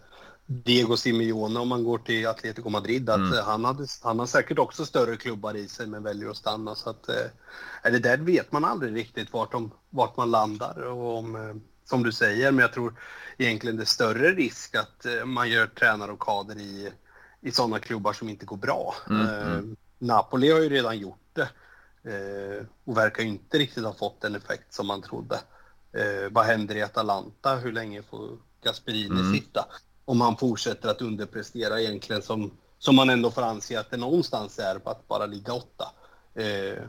Diego 0.46 0.96
Simeone 0.96 1.60
om 1.60 1.68
man 1.68 1.84
går 1.84 1.98
till 1.98 2.26
Atletico 2.26 2.68
Madrid 2.68 3.10
att 3.10 3.16
mm. 3.16 3.44
han, 3.44 3.64
hade, 3.64 3.86
han 4.02 4.18
har 4.18 4.26
säkert 4.26 4.58
också 4.58 4.86
större 4.86 5.16
klubbar 5.16 5.56
i 5.56 5.68
sig 5.68 5.86
men 5.86 6.02
väljer 6.02 6.30
att 6.30 6.36
stanna 6.36 6.74
så 6.74 6.90
att 6.90 7.08
eh, 7.08 7.90
det 7.92 7.98
där 7.98 8.16
vet 8.16 8.52
man 8.52 8.64
aldrig 8.64 8.96
riktigt 8.96 9.32
vart, 9.32 9.52
de, 9.52 9.70
vart 9.90 10.16
man 10.16 10.30
landar 10.30 10.82
och 10.82 11.18
om, 11.18 11.36
eh, 11.36 11.56
som 11.84 12.02
du 12.02 12.12
säger 12.12 12.52
men 12.52 12.62
jag 12.62 12.72
tror 12.72 12.94
egentligen 13.38 13.76
det 13.76 13.82
är 13.82 13.84
större 13.86 14.32
risk 14.32 14.74
att 14.74 15.06
eh, 15.06 15.24
man 15.24 15.50
gör 15.50 15.66
tränare 15.66 16.12
och 16.12 16.20
kader 16.20 16.58
i, 16.58 16.90
i 17.40 17.52
sådana 17.52 17.78
klubbar 17.78 18.12
som 18.12 18.28
inte 18.28 18.46
går 18.46 18.56
bra. 18.56 18.94
Mm. 19.10 19.26
Eh, 19.26 19.46
mm. 19.46 19.76
Napoli 19.98 20.52
har 20.52 20.60
ju 20.60 20.68
redan 20.68 20.98
gjort 20.98 21.18
det 21.32 21.42
eh, 21.42 21.48
och 22.84 22.96
verkar 22.96 23.22
inte 23.22 23.58
riktigt 23.58 23.84
ha 23.84 23.92
fått 23.92 24.20
den 24.20 24.34
effekt 24.34 24.74
som 24.74 24.86
man 24.86 25.02
trodde. 25.02 25.40
Eh, 25.92 26.30
vad 26.30 26.44
händer 26.44 26.76
i 26.76 26.82
Atalanta? 26.82 27.56
Hur 27.56 27.72
länge 27.72 28.02
får 28.02 28.38
Gasperini 28.62 29.20
mm. 29.20 29.34
sitta? 29.34 29.66
om 30.06 30.20
han 30.20 30.36
fortsätter 30.36 30.88
att 30.88 31.02
underprestera 31.02 31.80
egentligen 31.80 32.22
som, 32.22 32.50
som 32.78 32.96
man 32.96 33.10
ändå 33.10 33.30
får 33.30 33.42
anse 33.42 33.80
att 33.80 33.90
det 33.90 33.96
någonstans 33.96 34.58
är 34.58 34.78
på 34.78 34.90
att 34.90 35.08
bara 35.08 35.26
ligga 35.26 35.52
åtta. 35.52 35.92
Eh, 36.34 36.82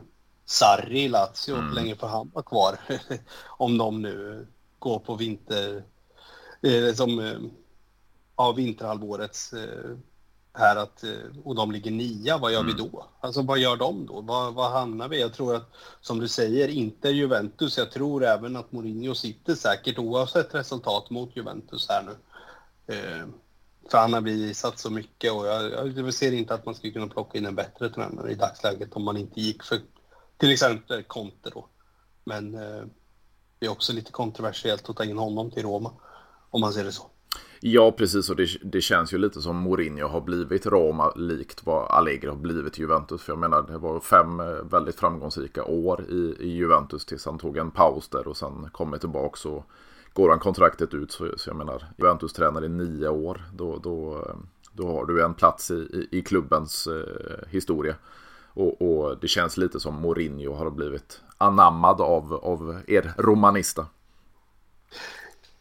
Sarri, 0.44 1.08
Lazio, 1.08 1.54
mm. 1.54 1.74
länge 1.74 1.96
får 1.96 2.06
han 2.06 2.30
vara 2.34 2.44
kvar? 2.44 2.78
om 3.46 3.78
de 3.78 4.02
nu 4.02 4.46
går 4.78 4.98
på 4.98 5.14
vinter... 5.14 5.84
Eh, 6.62 6.94
som 6.94 7.18
eh, 7.18 7.38
ja, 8.36 8.52
vinterhalvårets 8.52 9.52
eh, 9.52 9.96
här 10.58 10.76
att, 10.76 11.04
eh, 11.04 11.10
och 11.44 11.54
de 11.54 11.72
ligger 11.72 11.90
nia, 11.90 12.38
vad 12.38 12.52
gör 12.52 12.60
mm. 12.60 12.76
vi 12.76 12.82
då? 12.82 13.06
Alltså 13.20 13.42
vad 13.42 13.58
gör 13.58 13.76
de 13.76 14.06
då? 14.06 14.20
Vad, 14.20 14.54
vad 14.54 14.72
hamnar 14.72 15.08
vi? 15.08 15.20
Jag 15.20 15.34
tror 15.34 15.56
att, 15.56 15.70
som 16.00 16.20
du 16.20 16.28
säger, 16.28 16.68
inte 16.68 17.08
Juventus. 17.08 17.78
Jag 17.78 17.90
tror 17.90 18.24
även 18.24 18.56
att 18.56 18.72
Mourinho 18.72 19.14
sitter 19.14 19.54
säkert 19.54 19.98
oavsett 19.98 20.54
resultat 20.54 21.10
mot 21.10 21.36
Juventus 21.36 21.88
här 21.88 22.02
nu. 22.02 22.16
Eh, 22.94 23.26
för 23.90 23.98
han 23.98 24.12
har 24.12 24.20
visat 24.20 24.78
så 24.78 24.90
mycket 24.90 25.32
och 25.32 25.46
jag, 25.46 25.88
jag 25.96 26.14
ser 26.14 26.32
inte 26.32 26.54
att 26.54 26.66
man 26.66 26.74
skulle 26.74 26.92
kunna 26.92 27.06
plocka 27.06 27.38
in 27.38 27.46
en 27.46 27.54
bättre 27.54 27.88
tränare 27.88 28.30
i 28.30 28.34
dagsläget 28.34 28.92
om 28.92 29.04
man 29.04 29.16
inte 29.16 29.40
gick 29.40 29.62
för 29.62 29.78
till 30.36 30.52
exempel 30.52 31.02
Conte 31.02 31.50
då. 31.50 31.66
Men 32.24 32.54
eh, 32.54 32.84
det 33.58 33.66
är 33.66 33.70
också 33.70 33.92
lite 33.92 34.12
kontroversiellt 34.12 34.88
att 34.88 34.96
ta 34.96 35.04
in 35.04 35.18
honom 35.18 35.50
till 35.50 35.62
Roma 35.62 35.92
om 36.50 36.60
man 36.60 36.72
ser 36.72 36.84
det 36.84 36.92
så. 36.92 37.10
Ja, 37.60 37.92
precis. 37.92 38.30
Och 38.30 38.36
det, 38.36 38.48
det 38.62 38.80
känns 38.80 39.12
ju 39.12 39.18
lite 39.18 39.40
som 39.40 39.56
Mourinho 39.56 40.08
har 40.08 40.20
blivit 40.20 40.66
Roma 40.66 41.12
likt 41.16 41.66
vad 41.66 41.90
Allegri 41.90 42.28
har 42.28 42.36
blivit 42.36 42.78
Juventus. 42.78 43.22
För 43.22 43.32
jag 43.32 43.38
menar, 43.38 43.62
det 43.62 43.78
var 43.78 44.00
fem 44.00 44.40
eh, 44.40 44.46
väldigt 44.46 44.96
framgångsrika 44.96 45.64
år 45.64 46.04
i, 46.08 46.36
i 46.40 46.48
Juventus 46.48 47.06
tills 47.06 47.26
han 47.26 47.38
tog 47.38 47.56
en 47.56 47.70
paus 47.70 48.08
där 48.08 48.28
och 48.28 48.36
sen 48.36 48.68
kommer 48.72 48.98
tillbaka 48.98 49.48
och 49.48 49.64
går 50.12 50.30
han 50.30 50.38
kontraktet 50.38 50.94
ut 50.94 51.12
så, 51.12 51.28
så 51.36 51.50
jag 51.50 51.56
menar 51.56 51.86
Juventus 51.96 52.32
tränare 52.32 52.66
i 52.66 52.68
nio 52.68 53.08
år 53.08 53.42
då, 53.54 53.78
då, 53.78 54.16
eh, 54.16 54.36
då 54.72 54.92
har 54.92 55.06
du 55.06 55.24
en 55.24 55.34
plats 55.34 55.70
i, 55.70 55.74
i, 55.74 56.18
i 56.18 56.22
klubbens 56.22 56.86
eh, 56.86 57.48
historia. 57.48 57.94
Och, 58.58 58.82
och, 58.82 59.18
det 59.20 59.28
känns 59.28 59.56
lite 59.56 59.80
som 59.80 59.94
Mourinho 59.94 60.54
har 60.54 60.70
blivit 60.70 61.20
anammad 61.38 62.00
av, 62.00 62.32
av 62.32 62.80
er 62.86 63.12
romanista. 63.18 63.86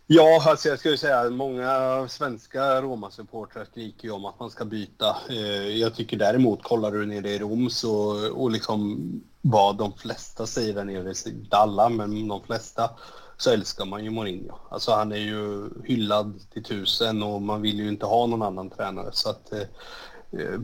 Ja, 0.09 0.43
alltså 0.45 0.69
jag 0.69 0.79
skulle 0.79 0.97
säga 0.97 1.19
att 1.19 1.33
många 1.33 2.05
svenska 2.09 2.81
Roma-supportrar 2.81 3.65
skriker 3.65 4.07
ju 4.07 4.13
om 4.13 4.25
att 4.25 4.39
man 4.39 4.49
ska 4.49 4.65
byta. 4.65 5.17
Eh, 5.29 5.67
jag 5.77 5.95
tycker 5.95 6.17
däremot, 6.17 6.63
kollar 6.63 6.91
du 6.91 7.05
nere 7.05 7.29
i 7.29 7.39
Rom 7.39 7.69
så, 7.69 8.27
och 8.31 8.51
liksom 8.51 8.99
vad 9.41 9.77
de 9.77 9.93
flesta 9.93 10.45
säger 10.45 10.73
där 10.73 10.83
nere, 10.83 11.13
inte 11.25 11.57
alla, 11.57 11.89
men 11.89 12.27
de 12.27 12.43
flesta, 12.43 12.89
så 13.37 13.49
älskar 13.49 13.85
man 13.85 14.03
ju 14.03 14.09
Mourinho. 14.09 14.55
Alltså 14.69 14.91
han 14.91 15.11
är 15.11 15.17
ju 15.17 15.69
hyllad 15.85 16.39
till 16.53 16.63
tusen 16.63 17.23
och 17.23 17.41
man 17.41 17.61
vill 17.61 17.79
ju 17.79 17.87
inte 17.87 18.05
ha 18.05 18.25
någon 18.27 18.41
annan 18.41 18.69
tränare. 18.69 19.09
Så 19.11 19.29
att, 19.29 19.53
eh, 19.53 19.67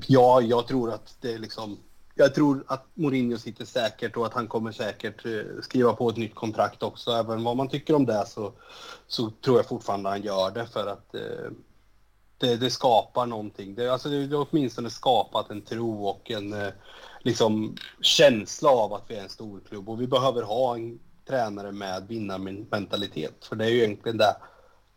ja, 0.07 0.41
jag 0.41 0.67
tror 0.67 0.93
att 0.93 1.17
det 1.21 1.33
är 1.33 1.39
liksom 1.39 1.77
jag 2.15 2.35
tror 2.35 2.63
att 2.67 2.85
Mourinho 2.93 3.37
sitter 3.37 3.65
säkert 3.65 4.17
och 4.17 4.25
att 4.25 4.33
han 4.33 4.47
kommer 4.47 4.71
säkert 4.71 5.25
eh, 5.25 5.61
skriva 5.61 5.93
på 5.93 6.09
ett 6.09 6.17
nytt 6.17 6.35
kontrakt 6.35 6.83
också. 6.83 7.11
Även 7.11 7.43
vad 7.43 7.57
man 7.57 7.69
tycker 7.69 7.95
om 7.95 8.05
det 8.05 8.25
så, 8.27 8.53
så 9.07 9.29
tror 9.29 9.57
jag 9.57 9.67
fortfarande 9.67 10.09
han 10.09 10.21
gör 10.21 10.51
det 10.51 10.67
för 10.67 10.87
att 10.87 11.15
eh, 11.15 11.51
det, 12.37 12.55
det, 12.55 12.69
skapar 12.69 13.25
någonting. 13.25 13.75
Det, 13.75 13.87
alltså 13.93 14.09
det, 14.09 14.27
det 14.27 14.35
har 14.37 14.47
åtminstone 14.51 14.89
skapat 14.89 15.49
en 15.49 15.61
tro 15.61 16.05
och 16.05 16.31
en 16.31 16.53
eh, 16.53 16.73
liksom, 17.19 17.75
känsla 18.01 18.69
av 18.69 18.93
att 18.93 19.03
vi 19.07 19.15
är 19.15 19.23
en 19.23 19.29
stor 19.29 19.61
klubb 19.67 19.89
och 19.89 20.01
vi 20.01 20.07
behöver 20.07 20.43
ha 20.43 20.75
en 20.75 20.99
tränare 21.27 21.71
med 21.71 22.07
vinnarmentalitet. 22.07 23.45
För 23.45 23.55
det 23.55 23.65
är 23.65 23.69
ju 23.69 23.83
egentligen 23.83 24.17
det 24.17 24.35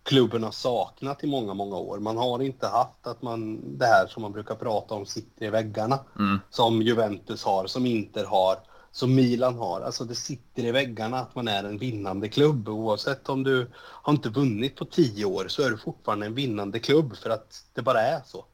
klubben 0.06 0.42
har 0.42 0.50
saknat 0.50 1.24
i 1.24 1.26
många, 1.26 1.54
många 1.54 1.76
år. 1.76 1.98
Man 1.98 2.16
har 2.16 2.42
inte 2.42 2.66
haft 2.66 3.06
att 3.06 3.22
man, 3.22 3.60
det 3.78 3.86
här 3.86 4.06
som 4.06 4.22
man 4.22 4.32
brukar 4.32 4.54
prata 4.54 4.94
om, 4.94 5.06
sitter 5.06 5.46
i 5.46 5.50
väggarna. 5.50 5.98
Mm. 6.18 6.38
Som 6.50 6.82
Juventus 6.82 7.44
har, 7.44 7.66
som 7.66 7.86
Inter 7.86 8.24
har, 8.24 8.56
som 8.92 9.14
Milan 9.14 9.58
har. 9.58 9.80
Alltså 9.80 10.04
det 10.04 10.14
sitter 10.14 10.64
i 10.64 10.70
väggarna 10.70 11.18
att 11.18 11.34
man 11.34 11.48
är 11.48 11.64
en 11.64 11.78
vinnande 11.78 12.28
klubb. 12.28 12.68
Oavsett 12.68 13.28
om 13.28 13.42
du 13.42 13.70
har 13.76 14.12
inte 14.12 14.28
vunnit 14.28 14.76
på 14.76 14.84
tio 14.84 15.24
år 15.24 15.48
så 15.48 15.62
är 15.62 15.70
du 15.70 15.78
fortfarande 15.78 16.26
en 16.26 16.34
vinnande 16.34 16.78
klubb 16.78 17.16
för 17.16 17.30
att 17.30 17.64
det 17.74 17.82
bara 17.82 18.00
är 18.00 18.20
så. 18.26 18.44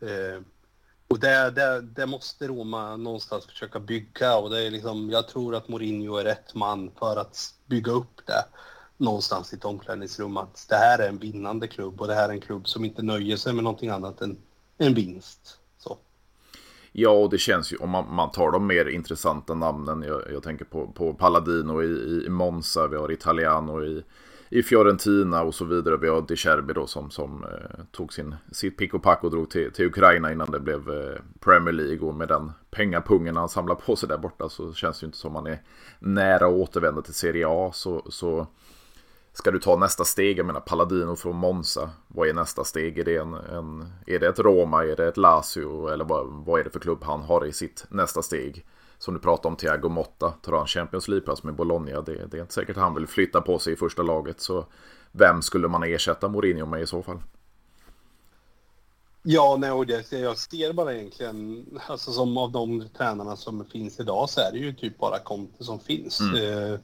Eh, 0.00 0.42
och 1.08 1.18
det, 1.18 1.50
det, 1.50 1.80
det, 1.80 2.06
måste 2.06 2.48
Roma 2.48 2.96
någonstans 2.96 3.46
försöka 3.46 3.80
bygga 3.80 4.36
och 4.36 4.50
det 4.50 4.62
är 4.66 4.70
liksom, 4.70 5.10
jag 5.10 5.28
tror 5.28 5.54
att 5.54 5.68
Mourinho 5.68 6.16
är 6.16 6.24
rätt 6.24 6.54
man 6.54 6.90
för 6.98 7.16
att 7.16 7.54
bygga 7.66 7.92
upp 7.92 8.26
det 8.26 8.44
någonstans 9.00 9.52
i 9.52 9.56
ett 9.56 9.64
omklädningsrum 9.64 10.36
att 10.36 10.66
det 10.68 10.76
här 10.76 10.98
är 10.98 11.08
en 11.08 11.18
vinnande 11.18 11.68
klubb 11.68 12.00
och 12.00 12.06
det 12.06 12.14
här 12.14 12.28
är 12.28 12.32
en 12.32 12.40
klubb 12.40 12.68
som 12.68 12.84
inte 12.84 13.02
nöjer 13.02 13.36
sig 13.36 13.52
med 13.52 13.64
någonting 13.64 13.90
annat 13.90 14.20
än 14.20 14.38
en 14.78 14.94
vinst. 14.94 15.58
Så. 15.78 15.98
Ja, 16.92 17.10
och 17.10 17.30
det 17.30 17.38
känns 17.38 17.72
ju, 17.72 17.76
om 17.76 17.90
man, 17.90 18.14
man 18.14 18.30
tar 18.30 18.50
de 18.50 18.66
mer 18.66 18.88
intressanta 18.88 19.54
namnen, 19.54 20.02
jag, 20.02 20.22
jag 20.32 20.42
tänker 20.42 20.64
på, 20.64 20.86
på 20.86 21.14
Palladino 21.14 21.82
i, 21.82 22.24
i 22.26 22.28
Monza, 22.28 22.86
vi 22.86 22.96
har 22.96 23.12
Italiano 23.12 23.84
i, 23.84 24.02
i 24.48 24.62
Fiorentina 24.62 25.42
och 25.42 25.54
så 25.54 25.64
vidare. 25.64 25.96
Vi 25.96 26.08
har 26.08 26.24
De 26.28 26.36
Cherbi 26.36 26.72
då 26.72 26.86
som, 26.86 27.10
som 27.10 27.44
eh, 27.44 27.84
tog 27.90 28.12
sin, 28.12 28.34
sitt 28.52 28.78
pick 28.78 28.94
och 28.94 29.02
pack 29.02 29.24
och 29.24 29.30
drog 29.30 29.50
till, 29.50 29.72
till 29.72 29.86
Ukraina 29.86 30.32
innan 30.32 30.50
det 30.50 30.60
blev 30.60 30.90
eh, 30.90 31.20
Premier 31.40 31.72
League. 31.72 32.08
Och 32.08 32.14
med 32.14 32.28
den 32.28 32.52
pengapungen 32.70 33.36
han 33.36 33.48
samlar 33.48 33.74
på 33.74 33.96
sig 33.96 34.08
där 34.08 34.18
borta 34.18 34.48
så 34.48 34.72
känns 34.72 35.00
det 35.00 35.04
ju 35.04 35.06
inte 35.06 35.18
som 35.18 35.34
han 35.34 35.46
är 35.46 35.62
nära 35.98 36.46
att 36.46 36.52
återvända 36.52 37.02
till 37.02 37.14
Serie 37.14 37.46
A. 37.48 37.70
Så, 37.74 38.06
så 38.08 38.46
Ska 39.32 39.50
du 39.50 39.58
ta 39.58 39.76
nästa 39.76 40.04
steg, 40.04 40.38
jag 40.38 40.46
menar 40.46 40.60
Paladino 40.60 41.16
från 41.16 41.36
Monza, 41.36 41.90
vad 42.08 42.28
är 42.28 42.34
nästa 42.34 42.64
steg? 42.64 42.98
Är 42.98 43.04
det, 43.04 43.16
en, 43.16 43.34
en, 43.34 43.92
är 44.06 44.18
det 44.18 44.28
ett 44.28 44.38
Roma, 44.38 44.84
är 44.84 44.96
det 44.96 45.08
ett 45.08 45.16
Lazio 45.16 45.88
eller 45.88 46.04
vad, 46.04 46.26
vad 46.26 46.60
är 46.60 46.64
det 46.64 46.70
för 46.70 46.80
klubb 46.80 47.04
han 47.04 47.22
har 47.22 47.46
i 47.46 47.52
sitt 47.52 47.86
nästa 47.88 48.22
steg? 48.22 48.64
Som 48.98 49.14
du 49.14 49.20
pratade 49.20 49.48
om, 49.48 49.56
Thiago 49.56 49.88
Motta, 49.88 50.30
tar 50.30 50.52
han 50.52 50.66
Champions 50.66 51.08
League-plats 51.08 51.42
med 51.42 51.54
Bologna, 51.54 52.00
det, 52.00 52.26
det, 52.26 52.36
är 52.36 52.40
inte 52.40 52.54
säkert 52.54 52.76
han 52.76 52.94
vill 52.94 53.06
flytta 53.06 53.40
på 53.40 53.58
sig 53.58 53.72
i 53.72 53.76
första 53.76 54.02
laget. 54.02 54.40
Så 54.40 54.66
vem 55.12 55.42
skulle 55.42 55.68
man 55.68 55.82
ersätta 55.82 56.28
Mourinho 56.28 56.66
med 56.66 56.82
i 56.82 56.86
så 56.86 57.02
fall? 57.02 57.22
Ja, 59.22 59.56
nej, 59.60 59.70
och 59.70 59.86
det, 59.86 60.12
jag 60.12 60.38
ser 60.38 60.72
bara 60.72 60.94
egentligen, 60.94 61.66
alltså 61.86 62.12
som 62.12 62.38
av 62.38 62.52
de 62.52 62.88
tränarna 62.96 63.36
som 63.36 63.64
finns 63.64 64.00
idag 64.00 64.30
så 64.30 64.40
är 64.40 64.52
det 64.52 64.58
ju 64.58 64.72
typ 64.72 64.98
bara 64.98 65.18
Conte 65.18 65.64
som 65.64 65.80
finns. 65.80 66.20
Mm. 66.20 66.72
Eh, 66.72 66.80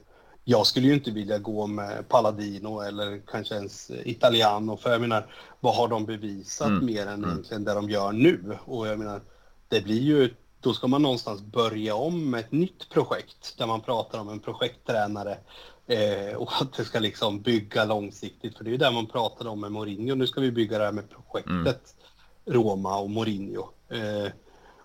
jag 0.49 0.67
skulle 0.67 0.87
ju 0.87 0.93
inte 0.93 1.11
vilja 1.11 1.37
gå 1.37 1.67
med 1.67 2.09
Palladino 2.09 2.81
eller 2.81 3.21
kanske 3.27 3.55
ens 3.55 3.91
Italiano 4.05 4.77
för 4.77 4.91
jag 4.91 5.01
menar, 5.01 5.25
vad 5.59 5.75
har 5.75 5.87
de 5.87 6.05
bevisat 6.05 6.67
mm. 6.67 6.85
mer 6.85 7.01
än 7.01 7.13
mm. 7.13 7.29
egentligen 7.29 7.63
det 7.63 7.73
de 7.73 7.89
gör 7.89 8.11
nu? 8.11 8.57
Och 8.65 8.87
jag 8.87 8.99
menar, 8.99 9.21
det 9.67 9.81
blir 9.81 10.01
ju, 10.01 10.33
då 10.59 10.73
ska 10.73 10.87
man 10.87 11.01
någonstans 11.01 11.41
börja 11.41 11.95
om 11.95 12.29
med 12.29 12.39
ett 12.39 12.51
nytt 12.51 12.89
projekt 12.89 13.57
där 13.57 13.67
man 13.67 13.81
pratar 13.81 14.19
om 14.19 14.29
en 14.29 14.39
projekttränare 14.39 15.37
eh, 15.87 16.35
och 16.37 16.51
att 16.61 16.73
det 16.73 16.85
ska 16.85 16.99
liksom 16.99 17.41
bygga 17.41 17.85
långsiktigt. 17.85 18.57
För 18.57 18.63
det 18.63 18.69
är 18.69 18.71
ju 18.71 18.77
det 18.77 18.91
man 18.91 19.07
pratade 19.07 19.49
om 19.49 19.61
med 19.61 19.71
Mourinho. 19.71 20.15
Nu 20.15 20.27
ska 20.27 20.41
vi 20.41 20.51
bygga 20.51 20.77
det 20.77 20.85
här 20.85 20.91
med 20.91 21.09
projektet 21.09 21.95
mm. 22.45 22.59
Roma 22.59 22.99
och 22.99 23.09
Mourinho. 23.09 23.69
Eh, 23.89 24.31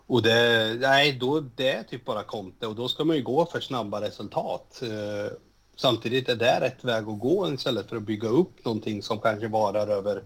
och 0.07 0.23
det, 0.23 0.77
nej, 0.81 1.13
då, 1.13 1.41
det 1.41 1.73
är 1.73 1.83
typ 1.83 2.05
bara 2.05 2.23
Conte 2.23 2.67
och 2.67 2.75
då 2.75 2.89
ska 2.89 3.05
man 3.05 3.17
ju 3.17 3.23
gå 3.23 3.47
för 3.47 3.61
snabba 3.61 4.01
resultat. 4.01 4.83
Eh, 4.83 5.33
Samtidigt 5.77 6.29
är 6.29 6.37
det 6.37 6.61
rätt 6.61 6.85
väg 6.85 7.09
att 7.09 7.21
gå 7.21 7.53
istället 7.53 7.89
för 7.89 7.97
att 7.97 8.03
bygga 8.03 8.29
upp 8.29 8.65
någonting 8.65 9.03
som 9.03 9.21
kanske 9.21 9.49
varar 9.49 9.89
över 9.89 10.25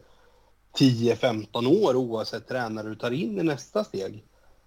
10-15 0.78 1.86
år 1.86 1.96
oavsett 1.96 2.48
tränare 2.48 2.88
du 2.88 2.94
tar 2.94 3.10
in 3.10 3.38
i 3.38 3.42
nästa 3.42 3.84
steg. 3.84 4.24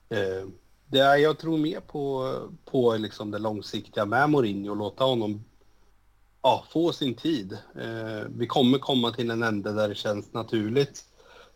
Eh, 0.10 0.48
det 0.86 1.00
är, 1.00 1.18
jag 1.18 1.40
tror 1.40 1.58
mer 1.58 1.80
på, 1.80 2.36
på 2.66 2.98
liksom 2.98 3.32
det 3.32 3.40
långsiktiga 3.40 4.06
med 4.06 4.30
Mourinho 4.30 4.70
och 4.70 4.78
låta 4.78 5.04
honom 5.04 5.44
ja, 6.42 6.64
få 6.70 6.92
sin 6.92 7.16
tid. 7.16 7.58
Eh, 7.76 8.28
vi 8.30 8.48
kommer 8.48 8.78
komma 8.78 9.12
till 9.12 9.32
en 9.32 9.44
ände 9.44 9.74
där 9.74 9.90
det 9.90 9.96
känns 9.96 10.34
naturligt 10.34 11.06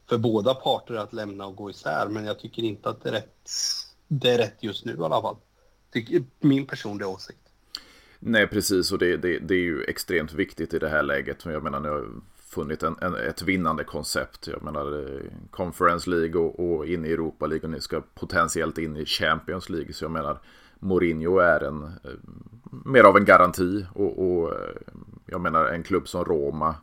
för 0.10 0.18
båda 0.18 0.54
parter 0.54 0.96
att 0.96 1.14
lämna 1.14 1.46
och 1.46 1.56
gå 1.56 1.70
isär 1.70 2.08
men 2.10 2.26
jag 2.26 2.40
tycker 2.40 2.64
inte 2.64 2.90
att 2.90 3.04
det 3.04 3.10
är 3.10 3.14
rätt, 3.14 3.50
det 4.08 4.30
är 4.30 4.38
rätt 4.38 4.64
just 4.64 4.86
nu 4.86 4.98
i 5.00 5.04
alla 5.04 5.22
fall. 5.22 5.38
Tycker, 5.94 6.24
min 6.40 6.68
personliga 6.68 7.08
åsikt. 7.08 7.43
Nej, 8.26 8.48
precis. 8.48 8.92
Och 8.92 8.98
det, 8.98 9.18
det, 9.18 9.40
det, 9.40 9.54
är 9.54 9.60
ju 9.60 9.84
extremt 9.84 10.34
viktigt 10.34 10.74
i 10.74 10.80
det 10.80 10.90
här 10.90 11.04
läget. 11.04 11.46
Jag 11.46 11.64
menar, 11.64 11.80
ni 11.80 11.88
har 11.88 12.06
funnit 12.36 12.84
en, 12.84 12.96
en, 13.02 13.16
ett 13.16 13.42
vinnande 13.42 13.84
koncept. 13.84 14.48
Jag 14.48 14.64
menar, 14.64 15.00
eh, 15.00 15.22
Conference 15.52 16.10
League 16.10 16.42
och, 16.42 16.60
och 16.60 16.86
in 16.86 17.06
i 17.06 17.12
Europa 17.12 17.48
League 17.48 17.64
och 17.64 17.70
ni 17.70 17.82
ska 17.82 18.02
potentiellt 18.16 18.78
in 18.78 18.98
i 18.98 19.06
Champions 19.06 19.70
League. 19.70 19.94
Så 19.94 20.04
jag 20.04 20.12
menar, 20.12 20.40
Mourinho 20.80 21.40
är 21.40 21.64
en, 21.64 21.84
eh, 21.84 22.12
mer 22.86 23.04
av 23.04 23.18
en 23.18 23.26
garanti. 23.26 23.86
Och, 23.94 24.26
och 24.26 24.54
eh, 24.54 24.76
jag 25.26 25.42
menar, 25.42 25.66
en 25.66 25.84
klubb 25.84 26.08
som 26.08 26.26
Roma, 26.26 26.76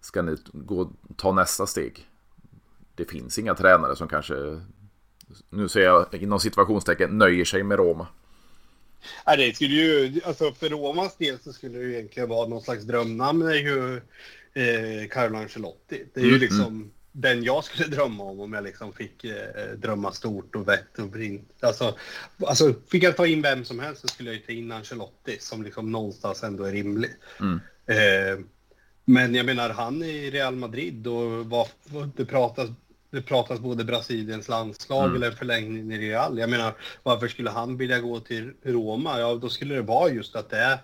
ska 0.00 0.22
ni 0.22 0.36
gå, 0.52 0.90
ta 1.16 1.32
nästa 1.32 1.66
steg? 1.66 2.08
Det 2.94 3.04
finns 3.04 3.38
inga 3.38 3.54
tränare 3.54 3.96
som 3.96 4.08
kanske, 4.08 4.60
nu 5.50 5.68
säger 5.68 5.86
jag 5.86 6.14
inom 6.14 6.40
situationstecken, 6.40 7.18
nöjer 7.18 7.44
sig 7.44 7.62
med 7.62 7.78
Roma. 7.78 8.06
Ja, 9.26 9.36
det 9.36 9.56
skulle 9.56 9.74
ju, 9.74 10.20
alltså 10.24 10.52
för 10.52 10.68
Romas 10.68 11.16
del 11.16 11.38
så 11.38 11.52
skulle 11.52 11.78
det 11.78 11.84
ju 11.84 11.94
egentligen 11.94 12.28
vara 12.28 12.48
någon 12.48 12.62
slags 12.62 12.84
drömnamn 12.84 13.42
är 13.42 13.54
ju 13.54 13.96
eh, 14.54 15.08
Carlo 15.08 15.36
Ancelotti. 15.38 16.04
Det 16.14 16.20
är 16.20 16.24
mm, 16.24 16.34
ju 16.34 16.40
liksom 16.40 16.66
mm. 16.66 16.90
den 17.12 17.44
jag 17.44 17.64
skulle 17.64 17.88
drömma 17.88 18.24
om 18.24 18.40
om 18.40 18.52
jag 18.52 18.64
liksom 18.64 18.92
fick 18.92 19.24
eh, 19.24 19.72
drömma 19.76 20.12
stort 20.12 20.54
och 20.54 20.68
vett 20.68 20.98
och 20.98 21.08
brint. 21.08 21.50
Alltså, 21.60 21.98
alltså 22.46 22.74
fick 22.90 23.02
jag 23.02 23.16
ta 23.16 23.26
in 23.26 23.42
vem 23.42 23.64
som 23.64 23.80
helst 23.80 24.00
så 24.00 24.08
skulle 24.08 24.30
jag 24.30 24.36
ju 24.36 24.46
ta 24.46 24.52
in 24.52 24.72
Ancelotti 24.72 25.36
som 25.40 25.62
liksom 25.62 25.92
någonstans 25.92 26.42
ändå 26.42 26.64
är 26.64 26.72
rimlig. 26.72 27.10
Mm. 27.40 27.60
Eh, 27.86 28.44
men 29.04 29.34
jag 29.34 29.46
menar 29.46 29.70
han 29.70 30.02
i 30.02 30.30
Real 30.30 30.56
Madrid 30.56 31.06
och 31.06 31.46
vad, 31.46 31.68
det 32.16 32.24
pratas 32.24 32.70
det 33.12 33.22
pratas 33.22 33.60
både 33.60 33.84
Brasiliens 33.84 34.48
landslag 34.48 35.04
mm. 35.04 35.16
eller 35.16 35.30
förlängning 35.30 35.92
i 35.92 35.98
Real. 35.98 36.38
Jag 36.38 36.50
menar, 36.50 36.74
varför 37.02 37.28
skulle 37.28 37.50
han 37.50 37.76
vilja 37.76 38.00
gå 38.00 38.20
till 38.20 38.52
Roma? 38.62 39.20
Ja, 39.20 39.34
då 39.34 39.48
skulle 39.48 39.74
det 39.74 39.82
vara 39.82 40.10
just 40.10 40.36
att 40.36 40.50
det 40.50 40.58
är 40.58 40.78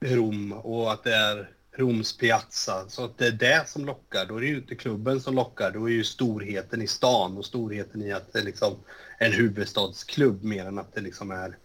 Rom 0.00 0.52
och 0.52 0.92
att 0.92 1.04
det 1.04 1.14
är 1.14 1.50
Roms 1.76 2.16
Piazza. 2.16 2.88
Så 2.88 3.04
att 3.04 3.18
det 3.18 3.26
är 3.26 3.32
det 3.32 3.68
som 3.68 3.84
lockar. 3.84 4.26
Då 4.26 4.36
är 4.36 4.40
det 4.40 4.46
ju 4.46 4.56
inte 4.56 4.74
klubben 4.74 5.20
som 5.20 5.34
lockar. 5.34 5.70
Då 5.70 5.88
är 5.88 5.92
ju 5.92 6.04
storheten 6.04 6.82
i 6.82 6.86
stan 6.86 7.36
och 7.36 7.44
storheten 7.44 8.02
i 8.02 8.12
att 8.12 8.32
det 8.32 8.38
är 8.38 8.44
liksom 8.44 8.74
en 9.18 9.32
huvudstadsklubb 9.32 10.44
mer 10.44 10.66
än 10.66 10.78
att 10.78 10.94
det 10.94 11.00
liksom 11.00 11.30
är 11.30 11.56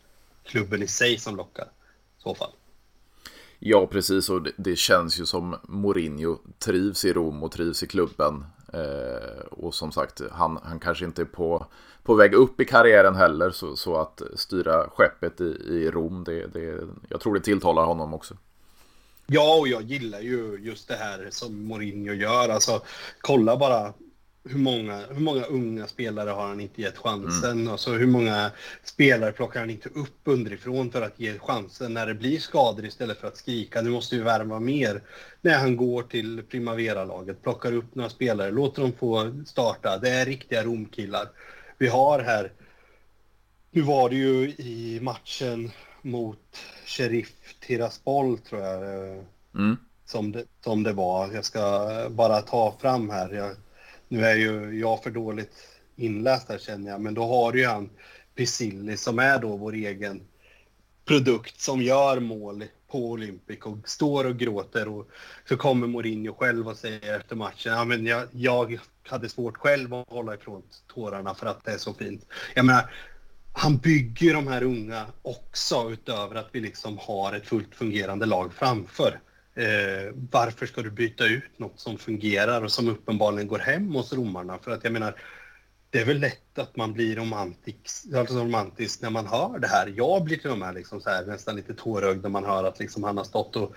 klubben 0.43 0.83
i 0.83 0.87
sig 0.87 1.17
som 1.17 1.35
lockar. 1.35 1.65
I 2.19 2.21
så 2.21 2.35
fall. 2.35 2.51
Ja, 3.59 3.87
precis. 3.87 4.29
Och 4.29 4.41
det, 4.41 4.51
det, 4.57 4.75
känns 4.75 5.19
ju 5.19 5.25
som 5.25 5.55
Mourinho 5.63 6.37
trivs 6.59 7.05
i 7.05 7.13
Rom 7.13 7.43
och 7.43 7.51
trivs 7.51 7.83
i 7.83 7.87
klubben. 7.87 8.45
Eh, 8.73 9.45
och 9.51 9.73
som 9.73 9.91
sagt, 9.91 10.21
han, 10.31 10.59
han 10.63 10.79
kanske 10.79 11.05
inte 11.05 11.21
är 11.21 11.25
på, 11.25 11.65
på 12.03 12.15
väg 12.15 12.33
upp 12.33 12.61
i 12.61 12.65
karriären 12.65 13.15
heller. 13.15 13.51
Så, 13.51 13.75
så 13.75 13.95
att 13.95 14.21
styra 14.35 14.89
skeppet 14.89 15.41
i, 15.41 15.57
i 15.67 15.91
Rom, 15.91 16.23
det, 16.23 16.47
det, 16.47 16.87
jag 17.09 17.21
tror 17.21 17.33
det 17.33 17.39
tilltalar 17.39 17.85
honom 17.85 18.13
också. 18.13 18.37
Ja, 19.25 19.59
och 19.59 19.67
jag 19.67 19.81
gillar 19.81 20.19
ju 20.19 20.59
just 20.61 20.87
det 20.87 20.95
här 20.95 21.27
som 21.31 21.67
Mourinho 21.67 22.13
gör. 22.13 22.49
Alltså, 22.49 22.81
kolla 23.21 23.57
bara 23.57 23.93
hur 24.45 24.59
många, 24.59 25.05
hur 25.09 25.19
många 25.19 25.43
unga 25.43 25.87
spelare 25.87 26.29
har 26.29 26.47
han 26.47 26.59
inte 26.59 26.81
gett 26.81 26.97
chansen? 26.97 27.51
Mm. 27.51 27.67
Alltså 27.71 27.91
hur 27.91 28.07
många 28.07 28.51
spelare 28.83 29.31
plockar 29.31 29.59
han 29.59 29.69
inte 29.69 29.89
upp 29.89 30.19
underifrån 30.23 30.91
för 30.91 31.01
att 31.01 31.19
ge 31.19 31.39
chansen 31.39 31.93
när 31.93 32.07
det 32.07 32.13
blir 32.13 32.39
skador 32.39 32.85
istället 32.85 33.19
för 33.19 33.27
att 33.27 33.37
skrika 33.37 33.81
nu 33.81 33.89
måste 33.89 34.15
vi 34.15 34.21
värma 34.21 34.59
mer. 34.59 35.01
När 35.41 35.57
han 35.57 35.77
går 35.77 36.03
till 36.03 36.43
Primavera-laget, 36.43 37.41
plockar 37.41 37.73
upp 37.73 37.95
några 37.95 38.09
spelare, 38.09 38.51
låter 38.51 38.81
dem 38.81 38.93
få 38.99 39.43
starta. 39.45 39.97
Det 39.97 40.09
är 40.09 40.25
riktiga 40.25 40.63
Romkillar. 40.63 41.29
Vi 41.77 41.87
har 41.87 42.19
här, 42.19 42.51
nu 43.71 43.81
var 43.81 44.09
det 44.09 44.15
ju 44.15 44.49
i 44.49 44.99
matchen 45.01 45.71
mot 46.01 46.57
Sheriff 46.85 47.55
Tiraspol 47.59 48.37
tror 48.37 48.61
jag. 48.61 48.83
Mm. 49.55 49.77
Som, 50.05 50.31
det, 50.31 50.43
som 50.63 50.83
det 50.83 50.93
var. 50.93 51.33
Jag 51.33 51.45
ska 51.45 51.89
bara 52.09 52.41
ta 52.41 52.77
fram 52.81 53.09
här. 53.09 53.33
Jag, 53.33 53.55
nu 54.13 54.25
är 54.25 54.35
ju 54.35 54.79
jag 54.79 55.03
för 55.03 55.11
dåligt 55.11 55.51
inläst 55.95 56.49
här 56.49 56.57
känner 56.57 56.91
jag, 56.91 57.01
men 57.01 57.13
då 57.13 57.27
har 57.27 57.51
du 57.51 57.59
ju 57.59 57.67
han 57.67 57.89
Pisilli 58.35 58.97
som 58.97 59.19
är 59.19 59.39
då 59.39 59.57
vår 59.57 59.73
egen 59.73 60.21
produkt 61.05 61.61
som 61.61 61.81
gör 61.81 62.19
mål 62.19 62.63
på 62.91 63.09
Olympic 63.09 63.59
och 63.59 63.77
står 63.85 64.25
och 64.25 64.37
gråter 64.37 64.87
och 64.87 65.09
så 65.49 65.57
kommer 65.57 65.87
Mourinho 65.87 66.33
själv 66.33 66.67
och 66.67 66.77
säger 66.77 67.19
efter 67.19 67.35
matchen, 67.35 67.73
ja 67.73 67.85
men 67.85 68.05
jag, 68.05 68.27
jag 68.31 68.79
hade 69.07 69.29
svårt 69.29 69.57
själv 69.57 69.93
att 69.93 70.09
hålla 70.09 70.35
ifrån 70.35 70.63
tårarna 70.93 71.35
för 71.35 71.45
att 71.47 71.65
det 71.65 71.71
är 71.71 71.77
så 71.77 71.93
fint. 71.93 72.25
Jag 72.55 72.65
menar, 72.65 72.93
han 73.53 73.77
bygger 73.77 74.33
de 74.33 74.47
här 74.47 74.63
unga 74.63 75.05
också 75.21 75.89
utöver 75.91 76.35
att 76.35 76.49
vi 76.51 76.59
liksom 76.59 76.97
har 76.97 77.33
ett 77.33 77.47
fullt 77.47 77.75
fungerande 77.75 78.25
lag 78.25 78.53
framför. 78.53 79.19
Eh, 79.55 80.13
varför 80.31 80.65
ska 80.65 80.81
du 80.81 80.91
byta 80.91 81.25
ut 81.25 81.59
något 81.59 81.79
som 81.79 81.97
fungerar 81.97 82.61
och 82.61 82.71
som 82.71 82.87
uppenbarligen 82.87 83.47
går 83.47 83.59
hem 83.59 83.95
hos 83.95 84.13
romarna? 84.13 84.59
För 84.59 84.71
att 84.71 84.83
jag 84.83 84.93
menar, 84.93 85.15
det 85.89 85.99
är 85.99 86.05
väl 86.05 86.19
lätt 86.19 86.59
att 86.59 86.75
man 86.75 86.93
blir 86.93 87.15
romantisk, 87.15 88.05
alltså 88.15 88.39
romantisk 88.39 89.01
när 89.01 89.09
man 89.09 89.27
hör 89.27 89.59
det 89.59 89.67
här. 89.67 89.93
Jag 89.95 90.23
blir 90.23 90.37
till 90.37 90.49
och 90.49 90.57
med 90.57 90.75
liksom 90.75 91.01
så 91.01 91.09
här, 91.09 91.25
nästan 91.25 91.55
lite 91.55 91.73
tårögd 91.73 92.23
när 92.23 92.29
man 92.29 92.45
hör 92.45 92.63
att 92.63 92.79
liksom 92.79 93.03
han 93.03 93.17
har 93.17 93.23
stått 93.23 93.55
och 93.55 93.75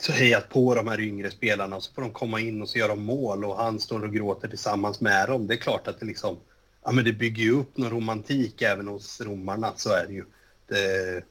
så 0.00 0.12
hejat 0.12 0.48
på 0.48 0.74
de 0.74 0.88
här 0.88 1.00
yngre 1.00 1.30
spelarna 1.30 1.76
och 1.76 1.82
så 1.82 1.92
får 1.92 2.02
de 2.02 2.10
komma 2.10 2.40
in 2.40 2.62
och 2.62 2.68
så 2.68 2.78
gör 2.78 2.88
de 2.88 3.02
mål 3.04 3.44
och 3.44 3.56
han 3.56 3.80
står 3.80 4.04
och 4.04 4.12
gråter 4.12 4.48
tillsammans 4.48 5.00
med 5.00 5.28
dem. 5.28 5.46
Det 5.46 5.54
är 5.54 5.58
klart 5.58 5.88
att 5.88 6.00
det 6.00 6.06
liksom, 6.06 6.36
ja 6.84 6.92
men 6.92 7.04
det 7.04 7.12
bygger 7.12 7.42
ju 7.42 7.52
upp 7.52 7.76
någon 7.76 7.90
romantik 7.90 8.62
även 8.62 8.88
hos 8.88 9.20
romarna, 9.20 9.72
så 9.76 9.90
är 9.90 10.06
det 10.06 10.12
ju. 10.12 10.24
Det, 10.68 11.22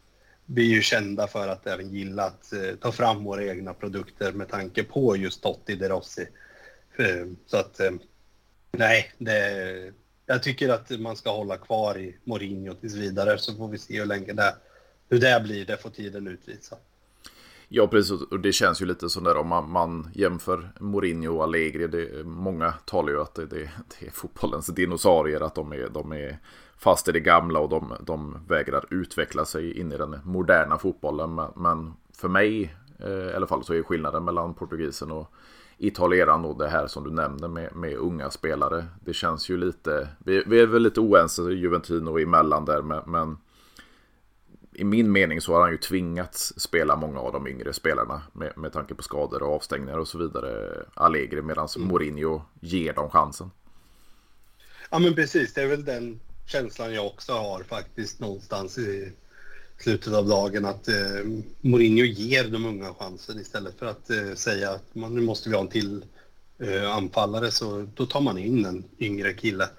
vi 0.45 0.71
är 0.71 0.75
ju 0.75 0.81
kända 0.81 1.27
för 1.27 1.47
att 1.47 1.67
även 1.67 1.89
gilla 1.89 2.23
att 2.23 2.53
eh, 2.53 2.75
ta 2.81 2.91
fram 2.91 3.23
våra 3.23 3.43
egna 3.43 3.73
produkter 3.73 4.31
med 4.31 4.49
tanke 4.49 4.83
på 4.83 5.17
just 5.17 5.43
Totti 5.43 5.75
de 5.75 5.89
Rossi. 5.89 6.27
Eh, 6.97 7.27
så 7.45 7.57
att, 7.57 7.79
eh, 7.79 7.91
nej, 8.71 9.11
det, 9.17 9.93
jag 10.25 10.43
tycker 10.43 10.69
att 10.69 10.99
man 10.99 11.15
ska 11.15 11.31
hålla 11.31 11.57
kvar 11.57 11.97
i 11.97 12.17
Mourinho 12.23 12.73
tills 12.73 12.95
vidare 12.95 13.37
så 13.37 13.55
får 13.55 13.67
vi 13.67 13.77
se 13.77 13.99
hur 13.99 14.05
länge 14.05 14.33
det, 14.33 14.55
hur 15.09 15.19
det 15.19 15.41
blir, 15.43 15.65
det 15.65 15.77
får 15.77 15.89
tiden 15.89 16.27
utvisa. 16.27 16.77
Ja, 17.67 17.87
precis. 17.87 18.21
Och 18.21 18.39
det 18.39 18.51
känns 18.51 18.81
ju 18.81 18.85
lite 18.85 19.09
sådär 19.09 19.37
om 19.37 19.47
man, 19.47 19.69
man 19.69 20.11
jämför 20.13 20.71
Mourinho 20.79 21.35
och 21.35 21.43
Allegri. 21.43 21.87
Det, 21.87 22.23
många 22.23 22.71
talar 22.71 23.11
ju 23.11 23.21
att 23.21 23.35
det, 23.35 23.45
det, 23.45 23.69
det 23.99 24.07
är 24.07 24.11
fotbollens 24.11 24.67
dinosaurier, 24.67 25.41
att 25.41 25.55
de 25.55 25.71
är, 25.71 25.89
de 25.89 26.11
är 26.11 26.39
fast 26.77 27.07
i 27.07 27.11
det 27.11 27.19
gamla 27.19 27.59
och 27.59 27.69
de, 27.69 27.93
de 27.99 28.37
vägrar 28.47 28.85
utveckla 28.89 29.45
sig 29.45 29.79
in 29.79 29.91
i 29.91 29.97
den 29.97 30.19
moderna 30.23 30.77
fotbollen. 30.77 31.35
Men, 31.35 31.51
men 31.55 31.93
för 32.17 32.27
mig 32.27 32.75
eh, 32.99 33.09
i 33.09 33.33
alla 33.35 33.47
fall 33.47 33.63
så 33.63 33.73
är 33.73 33.83
skillnaden 33.83 34.25
mellan 34.25 34.53
portugisen 34.53 35.11
och 35.11 35.33
italieran 35.77 36.45
och 36.45 36.57
det 36.57 36.67
här 36.67 36.87
som 36.87 37.03
du 37.03 37.11
nämnde 37.11 37.47
med, 37.47 37.75
med 37.75 37.97
unga 37.97 38.29
spelare. 38.29 38.85
Det 39.05 39.13
känns 39.13 39.49
ju 39.49 39.57
lite, 39.57 40.07
vi, 40.19 40.43
vi 40.47 40.59
är 40.59 40.65
väl 40.65 40.81
lite 40.81 40.99
oense 40.99 41.41
Juventino 41.41 42.19
emellan 42.19 42.65
där 42.65 42.81
men, 42.81 43.01
men 43.05 43.37
i 44.73 44.83
min 44.83 45.11
mening 45.11 45.41
så 45.41 45.53
har 45.53 45.61
han 45.61 45.71
ju 45.71 45.77
tvingats 45.77 46.59
spela 46.59 46.95
många 46.95 47.19
av 47.19 47.33
de 47.33 47.47
yngre 47.47 47.73
spelarna 47.73 48.21
med, 48.33 48.57
med 48.57 48.73
tanke 48.73 48.95
på 48.95 49.03
skador 49.03 49.43
och 49.43 49.55
avstängningar 49.55 49.97
och 49.97 50.07
så 50.07 50.17
vidare. 50.17 50.83
Allegri 50.93 51.41
medan 51.41 51.67
mm. 51.75 51.87
Mourinho 51.87 52.41
ger 52.59 52.93
dem 52.93 53.09
chansen. 53.09 53.51
Ja 54.89 54.99
men 54.99 55.15
precis, 55.15 55.53
det 55.53 55.61
är 55.61 55.67
väl 55.67 55.85
den 55.85 56.19
känslan 56.45 56.93
jag 56.93 57.07
också 57.07 57.33
har 57.33 57.63
faktiskt 57.63 58.19
någonstans 58.19 58.77
i 58.77 59.11
slutet 59.77 60.13
av 60.13 60.27
dagen 60.27 60.65
att 60.65 60.87
eh, 60.87 61.25
Mourinho 61.61 62.05
ger 62.05 62.43
de 62.43 62.65
unga 62.65 62.93
chansen 62.93 63.39
istället 63.39 63.79
för 63.79 63.85
att 63.85 64.09
eh, 64.09 64.33
säga 64.33 64.71
att 64.71 64.95
man, 64.95 65.15
nu 65.15 65.21
måste 65.21 65.49
vi 65.49 65.55
ha 65.55 65.61
en 65.61 65.67
till 65.67 66.05
eh, 66.59 66.91
anfallare 66.91 67.51
så 67.51 67.87
då 67.95 68.05
tar 68.05 68.21
man 68.21 68.37
in 68.37 68.65
en 68.65 68.83
yngre 68.99 69.33
kille. 69.33 69.69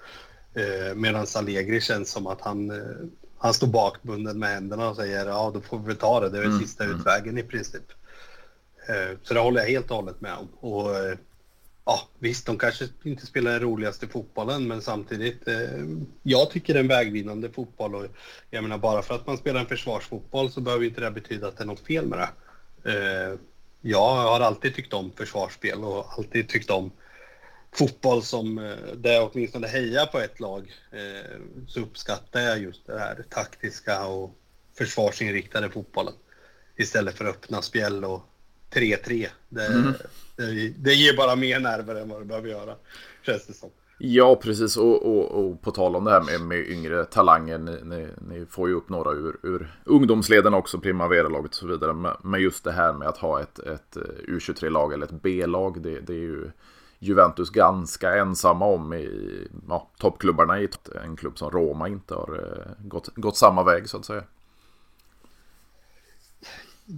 Eh, 0.53 0.95
Medan 0.95 1.27
Allegri 1.35 1.81
känns 1.81 2.11
som 2.11 2.27
att 2.27 2.41
han, 2.41 2.69
eh, 2.69 2.95
han 3.37 3.53
står 3.53 3.67
bakbunden 3.67 4.39
med 4.39 4.49
händerna 4.49 4.89
och 4.89 4.95
säger 4.95 5.25
ja 5.25 5.51
då 5.53 5.61
får 5.61 5.79
vi 5.79 5.95
ta 5.95 6.19
det, 6.19 6.29
det 6.29 6.37
är 6.37 6.43
mm. 6.43 6.59
sista 6.59 6.83
mm. 6.83 6.99
utvägen 6.99 7.37
i 7.37 7.43
princip. 7.43 7.91
Eh, 8.89 9.17
så 9.23 9.33
det 9.33 9.39
håller 9.39 9.61
jag 9.61 9.69
helt 9.69 9.91
och 9.91 9.97
hållet 9.97 10.21
med 10.21 10.33
om. 10.33 10.47
Och, 10.71 10.95
eh, 10.95 11.17
ja, 11.87 12.09
visst, 12.19 12.45
de 12.45 12.57
kanske 12.57 12.87
inte 13.03 13.25
spelar 13.25 13.51
den 13.51 13.59
roligaste 13.59 14.07
fotbollen, 14.07 14.67
men 14.67 14.81
samtidigt, 14.81 15.47
eh, 15.47 15.85
jag 16.23 16.49
tycker 16.49 16.73
det 16.73 16.79
är 16.79 16.83
en 16.83 16.87
vägvinnande 16.87 17.49
fotboll 17.49 17.95
och 17.95 18.05
jag 18.49 18.63
menar 18.63 18.77
bara 18.77 19.01
för 19.01 19.15
att 19.15 19.27
man 19.27 19.37
spelar 19.37 19.59
en 19.59 19.65
försvarsfotboll 19.65 20.51
så 20.51 20.61
behöver 20.61 20.85
inte 20.85 21.01
det 21.01 21.11
betyda 21.11 21.47
att 21.47 21.57
det 21.57 21.63
är 21.63 21.67
något 21.67 21.87
fel 21.87 22.05
med 22.05 22.19
det. 22.19 22.29
Eh, 22.91 23.39
jag 23.81 24.15
har 24.15 24.39
alltid 24.39 24.75
tyckt 24.75 24.93
om 24.93 25.11
försvarsspel 25.11 25.83
och 25.83 26.17
alltid 26.17 26.49
tyckt 26.49 26.69
om 26.69 26.91
fotboll 27.71 28.23
som 28.23 28.57
eh, 28.57 28.75
där 28.95 29.13
jag 29.13 29.29
åtminstone 29.33 29.67
hejar 29.67 30.05
på 30.05 30.19
ett 30.19 30.39
lag 30.39 30.71
eh, 30.91 31.39
så 31.67 31.79
uppskattar 31.79 32.39
jag 32.39 32.59
just 32.59 32.87
det 32.87 32.99
här 32.99 33.25
taktiska 33.29 34.05
och 34.05 34.35
försvarsinriktade 34.77 35.69
fotbollen 35.69 36.13
istället 36.77 37.17
för 37.17 37.25
öppna 37.25 37.61
spjäll 37.61 38.05
och 38.05 38.21
3-3. 38.71 39.27
Det, 39.49 39.65
mm. 39.65 39.93
det, 40.35 40.73
det, 40.77 40.93
ger 40.93 41.17
bara 41.17 41.35
mer 41.35 41.59
nerver 41.59 41.95
än 41.95 42.09
vad 42.09 42.21
det 42.21 42.25
behöver 42.25 42.49
göra, 42.49 42.75
känns 43.25 43.47
det 43.47 43.53
som. 43.53 43.69
Ja, 43.99 44.35
precis. 44.35 44.77
Och, 44.77 45.05
och, 45.05 45.31
och 45.31 45.61
på 45.61 45.71
tal 45.71 45.95
om 45.95 46.03
det 46.03 46.11
här 46.11 46.21
med, 46.21 46.41
med 46.41 46.69
yngre 46.69 47.05
talanger. 47.05 47.57
Ni, 47.57 47.79
ni, 47.83 48.07
ni, 48.27 48.45
får 48.45 48.69
ju 48.69 48.75
upp 48.75 48.89
några 48.89 49.11
ur, 49.11 49.37
ur 49.43 49.79
ungdomsleden 49.83 50.53
också, 50.53 50.79
Primavera-laget 50.79 51.51
och 51.51 51.55
så 51.55 51.67
vidare. 51.67 52.15
Men 52.23 52.41
just 52.41 52.63
det 52.63 52.71
här 52.71 52.93
med 52.93 53.07
att 53.07 53.17
ha 53.17 53.41
ett, 53.41 53.59
ett 53.59 53.97
U23-lag 54.27 54.93
eller 54.93 55.05
ett 55.05 55.21
B-lag. 55.21 55.81
Det, 55.81 55.99
det, 55.99 56.13
är 56.13 56.17
ju 56.17 56.51
Juventus 56.99 57.49
ganska 57.49 58.15
ensamma 58.15 58.65
om 58.65 58.93
i 58.93 59.47
ja, 59.69 59.89
toppklubbarna 59.97 60.61
i 60.61 60.69
en 61.03 61.15
klubb 61.15 61.37
som 61.37 61.51
Roma 61.51 61.87
inte 61.87 62.13
har 62.13 62.33
eh, 62.35 62.87
gått, 62.87 63.15
gått 63.15 63.37
samma 63.37 63.63
väg 63.63 63.89
så 63.89 63.97
att 63.97 64.05
säga. 64.05 64.23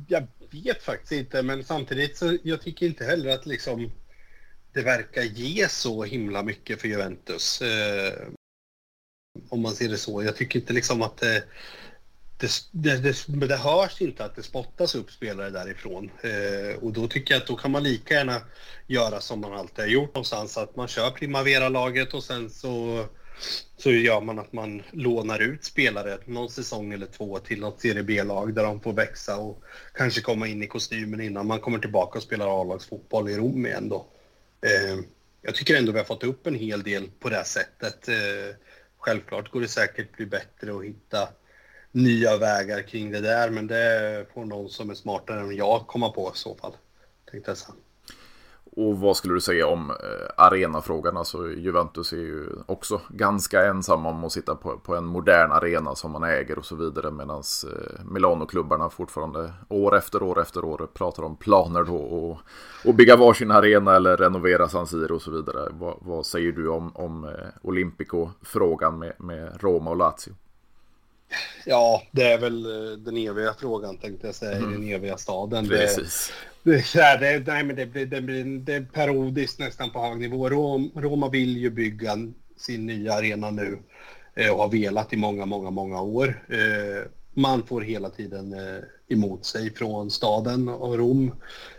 Jag 0.07 0.27
vet 0.51 0.83
faktiskt 0.83 1.11
inte, 1.11 1.43
men 1.43 1.63
samtidigt 1.63 2.17
så 2.17 2.37
jag 2.43 2.61
tycker 2.61 2.85
inte 2.85 3.05
heller 3.05 3.29
att 3.29 3.45
liksom 3.45 3.91
det 4.73 4.81
verkar 4.81 5.23
ge 5.23 5.69
så 5.69 6.03
himla 6.03 6.43
mycket 6.43 6.81
för 6.81 6.87
Juventus. 6.87 7.61
Eh, 7.61 8.27
om 9.49 9.61
man 9.61 9.75
ser 9.75 9.89
det 9.89 9.97
så. 9.97 10.23
Jag 10.23 10.35
tycker 10.35 10.59
inte 10.59 10.73
liksom 10.73 11.01
att 11.01 11.17
det, 11.17 11.43
det, 12.39 12.51
det, 12.71 12.97
det, 13.27 13.47
det 13.47 13.57
hörs 13.57 14.01
inte 14.01 14.25
att 14.25 14.35
det 14.35 14.43
spottas 14.43 14.95
upp 14.95 15.11
spelare 15.11 15.49
därifrån. 15.49 16.11
Eh, 16.21 16.83
och 16.83 16.93
då 16.93 17.07
tycker 17.07 17.33
jag 17.33 17.41
att 17.41 17.47
då 17.47 17.55
kan 17.55 17.71
man 17.71 17.83
lika 17.83 18.13
gärna 18.13 18.41
göra 18.87 19.21
som 19.21 19.41
man 19.41 19.53
alltid 19.53 19.79
har 19.85 19.91
gjort 19.91 20.15
någonstans. 20.15 20.57
Att 20.57 20.75
man 20.75 20.87
kör 20.87 21.11
Primavera-laget 21.11 22.13
och 22.13 22.23
sen 22.23 22.49
så 22.49 23.05
så 23.77 23.91
gör 23.91 24.21
man 24.21 24.39
att 24.39 24.53
man 24.53 24.83
lånar 24.91 25.39
ut 25.39 25.63
spelare 25.63 26.17
någon 26.25 26.49
säsong 26.49 26.93
eller 26.93 27.05
två 27.05 27.39
till 27.39 27.59
något 27.59 27.81
Serie 27.81 28.03
B-lag 28.03 28.53
där 28.53 28.63
de 28.63 28.81
får 28.81 28.93
växa 28.93 29.37
och 29.37 29.63
kanske 29.93 30.21
komma 30.21 30.47
in 30.47 30.63
i 30.63 30.67
kostymen 30.67 31.21
innan 31.21 31.47
man 31.47 31.59
kommer 31.59 31.79
tillbaka 31.79 32.17
och 32.17 32.23
spelar 32.23 32.61
A-lagsfotboll 32.61 33.29
i 33.29 33.37
Rom 33.37 33.65
igen 33.65 33.89
då. 33.89 34.07
Eh, 34.61 34.99
jag 35.41 35.55
tycker 35.55 35.77
ändå 35.77 35.91
vi 35.91 35.97
har 35.97 36.05
fått 36.05 36.23
upp 36.23 36.47
en 36.47 36.55
hel 36.55 36.83
del 36.83 37.09
på 37.19 37.29
det 37.29 37.35
här 37.35 37.43
sättet. 37.43 38.07
Eh, 38.07 38.55
självklart 38.97 39.51
går 39.51 39.61
det 39.61 39.67
säkert 39.67 40.17
bli 40.17 40.25
bättre 40.25 40.75
att 40.75 40.85
hitta 40.85 41.29
nya 41.91 42.37
vägar 42.37 42.81
kring 42.81 43.11
det 43.11 43.21
där, 43.21 43.49
men 43.49 43.67
det 43.67 44.25
får 44.33 44.45
någon 44.45 44.69
som 44.69 44.89
är 44.89 44.95
smartare 44.95 45.39
än 45.39 45.55
jag 45.55 45.87
komma 45.87 46.09
på 46.09 46.31
i 46.35 46.37
så 46.37 46.55
fall. 46.55 46.73
Tänkte 47.31 47.51
jag 47.51 47.57
sen. 47.57 47.75
Och 48.71 48.99
vad 48.99 49.17
skulle 49.17 49.33
du 49.33 49.41
säga 49.41 49.67
om 49.67 49.89
eh, 49.89 49.95
arenafrågan? 50.37 51.17
Alltså 51.17 51.51
Juventus 51.51 52.13
är 52.13 52.17
ju 52.17 52.47
också 52.65 53.01
ganska 53.09 53.65
ensamma 53.65 54.09
om 54.09 54.23
att 54.23 54.31
sitta 54.31 54.55
på, 54.55 54.77
på 54.77 54.95
en 54.95 55.05
modern 55.05 55.51
arena 55.51 55.95
som 55.95 56.11
man 56.11 56.23
äger 56.23 56.59
och 56.59 56.65
så 56.65 56.75
vidare. 56.75 57.11
Medan 57.11 57.43
eh, 57.67 58.03
Milano-klubbarna 58.05 58.89
fortfarande 58.89 59.53
år 59.69 59.97
efter 59.97 60.23
år 60.23 60.41
efter 60.41 60.65
år 60.65 60.87
pratar 60.93 61.23
om 61.23 61.35
planer 61.35 61.83
då 61.83 61.95
och, 61.97 62.37
och 62.85 62.95
bygga 62.95 63.15
varsin 63.15 63.51
arena 63.51 63.95
eller 63.95 64.17
renovera 64.17 64.69
San 64.69 64.87
Siro 64.87 65.15
och 65.15 65.21
så 65.21 65.31
vidare. 65.31 65.69
Vad, 65.71 65.97
vad 65.99 66.25
säger 66.25 66.51
du 66.51 66.69
om, 66.69 66.91
om 66.95 67.23
eh, 67.23 67.31
Olympico-frågan 67.61 68.99
med, 68.99 69.13
med 69.17 69.63
Roma 69.63 69.89
och 69.89 69.97
Lazio? 69.97 70.33
Ja, 71.65 72.01
det 72.11 72.31
är 72.31 72.37
väl 72.37 72.63
den 73.03 73.17
eviga 73.17 73.53
frågan 73.53 73.97
tänkte 73.97 74.27
jag 74.27 74.35
säga, 74.35 74.57
mm. 74.57 74.69
i 74.69 74.73
den 74.73 74.95
eviga 74.95 75.17
staden. 75.17 75.69
Det, 76.63 76.85
här, 76.93 77.17
det, 77.19 77.47
nej, 77.47 77.63
men 77.63 77.75
det, 77.75 77.85
blir, 77.85 78.05
det, 78.05 78.21
blir, 78.21 78.59
det 78.59 78.73
är 78.73 78.81
parodiskt 78.81 79.59
nästan 79.59 79.91
på 79.91 79.99
hög 79.99 80.19
nivå. 80.19 80.49
Rom, 80.49 80.91
Roma 80.95 81.29
vill 81.29 81.57
ju 81.57 81.69
bygga 81.69 82.17
sin 82.57 82.85
nya 82.85 83.13
arena 83.13 83.51
nu 83.51 83.79
eh, 84.35 84.51
och 84.51 84.57
har 84.57 84.69
velat 84.69 85.13
i 85.13 85.17
många, 85.17 85.45
många, 85.45 85.69
många 85.69 86.01
år. 86.01 86.43
Eh, 86.49 87.09
man 87.33 87.67
får 87.67 87.81
hela 87.81 88.09
tiden 88.09 88.53
eh, 88.53 88.83
emot 89.07 89.45
sig 89.45 89.73
från 89.73 90.11
staden 90.11 90.69
och 90.69 90.97
Rom 90.97 91.35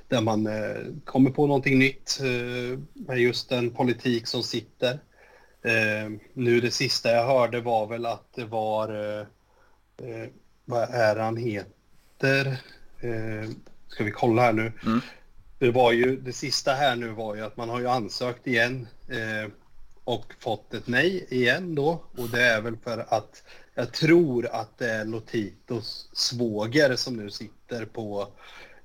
där 0.09 0.21
man 0.21 0.47
eh, 0.47 0.95
kommer 1.05 1.31
på 1.31 1.47
någonting 1.47 1.79
nytt 1.79 2.21
eh, 2.21 2.79
med 2.95 3.19
just 3.19 3.49
den 3.49 3.71
politik 3.71 4.27
som 4.27 4.43
sitter. 4.43 4.93
Eh, 5.63 6.11
nu 6.35 6.61
det 6.61 6.71
sista 6.71 7.11
jag 7.11 7.27
hörde 7.27 7.61
var 7.61 7.87
väl 7.87 8.07
att 8.07 8.33
det 8.35 8.45
var, 8.45 8.89
eh, 8.89 9.27
eh, 10.09 10.29
vad 10.65 10.83
är 10.83 11.17
han 11.17 11.37
heter? 11.37 12.47
Eh, 13.01 13.51
Ska 13.91 14.05
vi 14.05 14.11
kolla 14.11 14.43
här 14.43 14.53
nu? 14.53 14.73
Mm. 14.87 15.01
Det 15.59 15.71
var 15.71 15.93
ju, 15.93 16.17
det 16.17 16.33
sista 16.33 16.73
här 16.73 16.97
nu 16.97 17.09
var 17.09 17.35
ju 17.35 17.41
att 17.41 17.57
man 17.57 17.69
har 17.69 17.81
ju 17.81 17.89
ansökt 17.89 18.47
igen 18.47 18.89
eh, 19.09 19.51
och 20.05 20.35
fått 20.39 20.75
ett 20.75 20.87
nej 20.87 21.27
igen 21.31 21.75
då. 21.75 22.05
Och 22.17 22.29
det 22.29 22.43
är 22.43 22.61
väl 22.61 22.77
för 22.77 23.07
att 23.09 23.43
jag 23.75 23.93
tror 23.93 24.47
att 24.47 24.79
det 24.79 24.91
är 24.91 25.05
Lotitos 25.05 26.11
svåger 26.13 26.97
som 26.97 27.17
nu 27.17 27.31
sitter 27.31 27.85
på 27.85 28.29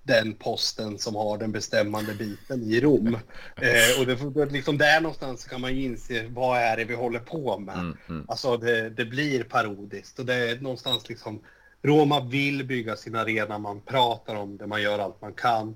den 0.03 0.33
posten 0.33 0.99
som 0.99 1.15
har 1.15 1.37
den 1.37 1.51
bestämmande 1.51 2.13
biten 2.13 2.63
i 2.63 2.79
Rom. 2.79 3.17
Eh, 3.55 3.99
och 3.99 4.33
det, 4.33 4.45
liksom 4.45 4.77
där 4.77 5.01
någonstans 5.01 5.45
kan 5.45 5.61
man 5.61 5.75
ju 5.75 5.83
inse 5.83 6.27
vad 6.27 6.59
är 6.59 6.77
det 6.77 6.85
vi 6.85 6.95
håller 6.95 7.19
på 7.19 7.59
med. 7.59 7.75
Mm, 7.75 7.97
mm. 8.09 8.25
Alltså 8.27 8.57
det, 8.57 8.89
det, 8.89 9.05
blir 9.05 9.43
parodiskt 9.43 10.19
och 10.19 10.25
det 10.25 10.33
är 10.33 10.59
någonstans 10.59 11.09
liksom 11.09 11.41
Roma 11.81 12.25
vill 12.25 12.65
bygga 12.65 12.95
sin 12.95 13.15
arena, 13.15 13.59
man 13.59 13.81
pratar 13.81 14.35
om 14.35 14.57
det, 14.57 14.67
man 14.67 14.81
gör 14.81 14.99
allt 14.99 15.21
man 15.21 15.33
kan. 15.33 15.75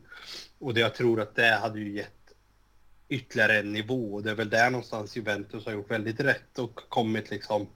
Och 0.60 0.74
det, 0.74 0.80
jag 0.80 0.96
tror 0.96 1.22
att 1.22 1.36
det 1.36 1.60
hade 1.62 1.80
ju 1.80 1.96
gett 1.96 2.14
ytterligare 3.10 3.60
en 3.60 3.74
nivå 3.74 4.14
och 4.14 4.24
det 4.24 4.32
är 4.32 4.36
väl 4.36 4.50
där 4.50 4.70
någonstans 4.70 5.16
Juventus 5.16 5.66
har 5.66 5.74
gjort 5.74 5.92
väldigt 5.92 6.20
rätt 6.20 6.60
och 6.60 6.76
kommit 6.76 7.30
liksom 7.30 7.68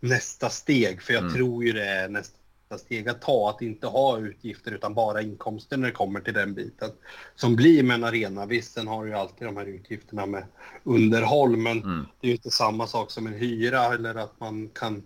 nästa 0.00 0.50
steg. 0.50 1.02
För 1.02 1.12
jag 1.12 1.22
mm. 1.22 1.34
tror 1.34 1.64
ju 1.64 1.72
det 1.72 1.84
är 1.84 2.08
nästa 2.08 2.78
steg 2.78 3.08
att 3.08 3.22
ta, 3.22 3.50
att 3.50 3.62
inte 3.62 3.86
ha 3.86 4.18
utgifter 4.18 4.72
utan 4.72 4.94
bara 4.94 5.22
inkomster 5.22 5.76
när 5.76 5.86
det 5.86 5.92
kommer 5.92 6.20
till 6.20 6.34
den 6.34 6.54
biten. 6.54 6.90
Som 7.34 7.56
blir 7.56 7.82
med 7.82 7.94
en 7.94 8.04
arena. 8.04 8.46
Visst, 8.46 8.72
sen 8.72 8.88
har 8.88 9.04
du 9.04 9.10
ju 9.10 9.16
alltid 9.16 9.46
de 9.46 9.56
här 9.56 9.66
utgifterna 9.66 10.26
med 10.26 10.44
underhåll, 10.84 11.56
men 11.56 11.82
mm. 11.82 12.06
det 12.20 12.26
är 12.26 12.28
ju 12.28 12.36
inte 12.36 12.50
samma 12.50 12.86
sak 12.86 13.10
som 13.10 13.26
en 13.26 13.34
hyra 13.34 13.94
eller 13.94 14.14
att 14.14 14.40
man 14.40 14.68
kan 14.68 15.02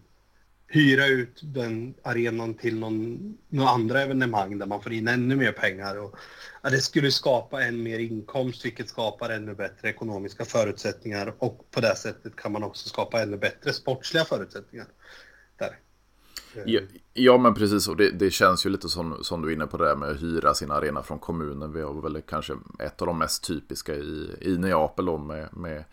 hyra 0.72 1.06
ut 1.06 1.40
den 1.42 1.94
arenan 2.02 2.54
till 2.54 2.78
någon, 2.78 3.18
någon 3.48 3.68
andra 3.68 4.02
evenemang 4.02 4.58
där 4.58 4.66
man 4.66 4.82
får 4.82 4.92
in 4.92 5.08
ännu 5.08 5.36
mer 5.36 5.52
pengar. 5.52 5.98
Och, 5.98 6.16
ja, 6.62 6.70
det 6.70 6.80
skulle 6.80 7.10
skapa 7.10 7.62
än 7.62 7.82
mer 7.82 7.98
inkomst 7.98 8.64
vilket 8.64 8.88
skapar 8.88 9.30
ännu 9.30 9.54
bättre 9.54 9.88
ekonomiska 9.88 10.44
förutsättningar 10.44 11.34
och 11.38 11.70
på 11.70 11.80
det 11.80 11.96
sättet 11.96 12.36
kan 12.36 12.52
man 12.52 12.62
också 12.62 12.88
skapa 12.88 13.22
ännu 13.22 13.36
bättre 13.36 13.72
sportsliga 13.72 14.24
förutsättningar. 14.24 14.86
Där. 15.58 15.78
Ja, 16.64 16.80
ja, 17.12 17.38
men 17.38 17.54
precis. 17.54 17.88
Och 17.88 17.96
det, 17.96 18.10
det, 18.10 18.30
känns 18.30 18.66
ju 18.66 18.70
lite 18.70 18.88
som, 18.88 19.24
som 19.24 19.42
du 19.42 19.48
är 19.48 19.52
inne 19.52 19.66
på 19.66 19.76
det 19.76 19.84
där 19.84 19.96
med 19.96 20.08
att 20.08 20.22
hyra 20.22 20.54
sin 20.54 20.70
arena 20.70 21.02
från 21.02 21.18
kommunen. 21.18 21.72
Vi 21.72 21.82
har 21.82 22.02
väl 22.02 22.22
kanske 22.22 22.52
ett 22.78 23.02
av 23.02 23.06
de 23.06 23.18
mest 23.18 23.44
typiska 23.44 23.94
i, 23.94 24.36
i 24.40 24.58
Neapel 24.58 25.04
då 25.04 25.18
med, 25.18 25.48
med 25.52 25.84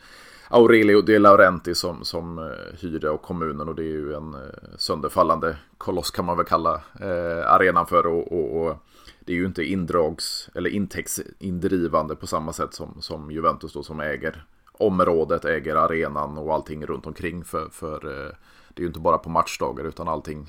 Aurelio 0.51 1.01
De 1.01 1.19
Laurenti 1.19 1.75
som, 1.75 2.05
som 2.05 2.39
eh, 2.39 2.79
hyrde 2.81 3.09
av 3.09 3.17
kommunen 3.17 3.67
och 3.67 3.75
det 3.75 3.83
är 3.83 3.85
ju 3.85 4.13
en 4.13 4.33
eh, 4.33 4.39
sönderfallande 4.77 5.57
koloss 5.77 6.11
kan 6.11 6.25
man 6.25 6.37
väl 6.37 6.45
kalla 6.45 6.81
eh, 6.99 7.51
arenan 7.51 7.85
för 7.85 8.07
och, 8.07 8.31
och, 8.31 8.65
och, 8.65 8.77
det 9.19 9.33
är 9.33 9.37
ju 9.37 9.45
inte 9.45 9.63
indrags 9.63 10.49
eller 10.55 10.69
intäktsindrivande 10.69 12.15
på 12.15 12.27
samma 12.27 12.53
sätt 12.53 12.73
som, 12.73 12.97
som 13.01 13.31
Juventus 13.31 13.73
då 13.73 13.83
som 13.83 13.99
äger 13.99 14.45
området, 14.71 15.45
äger 15.45 15.75
arenan 15.75 16.37
och 16.37 16.53
allting 16.53 16.85
runt 16.85 17.05
omkring 17.05 17.43
för, 17.43 17.69
för 17.69 18.05
eh, 18.05 18.31
det 18.73 18.81
är 18.81 18.81
ju 18.81 18.87
inte 18.87 18.99
bara 18.99 19.17
på 19.17 19.29
matchdagar 19.29 19.83
utan 19.83 20.07
allting 20.07 20.47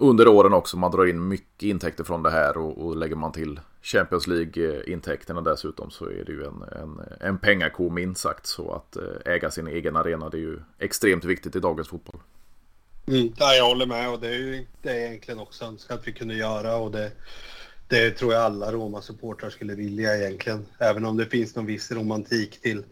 under 0.00 0.28
åren 0.28 0.52
också. 0.52 0.76
Man 0.76 0.90
drar 0.90 1.06
in 1.06 1.28
mycket 1.28 1.62
intäkter 1.62 2.04
från 2.04 2.22
det 2.22 2.30
här 2.30 2.56
och, 2.56 2.86
och 2.86 2.96
lägger 2.96 3.16
man 3.16 3.32
till 3.32 3.60
Champions 3.82 4.26
League-intäkterna 4.26 5.40
dessutom 5.40 5.90
så 5.90 6.04
är 6.04 6.24
det 6.24 6.32
ju 6.32 6.44
en, 6.44 6.62
en, 6.62 7.00
en 7.20 7.38
pengako 7.38 7.90
minst 7.90 8.20
sagt. 8.20 8.46
Så 8.46 8.72
att 8.72 8.96
eh, 8.96 9.32
äga 9.34 9.50
sin 9.50 9.66
egen 9.66 9.96
arena 9.96 10.28
det 10.28 10.36
är 10.36 10.40
ju 10.40 10.60
extremt 10.78 11.24
viktigt 11.24 11.56
i 11.56 11.60
dagens 11.60 11.88
fotboll. 11.88 12.20
Mm, 13.06 13.32
ja, 13.36 13.54
jag 13.54 13.64
håller 13.64 13.86
med 13.86 14.10
och 14.10 14.20
det 14.20 14.28
är 14.28 14.38
ju 14.38 14.66
det 14.82 14.90
är 14.90 15.06
egentligen 15.06 15.40
också 15.40 15.64
önskat 15.64 15.98
att 15.98 16.08
vi 16.08 16.12
kunde 16.12 16.34
göra 16.34 16.76
och 16.76 16.90
det, 16.90 17.12
det 17.88 18.10
tror 18.10 18.32
jag 18.32 18.42
alla 18.42 18.72
Roma-supportrar 18.72 19.50
skulle 19.50 19.74
vilja 19.74 20.16
egentligen. 20.16 20.66
Även 20.78 21.04
om 21.04 21.16
det 21.16 21.26
finns 21.26 21.56
någon 21.56 21.66
viss 21.66 21.92
romantik 21.92 22.60
till 22.60 22.84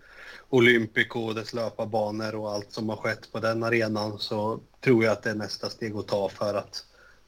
Olympico 0.48 1.20
och 1.20 1.34
dess 1.34 1.54
löparbanor 1.54 2.34
och 2.34 2.50
allt 2.50 2.72
som 2.72 2.88
har 2.88 2.96
skett 2.96 3.32
på 3.32 3.40
den 3.40 3.62
arenan 3.62 4.18
så 4.18 4.60
tror 4.80 5.04
jag 5.04 5.12
att 5.12 5.22
det 5.22 5.30
är 5.30 5.34
nästa 5.34 5.70
steg 5.70 5.96
att 5.96 6.08
ta 6.08 6.28
för 6.28 6.54
att 6.54 6.84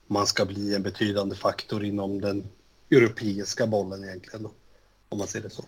man 0.07 0.27
ska 0.27 0.45
bli 0.45 0.75
en 0.75 0.83
betydande 0.83 1.37
faktor 1.37 1.85
inom 1.85 2.21
den 2.21 2.49
europeiska 2.91 3.67
bollen 3.67 4.05
egentligen 4.05 4.43
då, 4.43 4.51
om 5.09 5.19
man 5.19 5.27
ser 5.27 5.41
det 5.41 5.51
så. 5.51 5.65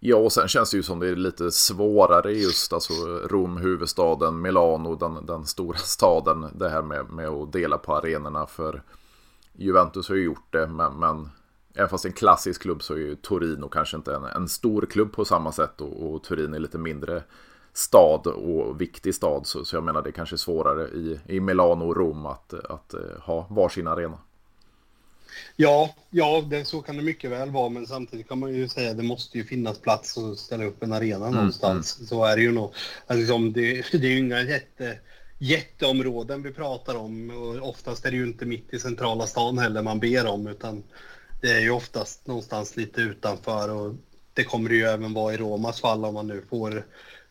Ja, 0.00 0.16
och 0.16 0.32
sen 0.32 0.48
känns 0.48 0.70
det 0.70 0.76
ju 0.76 0.82
som 0.82 0.98
det 0.98 1.08
är 1.08 1.16
lite 1.16 1.50
svårare 1.50 2.32
just 2.32 2.72
alltså 2.72 2.92
Rom, 3.28 3.56
huvudstaden, 3.56 4.40
Milano, 4.40 4.94
den, 4.94 5.26
den 5.26 5.46
stora 5.46 5.78
staden. 5.84 6.46
Det 6.54 6.68
här 6.68 6.82
med, 6.82 7.10
med 7.10 7.28
att 7.28 7.52
dela 7.52 7.78
på 7.78 7.94
arenorna 7.94 8.46
för 8.46 8.82
Juventus 9.52 10.08
har 10.08 10.16
ju 10.16 10.24
gjort 10.24 10.52
det, 10.52 10.66
men, 10.66 10.98
men 10.98 11.28
Även 11.76 11.88
fast 11.88 12.02
det 12.02 12.06
är 12.06 12.10
en 12.10 12.16
klassisk 12.16 12.62
klubb 12.62 12.82
så 12.82 12.94
är 12.94 12.98
ju 12.98 13.16
Torino 13.16 13.68
kanske 13.68 13.96
inte 13.96 14.14
en, 14.14 14.24
en 14.24 14.48
stor 14.48 14.86
klubb 14.90 15.12
på 15.12 15.24
samma 15.24 15.52
sätt 15.52 15.80
och, 15.80 16.10
och 16.10 16.24
Turin 16.24 16.54
är 16.54 16.58
lite 16.58 16.78
mindre 16.78 17.22
stad 17.72 18.26
och 18.26 18.80
viktig 18.80 19.14
stad. 19.14 19.46
Så, 19.46 19.64
så 19.64 19.76
jag 19.76 19.84
menar 19.84 20.02
det 20.02 20.10
är 20.10 20.12
kanske 20.12 20.34
är 20.34 20.38
svårare 20.38 20.88
i, 20.88 21.20
i 21.26 21.40
Milano 21.40 21.84
och 21.84 21.96
Rom 21.96 22.26
att, 22.26 22.54
att, 22.54 22.94
att 22.94 23.20
ha 23.20 23.46
varsin 23.50 23.86
arena. 23.86 24.18
Ja, 25.56 25.94
ja 26.10 26.44
det, 26.50 26.64
så 26.64 26.82
kan 26.82 26.96
det 26.96 27.02
mycket 27.02 27.30
väl 27.30 27.50
vara 27.50 27.68
men 27.68 27.86
samtidigt 27.86 28.28
kan 28.28 28.38
man 28.38 28.54
ju 28.54 28.68
säga 28.68 28.90
att 28.90 28.96
det 28.96 29.02
måste 29.02 29.38
ju 29.38 29.44
finnas 29.44 29.78
plats 29.78 30.18
att 30.18 30.38
ställa 30.38 30.64
upp 30.64 30.82
en 30.82 30.92
arena 30.92 31.26
mm, 31.26 31.36
någonstans. 31.36 31.98
Mm. 31.98 32.06
Så 32.06 32.24
är 32.24 32.36
det 32.36 32.42
ju 32.42 32.52
nog. 32.52 32.74
Alltså, 33.06 33.38
det, 33.38 33.92
det 33.92 34.06
är 34.06 34.10
ju 34.10 34.18
inga 34.18 34.42
jätte, 34.42 34.98
jätteområden 35.38 36.42
vi 36.42 36.52
pratar 36.52 36.94
om 36.94 37.30
och 37.30 37.68
oftast 37.68 38.06
är 38.06 38.10
det 38.10 38.16
ju 38.16 38.26
inte 38.26 38.46
mitt 38.46 38.74
i 38.74 38.78
centrala 38.78 39.26
stan 39.26 39.58
heller 39.58 39.82
man 39.82 40.00
ber 40.00 40.26
om 40.26 40.46
utan 40.46 40.82
det 41.40 41.52
är 41.52 41.60
ju 41.60 41.70
oftast 41.70 42.26
någonstans 42.26 42.76
lite 42.76 43.00
utanför 43.00 43.70
och 43.70 43.94
det 44.34 44.44
kommer 44.44 44.70
det 44.70 44.76
ju 44.76 44.84
även 44.84 45.14
vara 45.14 45.34
i 45.34 45.36
Romas 45.36 45.80
fall 45.80 46.04
om 46.04 46.14
man 46.14 46.26
nu 46.26 46.44
får, 46.50 46.86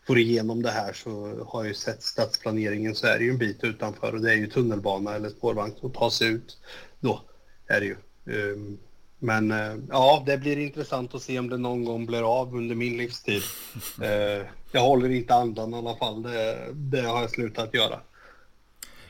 får 0.06 0.18
igenom 0.18 0.62
det 0.62 0.70
här 0.70 0.92
så 0.92 1.44
har 1.46 1.60
jag 1.60 1.68
ju 1.68 1.74
sett 1.74 2.02
stadsplaneringen 2.02 2.94
så 2.94 3.06
är 3.06 3.18
det 3.18 3.24
ju 3.24 3.30
en 3.30 3.38
bit 3.38 3.64
utanför 3.64 4.14
och 4.14 4.20
det 4.20 4.32
är 4.32 4.36
ju 4.36 4.46
tunnelbana 4.46 5.14
eller 5.14 5.28
spårvagn 5.28 5.74
som 5.80 5.92
tar 5.92 6.10
sig 6.10 6.28
ut 6.28 6.58
då 7.00 7.20
är 7.66 7.80
det 7.80 7.86
ju. 7.86 7.96
Ehm, 8.26 8.78
men 9.18 9.50
eh, 9.50 9.74
ja, 9.90 10.22
det 10.26 10.38
blir 10.38 10.58
intressant 10.58 11.14
att 11.14 11.22
se 11.22 11.38
om 11.38 11.48
det 11.48 11.56
någon 11.56 11.84
gång 11.84 12.06
blir 12.06 12.40
av 12.40 12.54
under 12.54 12.74
min 12.74 12.96
livstid. 12.96 13.42
Eh, 14.02 14.46
jag 14.72 14.80
håller 14.80 15.08
inte 15.08 15.34
andan 15.34 15.74
i 15.74 15.76
alla 15.76 15.96
fall, 15.96 16.22
det, 16.22 16.68
det 16.72 17.00
har 17.00 17.20
jag 17.20 17.30
slutat 17.30 17.74
göra. 17.74 18.00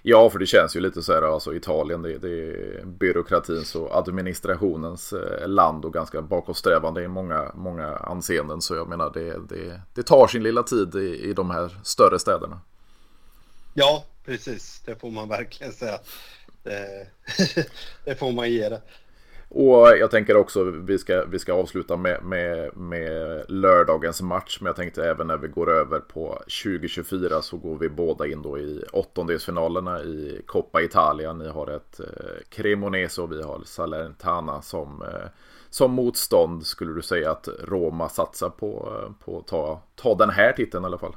Ja, 0.09 0.31
för 0.31 0.39
det 0.39 0.47
känns 0.47 0.77
ju 0.77 0.81
lite 0.81 1.03
så 1.03 1.13
här, 1.13 1.23
alltså 1.23 1.55
Italien 1.55 2.03
det, 2.03 2.19
det 2.19 2.29
är 2.29 2.85
byråkratins 2.85 3.75
och 3.75 3.99
administrationens 3.99 5.13
eh, 5.13 5.49
land 5.49 5.85
och 5.85 5.93
ganska 5.93 6.23
bakåtsträvande 6.23 7.03
i 7.03 7.09
många, 7.09 7.53
många 7.55 7.97
anseenden. 7.97 8.61
Så 8.61 8.75
jag 8.75 8.89
menar 8.89 9.11
det, 9.15 9.39
det, 9.49 9.81
det 9.95 10.03
tar 10.03 10.27
sin 10.27 10.43
lilla 10.43 10.63
tid 10.63 10.95
i, 10.95 11.31
i 11.31 11.33
de 11.33 11.51
här 11.51 11.81
större 11.83 12.19
städerna. 12.19 12.61
Ja, 13.75 14.05
precis. 14.25 14.83
Det 14.85 15.01
får 15.01 15.11
man 15.11 15.29
verkligen 15.29 15.73
säga. 15.73 15.99
Det, 16.67 17.07
det 18.05 18.15
får 18.15 18.33
man 18.33 18.51
ge 18.51 18.69
det. 18.69 18.81
Och 19.49 19.89
jag 19.99 20.11
tänker 20.11 20.37
också 20.37 20.65
vi 20.65 20.99
ska, 20.99 21.25
vi 21.25 21.39
ska 21.39 21.53
avsluta 21.53 21.97
med, 21.97 22.25
med, 22.25 22.77
med 22.77 23.45
lördagens 23.49 24.23
match. 24.23 24.59
Men 24.61 24.67
jag 24.67 24.77
tänkte 24.77 25.05
även 25.05 25.27
när 25.27 25.37
vi 25.37 25.49
går 25.49 25.71
över 25.71 26.01
på 26.01 26.39
2024 26.65 27.43
så 27.43 27.57
går 27.57 27.79
vi 27.79 27.89
båda 27.89 28.27
in 28.27 28.43
då 28.43 28.59
i 28.59 28.85
åttondelsfinalerna 28.93 30.03
i 30.03 30.43
Coppa 30.47 30.83
Italia. 30.83 31.33
Ni 31.33 31.49
har 31.49 31.71
ett 31.71 32.01
eh, 32.01 32.07
Cremonese 32.49 33.23
och 33.23 33.33
vi 33.33 33.43
har 33.43 33.61
Salernitana 33.65 34.63
som, 34.63 35.03
eh, 35.03 35.29
som 35.71 35.93
motstånd. 35.93 36.67
Skulle 36.67 36.95
du 36.95 37.03
säga 37.03 37.31
att 37.31 37.49
Roma 37.65 38.09
satsar 38.09 38.51
på, 38.51 39.01
eh, 39.03 39.25
på 39.25 39.39
att 39.39 39.47
ta, 39.47 39.83
ta 39.95 40.15
den 40.15 40.31
här 40.31 40.53
titeln 40.53 40.85
i 40.85 40.87
alla 40.87 40.99
fall? 40.99 41.17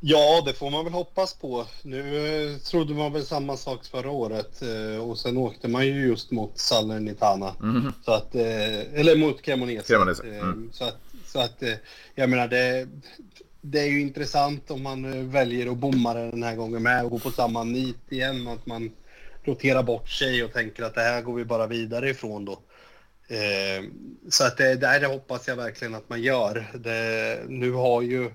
Ja, 0.00 0.42
det 0.46 0.52
får 0.52 0.70
man 0.70 0.84
väl 0.84 0.92
hoppas 0.92 1.34
på. 1.34 1.66
Nu 1.82 2.58
trodde 2.64 2.94
man 2.94 3.12
väl 3.12 3.24
samma 3.24 3.56
sak 3.56 3.84
förra 3.84 4.10
året 4.10 4.62
eh, 4.62 5.08
och 5.08 5.18
sen 5.18 5.36
åkte 5.36 5.68
man 5.68 5.86
ju 5.86 6.06
just 6.06 6.30
mot 6.30 6.58
Salernitana. 6.58 7.54
Mm. 7.62 7.92
Så 8.04 8.12
att, 8.12 8.34
eh, 8.34 9.00
eller 9.00 9.16
mot 9.16 9.42
Cremonese. 9.42 9.90
Eh, 9.90 10.38
mm. 10.38 10.70
Så 10.72 10.84
att, 10.84 10.96
så 11.26 11.40
att 11.40 11.62
jag 12.14 12.30
menar 12.30 12.48
det, 12.48 12.88
det 13.60 13.80
är 13.80 13.86
ju 13.86 14.00
intressant 14.00 14.70
om 14.70 14.82
man 14.82 15.30
väljer 15.30 15.72
att 15.72 15.78
bomma 15.78 16.14
den 16.14 16.42
här 16.42 16.56
gången 16.56 16.82
med 16.82 17.04
och 17.04 17.10
gå 17.10 17.18
på 17.18 17.30
samma 17.30 17.64
nit 17.64 18.12
igen. 18.12 18.48
Att 18.48 18.66
man 18.66 18.90
roterar 19.44 19.82
bort 19.82 20.08
sig 20.08 20.44
och 20.44 20.52
tänker 20.52 20.82
att 20.82 20.94
det 20.94 21.00
här 21.00 21.22
går 21.22 21.34
vi 21.34 21.44
bara 21.44 21.66
vidare 21.66 22.10
ifrån 22.10 22.44
då. 22.44 22.58
Eh, 23.28 23.84
så 24.28 24.44
att 24.44 24.56
det, 24.56 24.74
det 24.74 25.06
hoppas 25.06 25.48
jag 25.48 25.56
verkligen 25.56 25.94
att 25.94 26.08
man 26.08 26.22
gör. 26.22 26.66
Det, 26.74 27.38
nu 27.48 27.72
har 27.72 28.02
ju 28.02 28.30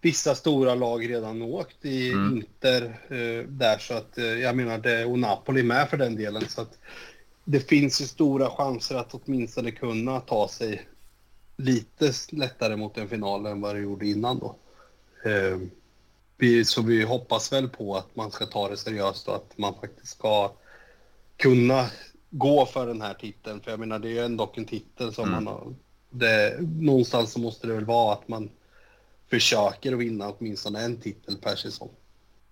vissa 0.00 0.34
stora 0.34 0.74
lag 0.74 1.10
redan 1.10 1.42
åkt 1.42 1.84
i 1.84 2.12
mm. 2.12 2.36
Inter 2.36 2.82
eh, 3.08 3.48
där 3.48 3.78
så 3.78 3.94
att 3.94 4.18
eh, 4.18 4.24
jag 4.24 4.56
menar 4.56 4.78
det 4.78 5.04
och 5.04 5.18
Napoli 5.18 5.62
med 5.62 5.90
för 5.90 5.96
den 5.96 6.16
delen 6.16 6.48
så 6.48 6.60
att 6.60 6.78
det 7.44 7.60
finns 7.60 8.00
ju 8.00 8.04
stora 8.04 8.50
chanser 8.50 8.94
att 8.94 9.14
åtminstone 9.14 9.70
kunna 9.70 10.20
ta 10.20 10.48
sig 10.48 10.88
lite 11.56 12.12
lättare 12.30 12.76
mot 12.76 12.98
en 12.98 13.08
final 13.08 13.46
än 13.46 13.60
vad 13.60 13.74
det 13.74 13.80
gjorde 13.80 14.06
innan 14.06 14.38
då. 14.38 14.56
Eh, 15.24 15.58
vi, 16.36 16.64
så 16.64 16.82
vi 16.82 17.02
hoppas 17.02 17.52
väl 17.52 17.68
på 17.68 17.96
att 17.96 18.16
man 18.16 18.30
ska 18.30 18.46
ta 18.46 18.68
det 18.68 18.76
seriöst 18.76 19.28
och 19.28 19.34
att 19.34 19.58
man 19.58 19.74
faktiskt 19.74 20.12
ska 20.12 20.52
kunna 21.36 21.86
gå 22.30 22.66
för 22.66 22.86
den 22.86 23.02
här 23.02 23.14
titeln. 23.14 23.60
För 23.60 23.70
jag 23.70 23.80
menar 23.80 23.98
det 23.98 24.08
är 24.08 24.12
ju 24.12 24.24
ändå 24.24 24.52
en 24.54 24.64
titel 24.64 25.14
som 25.14 25.28
mm. 25.28 25.44
man 25.44 25.54
har. 25.54 25.74
Det, 26.10 26.58
någonstans 26.60 27.32
så 27.32 27.40
måste 27.40 27.66
det 27.66 27.74
väl 27.74 27.84
vara 27.84 28.12
att 28.12 28.28
man 28.28 28.50
försöker 29.30 29.92
att 29.92 29.98
vinna 29.98 30.28
åtminstone 30.28 30.80
en 30.80 30.96
titel 30.96 31.36
per 31.36 31.56
säsong. 31.56 31.90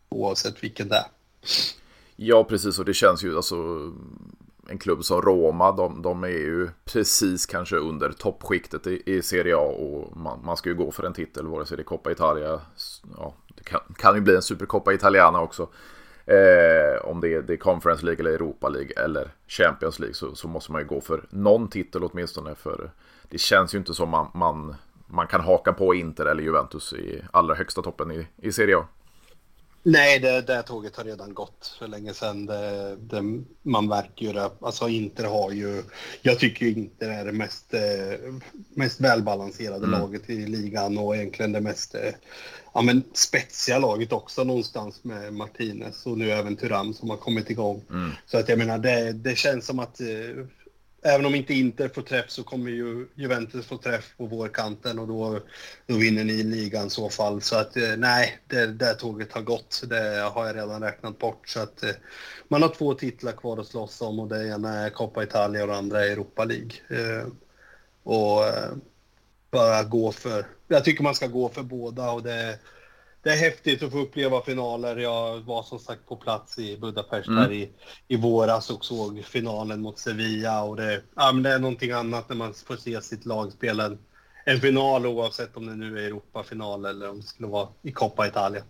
Oavsett 0.09 0.65
vilken 0.65 0.89
det 0.89 0.97
är. 0.97 1.07
Ja, 2.17 2.45
precis. 2.45 2.79
Och 2.79 2.85
det 2.85 2.95
känns 2.95 3.25
ju 3.25 3.37
alltså 3.37 3.57
en 4.69 4.79
klubb 4.79 5.05
som 5.05 5.23
Roma, 5.23 5.73
de, 5.73 6.03
de 6.03 6.25
är 6.25 6.29
ju 6.29 6.69
precis 6.85 7.47
kanske 7.47 7.77
under 7.77 8.13
toppskiktet 8.13 8.87
i, 8.87 9.03
i 9.07 9.23
Serie 9.23 9.57
A 9.57 9.61
och 9.61 10.17
man, 10.17 10.45
man, 10.45 10.57
ska 10.57 10.69
ju 10.69 10.75
gå 10.75 10.91
för 10.91 11.03
en 11.03 11.13
titel, 11.13 11.47
vare 11.47 11.67
sig 11.67 11.77
det 11.77 11.83
är 11.83 11.85
Coppa 11.85 12.11
Italia, 12.11 12.61
ja, 13.17 13.35
det 13.57 13.65
kan, 13.65 13.81
kan 13.97 14.15
ju 14.15 14.21
bli 14.21 14.37
en 14.37 14.43
Supercoppa 14.43 14.93
Italiana 14.93 15.41
också. 15.41 15.69
Eh, 16.27 17.05
om 17.05 17.21
det 17.21 17.35
är, 17.35 17.43
det 17.43 17.53
är 17.53 17.57
Conference 17.57 18.05
League 18.05 18.21
eller 18.21 18.31
Europa 18.31 18.69
League 18.69 19.05
eller 19.05 19.31
Champions 19.47 19.99
League 19.99 20.15
så, 20.15 20.35
så, 20.35 20.49
måste 20.49 20.73
man 20.73 20.83
ju 20.83 20.89
gå 20.89 21.01
för 21.01 21.27
någon 21.31 21.69
titel 21.69 22.05
åtminstone. 22.05 22.55
För 22.55 22.91
det 23.29 23.39
känns 23.39 23.75
ju 23.75 23.79
inte 23.79 23.95
som 23.95 24.09
man, 24.09 24.31
man, 24.35 24.75
man 25.07 25.27
kan 25.27 25.41
haka 25.41 25.73
på 25.73 25.95
Inter 25.95 26.27
eller 26.27 26.43
Juventus 26.43 26.93
i 26.93 27.23
allra 27.33 27.55
högsta 27.55 27.83
toppen 27.83 28.11
i, 28.11 28.27
i 28.43 28.53
Serie 28.53 28.77
A. 28.77 28.87
Nej, 29.89 30.19
det, 30.19 30.41
det 30.41 30.63
tåget 30.63 30.97
har 30.97 31.05
redan 31.05 31.35
gått 31.35 31.77
för 31.79 31.89
länge 31.89 32.15
sedan. 32.15 32.47
Det, 32.47 32.97
det, 32.97 33.23
man 33.63 33.89
verkar 33.89 34.27
ju 34.27 34.33
det. 34.33 34.51
Alltså 34.61 34.89
Inter 34.89 35.25
har 35.25 35.51
ju... 35.51 35.83
Jag 36.23 36.39
tycker 36.39 36.67
Inter 36.67 37.11
är 37.11 37.25
det 37.25 37.33
mest, 37.33 37.75
eh, 37.75 38.35
mest 38.75 39.01
välbalanserade 39.01 39.87
mm. 39.87 39.91
laget 39.91 40.31
i 40.31 40.47
ligan 40.47 40.99
och 40.99 41.17
egentligen 41.17 41.53
det 41.53 41.61
mest 41.61 41.95
eh, 41.95 42.13
ja, 42.75 42.83
men 42.83 43.03
spetsiga 43.13 43.79
laget 43.79 44.13
också 44.13 44.45
någonstans 44.45 45.05
med 45.05 45.35
Martinez 45.35 46.07
och 46.07 46.19
nu 46.19 46.31
även 46.31 46.57
Turam 46.57 46.95
som 46.95 47.11
har 47.11 47.17
kommit 47.17 47.51
igång. 47.51 47.83
Mm. 47.91 48.11
Så 48.27 48.39
att 48.39 48.49
jag 48.49 48.59
menar, 48.59 48.79
det, 48.79 49.13
det 49.13 49.37
känns 49.37 49.67
som 49.67 49.79
att 49.79 50.01
eh, 50.01 50.47
även 51.07 51.27
om 51.27 51.35
inte 51.35 51.55
Inter 51.55 51.89
får 51.89 52.03
träff 52.03 52.31
så 52.31 52.43
kommer 52.43 52.71
ju 52.71 53.07
Juventus 53.15 53.67
få 53.67 53.77
träff 53.77 54.15
på 54.17 54.27
vårkanten 54.27 54.99
och 54.99 55.09
då, 55.09 55.41
då 55.87 55.97
vinner 55.97 56.25
ni 56.25 56.43
ligan 56.43 56.87
i 56.87 56.91
så 56.91 57.11
fall. 57.11 57.43
Så 57.43 57.57
att 57.57 57.77
eh, 57.77 57.97
nej, 57.97 58.39
det, 58.47 58.67
där 58.67 58.95
tåget 58.95 59.33
har 59.33 59.43
gått. 59.43 59.83
Det 59.87 60.31
har 60.35 60.47
jag 60.47 60.57
redan 60.57 60.83
räknat 60.83 61.19
bort. 61.19 61.49
Så 61.49 61.61
att 61.61 61.83
eh, 61.83 61.91
man 62.49 62.63
har 62.63 62.69
två 62.69 62.95
titlar 62.95 63.33
kvar 63.33 63.59
att 63.59 63.67
slåss 63.67 64.01
om 64.01 64.21
och 64.21 64.29
det 64.29 64.49
ena 64.49 64.75
är 64.75 64.91
Coppa 64.91 65.23
Italia 65.23 65.63
och 65.63 65.69
det 65.69 65.77
andra 65.77 66.05
är 66.05 66.11
Europa 66.11 66.45
League. 66.45 66.73
Eh, 66.89 67.27
och 68.03 68.43
bara 69.51 69.83
gå 69.83 70.13
för, 70.13 70.47
jag 70.69 70.85
tycker 70.85 71.03
man 71.03 71.15
ska 71.15 71.27
gå 71.27 71.49
för 71.49 71.63
båda 71.63 72.11
och 72.11 72.23
det 72.23 72.59
det 73.27 73.33
är 73.33 73.37
häftigt 73.37 73.83
att 73.83 73.93
få 73.93 73.99
uppleva 73.99 74.43
finaler. 74.43 74.97
Jag 74.97 75.41
var 75.41 75.63
som 75.63 75.79
sagt 75.79 76.07
på 76.09 76.17
plats 76.17 76.59
i 76.59 76.79
Budapest 76.79 77.29
mm. 77.29 77.53
i, 77.53 77.71
i 78.09 78.17
våras 78.17 78.71
och 78.71 78.85
såg 78.85 79.25
finalen 79.25 79.81
mot 79.81 79.99
Sevilla. 79.99 80.63
Och 80.63 80.77
det, 80.77 81.03
ja, 81.15 81.33
men 81.33 81.43
det 81.43 81.51
är 81.51 81.59
någonting 81.59 81.91
annat 81.91 82.29
när 82.29 82.37
man 82.37 82.55
får 82.55 82.77
se 82.77 83.01
sitt 83.01 83.27
lag 83.27 83.53
spela 83.53 83.87
en, 83.87 83.99
en 84.45 84.61
final 84.61 85.07
oavsett 85.07 85.57
om 85.57 85.67
det 85.67 85.75
nu 85.75 85.99
är 85.99 86.07
Europafinal 86.07 86.85
eller 86.85 87.11
om 87.11 87.17
det 87.17 87.27
skulle 87.27 87.49
vara 87.49 87.69
i 87.83 87.93
Coppa 87.93 88.27
Italia. 88.27 88.63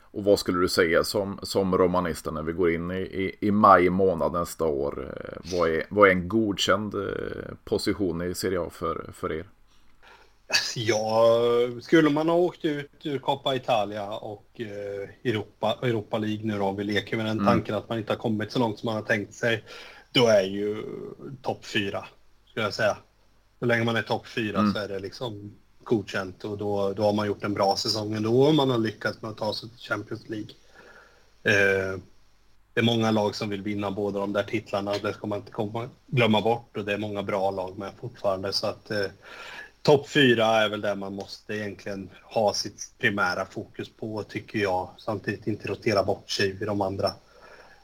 Och 0.00 0.24
vad 0.24 0.38
skulle 0.38 0.60
du 0.60 0.68
säga 0.68 1.04
som, 1.04 1.38
som 1.42 1.78
romanista 1.78 2.30
när 2.30 2.42
vi 2.42 2.52
går 2.52 2.70
in 2.70 2.90
i, 2.90 3.00
i, 3.00 3.36
i 3.40 3.50
maj 3.50 3.90
månad 3.90 4.32
nästa 4.32 4.64
år? 4.64 5.12
Eh, 5.16 5.56
vad 5.56 5.70
är, 5.70 5.84
vad 5.88 6.08
är 6.08 6.12
en 6.12 6.28
godkänd 6.28 6.94
eh, 6.94 7.54
position 7.64 8.22
i 8.22 8.34
Serie 8.34 8.60
A 8.60 8.70
för, 8.70 9.10
för 9.12 9.32
er? 9.32 9.46
Ja, 10.74 11.38
skulle 11.82 12.10
man 12.10 12.28
ha 12.28 12.36
åkt 12.36 12.64
ut 12.64 12.90
ur 13.02 13.18
Coppa 13.18 13.54
Italia 13.54 14.10
och 14.10 14.46
eh, 14.54 15.30
Europa, 15.30 15.78
Europa 15.82 16.18
League 16.18 16.46
nu 16.46 16.58
då, 16.58 16.72
vi 16.72 16.84
leker 16.84 17.16
med 17.16 17.26
den 17.26 17.38
mm. 17.38 17.46
tanken 17.46 17.74
att 17.74 17.88
man 17.88 17.98
inte 17.98 18.12
har 18.12 18.18
kommit 18.18 18.52
så 18.52 18.58
långt 18.58 18.78
som 18.78 18.86
man 18.86 18.94
har 18.94 19.02
tänkt 19.02 19.34
sig, 19.34 19.64
då 20.12 20.26
är 20.26 20.42
ju 20.42 20.84
topp 21.42 21.66
fyra, 21.66 22.06
skulle 22.50 22.66
jag 22.66 22.74
säga. 22.74 22.96
Så 23.58 23.66
länge 23.66 23.84
man 23.84 23.96
är 23.96 24.02
topp 24.02 24.26
fyra 24.26 24.58
mm. 24.58 24.72
så 24.72 24.78
är 24.78 24.88
det 24.88 24.98
liksom 24.98 25.54
godkänt 25.84 26.44
och 26.44 26.58
då, 26.58 26.92
då 26.92 27.02
har 27.02 27.12
man 27.12 27.26
gjort 27.26 27.44
en 27.44 27.54
bra 27.54 27.76
säsong 27.76 28.14
ändå 28.14 28.46
om 28.46 28.56
man 28.56 28.70
har 28.70 28.78
lyckats 28.78 29.22
med 29.22 29.30
att 29.30 29.36
ta 29.36 29.54
sig 29.54 29.68
till 29.68 29.78
Champions 29.78 30.28
League. 30.28 30.50
Eh, 31.42 31.98
det 32.74 32.80
är 32.80 32.84
många 32.84 33.10
lag 33.10 33.34
som 33.34 33.48
vill 33.48 33.62
vinna 33.62 33.90
båda 33.90 34.20
de 34.20 34.32
där 34.32 34.42
titlarna, 34.42 34.92
det 35.02 35.12
ska 35.12 35.26
man 35.26 35.38
inte 35.38 35.52
komma, 35.52 35.88
glömma 36.06 36.40
bort 36.40 36.76
och 36.76 36.84
det 36.84 36.92
är 36.92 36.98
många 36.98 37.22
bra 37.22 37.50
lag 37.50 37.78
med 37.78 37.92
fortfarande 38.00 38.52
så 38.52 38.66
att 38.66 38.90
eh, 38.90 39.06
Topp 39.84 40.08
fyra 40.08 40.46
är 40.46 40.68
väl 40.68 40.80
där 40.80 40.94
man 40.94 41.14
måste 41.14 41.54
egentligen 41.54 42.10
ha 42.22 42.54
sitt 42.54 42.92
primära 42.98 43.44
fokus 43.44 43.88
på, 43.96 44.22
tycker 44.22 44.58
jag. 44.58 44.90
Samtidigt 44.98 45.46
inte 45.46 45.68
rotera 45.68 46.02
bort 46.04 46.30
sig 46.30 46.52
vid 46.52 46.68
de 46.68 46.80
andra 46.80 47.06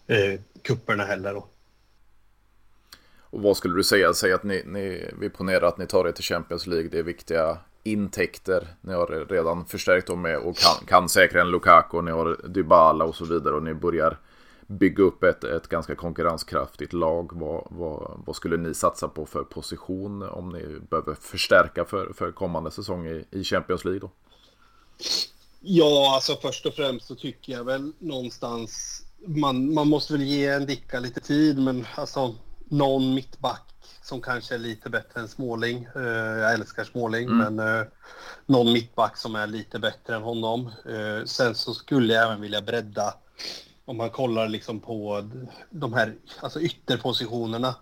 eh, 0.07 0.41
kupperna 0.63 1.05
heller. 1.05 1.35
Då. 1.35 1.47
Och 3.21 3.43
vad 3.43 3.57
skulle 3.57 3.77
du 3.77 3.85
säga? 3.85 4.15
Säg 4.15 4.33
att 4.33 4.43
ni, 4.43 4.63
ni, 4.67 5.11
vi 5.21 5.31
ponerar 5.31 5.69
att 5.69 5.79
ni 5.79 5.87
tar 5.87 6.09
er 6.09 6.13
till 6.13 6.25
Champions 6.25 6.67
League. 6.67 6.89
Det 6.89 6.99
är 6.99 7.03
viktiga 7.03 7.59
intäkter. 7.83 8.69
Ni 8.81 8.93
har 8.93 9.27
redan 9.29 9.65
förstärkt 9.65 10.07
dem 10.07 10.23
med 10.23 10.39
och 10.39 10.57
kan, 10.57 10.87
kan 10.87 11.09
säkra 11.09 11.41
en 11.41 11.51
Lukaku. 11.51 12.03
Ni 12.03 12.11
har 12.11 12.49
Dybala 12.49 13.05
och 13.05 13.15
så 13.15 13.25
vidare. 13.25 13.55
Och 13.55 13.63
ni 13.63 13.75
börjar 13.75 14.19
bygga 14.71 15.05
upp 15.05 15.23
ett, 15.23 15.45
ett 15.45 15.69
ganska 15.69 15.95
konkurrenskraftigt 15.95 16.93
lag. 16.93 17.31
Vad, 17.33 17.67
vad, 17.71 18.23
vad, 18.27 18.37
skulle 18.37 18.57
ni 18.57 18.75
satsa 18.75 19.09
på 19.09 19.27
för 19.27 19.45
position 19.45 20.23
om 20.23 20.49
ni 20.49 20.79
behöver 20.91 21.15
förstärka 21.15 21.85
för, 21.85 22.13
för 22.13 22.33
kommande 22.33 22.71
säsong 22.71 23.07
i, 23.07 23.25
i 23.31 23.45
Champions 23.45 23.85
League? 23.85 24.01
Då? 24.01 24.11
Ja, 25.61 26.15
alltså 26.15 26.37
först 26.37 26.67
och 26.67 26.75
främst 26.75 27.07
så 27.07 27.15
tycker 27.15 27.53
jag 27.53 27.65
väl 27.65 27.93
någonstans 27.99 29.03
man, 29.27 29.75
man 29.75 29.89
måste 29.89 30.13
väl 30.13 30.23
ge 30.23 30.47
en 30.47 30.67
Dicka 30.67 31.01
lite 31.01 31.21
tid, 31.21 31.59
men 31.59 31.87
alltså 31.95 32.35
någon 32.69 33.15
mittback 33.15 33.63
som 34.03 34.21
kanske 34.21 34.55
är 34.55 34.59
lite 34.59 34.91
bättre 34.91 35.21
än 35.21 35.29
Småling. 35.29 35.89
Uh, 35.97 36.03
jag 36.39 36.53
älskar 36.55 36.85
Småling, 36.85 37.29
mm. 37.29 37.55
men 37.55 37.79
uh, 37.81 37.87
någon 38.47 38.73
mittback 38.73 39.17
som 39.17 39.35
är 39.35 39.47
lite 39.47 39.79
bättre 39.79 40.17
än 40.17 40.23
honom. 40.23 40.71
Uh, 40.89 41.25
sen 41.25 41.55
så 41.55 41.75
skulle 41.75 42.15
jag 42.15 42.25
även 42.25 42.41
vilja 42.41 42.63
bredda 42.63 43.15
om 43.91 43.97
man 43.97 44.11
kollar 44.11 44.49
liksom 44.49 44.81
på 44.81 45.29
de 45.71 45.93
här 45.93 46.17
alltså 46.41 46.61
ytterpositionerna. 46.61 47.75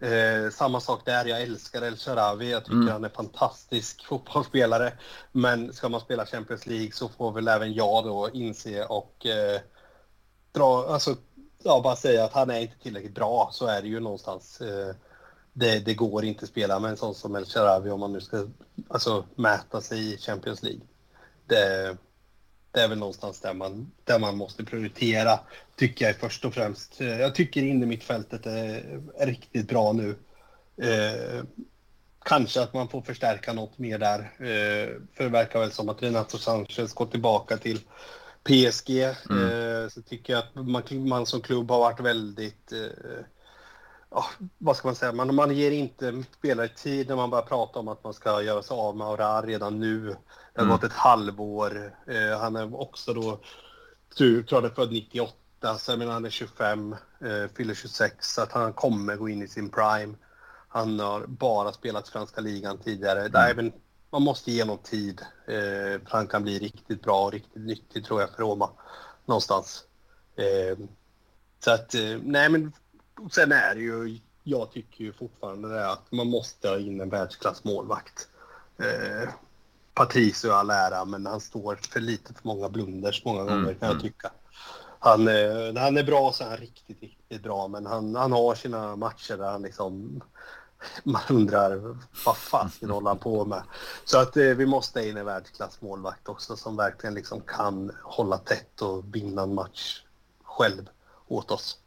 Eh, 0.00 0.50
samma 0.52 0.80
sak 0.80 1.02
där, 1.04 1.24
jag 1.24 1.42
älskar 1.42 1.82
El 1.82 1.96
Sharawi, 1.96 2.50
jag 2.50 2.64
tycker 2.64 2.76
mm. 2.76 2.88
han 2.88 3.04
är 3.04 3.08
fantastisk 3.08 4.04
fotbollsspelare. 4.08 4.92
Men 5.32 5.72
ska 5.72 5.88
man 5.88 6.00
spela 6.00 6.26
Champions 6.26 6.66
League 6.66 6.92
så 6.92 7.08
får 7.08 7.32
väl 7.32 7.48
även 7.48 7.74
jag 7.74 8.04
då 8.04 8.30
inse 8.32 8.84
och 8.84 9.26
eh, 9.26 9.60
dra, 10.52 10.86
alltså, 10.88 11.16
ja, 11.62 11.80
bara 11.84 11.96
säga 11.96 12.24
att 12.24 12.32
han 12.32 12.50
är 12.50 12.60
inte 12.60 12.78
tillräckligt 12.78 13.14
bra, 13.14 13.50
så 13.52 13.66
är 13.66 13.82
det 13.82 13.88
ju 13.88 14.00
någonstans. 14.00 14.60
Eh, 14.60 14.94
det, 15.52 15.78
det, 15.78 15.94
går 15.94 16.24
inte 16.24 16.44
att 16.44 16.50
spela 16.50 16.78
med 16.78 16.90
en 16.90 16.96
sån 16.96 17.14
som 17.14 17.36
El 17.36 17.46
Sharawi 17.46 17.90
om 17.90 18.00
man 18.00 18.12
nu 18.12 18.20
ska 18.20 18.46
alltså, 18.88 19.24
mäta 19.34 19.80
sig 19.80 20.14
i 20.14 20.18
Champions 20.18 20.62
League. 20.62 20.82
Det, 21.46 21.96
det 22.76 22.82
är 22.82 22.88
väl 22.88 22.98
någonstans 22.98 23.40
där 23.40 23.54
man, 23.54 23.92
där 24.04 24.18
man 24.18 24.36
måste 24.36 24.64
prioritera, 24.64 25.40
tycker 25.76 26.06
jag 26.06 26.16
först 26.16 26.44
och 26.44 26.54
främst. 26.54 27.00
Jag 27.00 27.34
tycker 27.34 27.62
in 27.62 27.88
mittfältet 27.88 28.46
är, 28.46 29.00
är 29.18 29.26
riktigt 29.26 29.68
bra 29.68 29.92
nu. 29.92 30.16
Eh, 30.82 31.44
kanske 32.24 32.62
att 32.62 32.74
man 32.74 32.88
får 32.88 33.02
förstärka 33.02 33.52
något 33.52 33.78
mer 33.78 33.98
där. 33.98 34.18
Eh, 34.18 34.88
för 35.14 35.24
det 35.24 35.28
verkar 35.30 35.60
väl 35.60 35.72
som 35.72 35.88
att 35.88 36.02
Renato 36.02 36.38
Sanchez 36.38 36.94
går 36.94 37.06
tillbaka 37.06 37.56
till 37.56 37.80
PSG. 38.42 38.90
Mm. 39.30 39.82
Eh, 39.82 39.88
så 39.88 40.02
tycker 40.02 40.32
jag 40.32 40.42
att 40.42 40.54
man, 40.54 41.08
man, 41.08 41.26
som 41.26 41.40
klubb 41.40 41.70
har 41.70 41.78
varit 41.78 42.00
väldigt 42.00 42.72
eh, 42.72 43.24
ja, 44.10 44.24
vad 44.58 44.76
ska 44.76 44.88
man 44.88 44.94
säga, 44.94 45.12
man, 45.12 45.34
man 45.34 45.54
ger 45.54 45.70
inte 45.70 46.22
spelare 46.38 46.68
tid 46.68 47.08
när 47.08 47.16
man 47.16 47.30
börjar 47.30 47.44
prata 47.44 47.78
om 47.78 47.88
att 47.88 48.04
man 48.04 48.14
ska 48.14 48.42
göra 48.42 48.62
sig 48.62 48.74
av 48.74 48.96
med 48.96 49.06
Aura 49.06 49.42
redan 49.42 49.80
nu. 49.80 50.06
Det 50.54 50.60
har 50.60 50.64
mm. 50.64 50.76
gått 50.76 50.84
ett 50.84 50.92
halvår. 50.92 51.94
Eh, 52.06 52.38
han 52.38 52.56
är 52.56 52.80
också 52.80 53.14
då, 53.14 53.40
tror 54.16 54.44
jag, 54.48 54.64
är 54.64 54.68
född 54.68 54.92
98, 54.92 55.78
så 55.78 55.92
jag 55.92 55.98
menar 55.98 56.12
han 56.12 56.24
är 56.24 56.30
25, 56.30 56.92
eh, 57.20 57.50
fyller 57.56 57.74
26, 57.74 58.34
så 58.34 58.42
att 58.42 58.52
han 58.52 58.72
kommer 58.72 59.16
gå 59.16 59.28
in 59.28 59.42
i 59.42 59.48
sin 59.48 59.70
prime. 59.70 60.14
Han 60.68 61.00
har 61.00 61.26
bara 61.26 61.72
spelat 61.72 62.08
franska 62.08 62.40
ligan 62.40 62.78
tidigare. 62.78 63.20
Mm. 63.20 63.32
Där 63.32 63.50
även, 63.50 63.72
man 64.10 64.22
måste 64.22 64.52
ge 64.52 64.62
honom 64.62 64.78
tid, 64.78 65.20
eh, 65.46 66.00
för 66.06 66.10
han 66.10 66.26
kan 66.26 66.42
bli 66.42 66.58
riktigt 66.58 67.02
bra 67.02 67.24
och 67.24 67.32
riktigt 67.32 67.62
nyttig 67.62 68.04
tror 68.04 68.20
jag 68.20 68.30
för 68.30 68.42
Roma. 68.42 68.70
Någonstans. 69.26 69.84
Eh, 70.36 70.78
så 71.64 71.70
att, 71.70 71.94
eh, 71.94 72.18
nej 72.22 72.48
men 72.48 72.72
sen 73.30 73.52
är 73.52 73.74
det 73.74 73.80
ju 73.80 74.18
jag 74.48 74.70
tycker 74.70 75.04
ju 75.04 75.12
fortfarande 75.12 75.68
det 75.68 75.90
att 75.90 76.12
man 76.12 76.26
måste 76.26 76.68
ha 76.68 76.78
in 76.78 77.00
en 77.00 77.10
världsklassmålvakt. 77.10 78.28
Eh, 78.78 79.28
Patricio 79.94 80.50
all 80.50 80.70
ära, 80.70 81.04
men 81.04 81.26
han 81.26 81.40
står 81.40 81.76
för 81.76 82.00
lite 82.00 82.34
för 82.34 82.40
många 82.42 82.68
blunders 82.68 83.24
många 83.24 83.44
gånger 83.44 83.56
mm, 83.56 83.74
kan 83.74 83.88
jag 83.88 83.90
mm. 83.90 84.02
tycka. 84.02 84.30
Han, 84.98 85.28
eh, 85.28 85.82
han 85.82 85.96
är 85.96 86.04
bra 86.04 86.32
så 86.32 86.44
är 86.44 86.48
han 86.48 86.56
riktigt, 86.56 87.02
riktigt 87.02 87.42
bra, 87.42 87.68
men 87.68 87.86
han, 87.86 88.14
han 88.14 88.32
har 88.32 88.54
sina 88.54 88.96
matcher 88.96 89.36
där 89.36 89.50
han 89.50 89.62
liksom 89.62 90.22
man 91.04 91.22
undrar 91.30 91.98
vad 92.24 92.36
fasiken 92.36 92.90
håller 92.90 93.08
han 93.08 93.18
på 93.18 93.44
med. 93.44 93.62
Så 94.04 94.18
att 94.18 94.36
eh, 94.36 94.44
vi 94.44 94.66
måste 94.66 95.08
in 95.08 95.16
en 95.16 95.26
världsklassmålvakt 95.26 96.28
också 96.28 96.56
som 96.56 96.76
verkligen 96.76 97.14
liksom 97.14 97.40
kan 97.40 97.92
hålla 98.02 98.38
tätt 98.38 98.82
och 98.82 99.14
vinna 99.14 99.42
en 99.42 99.54
match 99.54 100.02
själv 100.44 100.88
åt 101.26 101.50
oss. 101.50 101.78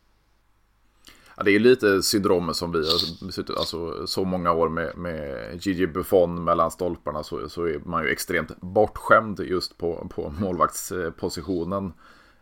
Ja, 1.40 1.44
det 1.44 1.52
är 1.52 1.60
lite 1.60 2.02
syndromet 2.02 2.56
som 2.56 2.72
vi 2.72 2.78
har 2.78 3.32
suttit 3.32 3.58
alltså, 3.58 4.08
så 4.08 4.24
många 4.24 4.52
år 4.52 4.70
med, 4.70 4.98
med 4.98 5.50
Gigi 5.66 5.88
Buffon 5.88 6.44
mellan 6.44 6.72
stolparna 6.72 7.24
så, 7.24 7.50
så 7.50 7.64
är 7.64 7.80
man 7.86 8.04
ju 8.04 8.10
extremt 8.10 8.62
bortskämd 8.62 9.40
just 9.40 9.78
på, 9.78 10.08
på 10.16 10.34
målvaktspositionen. 10.40 11.94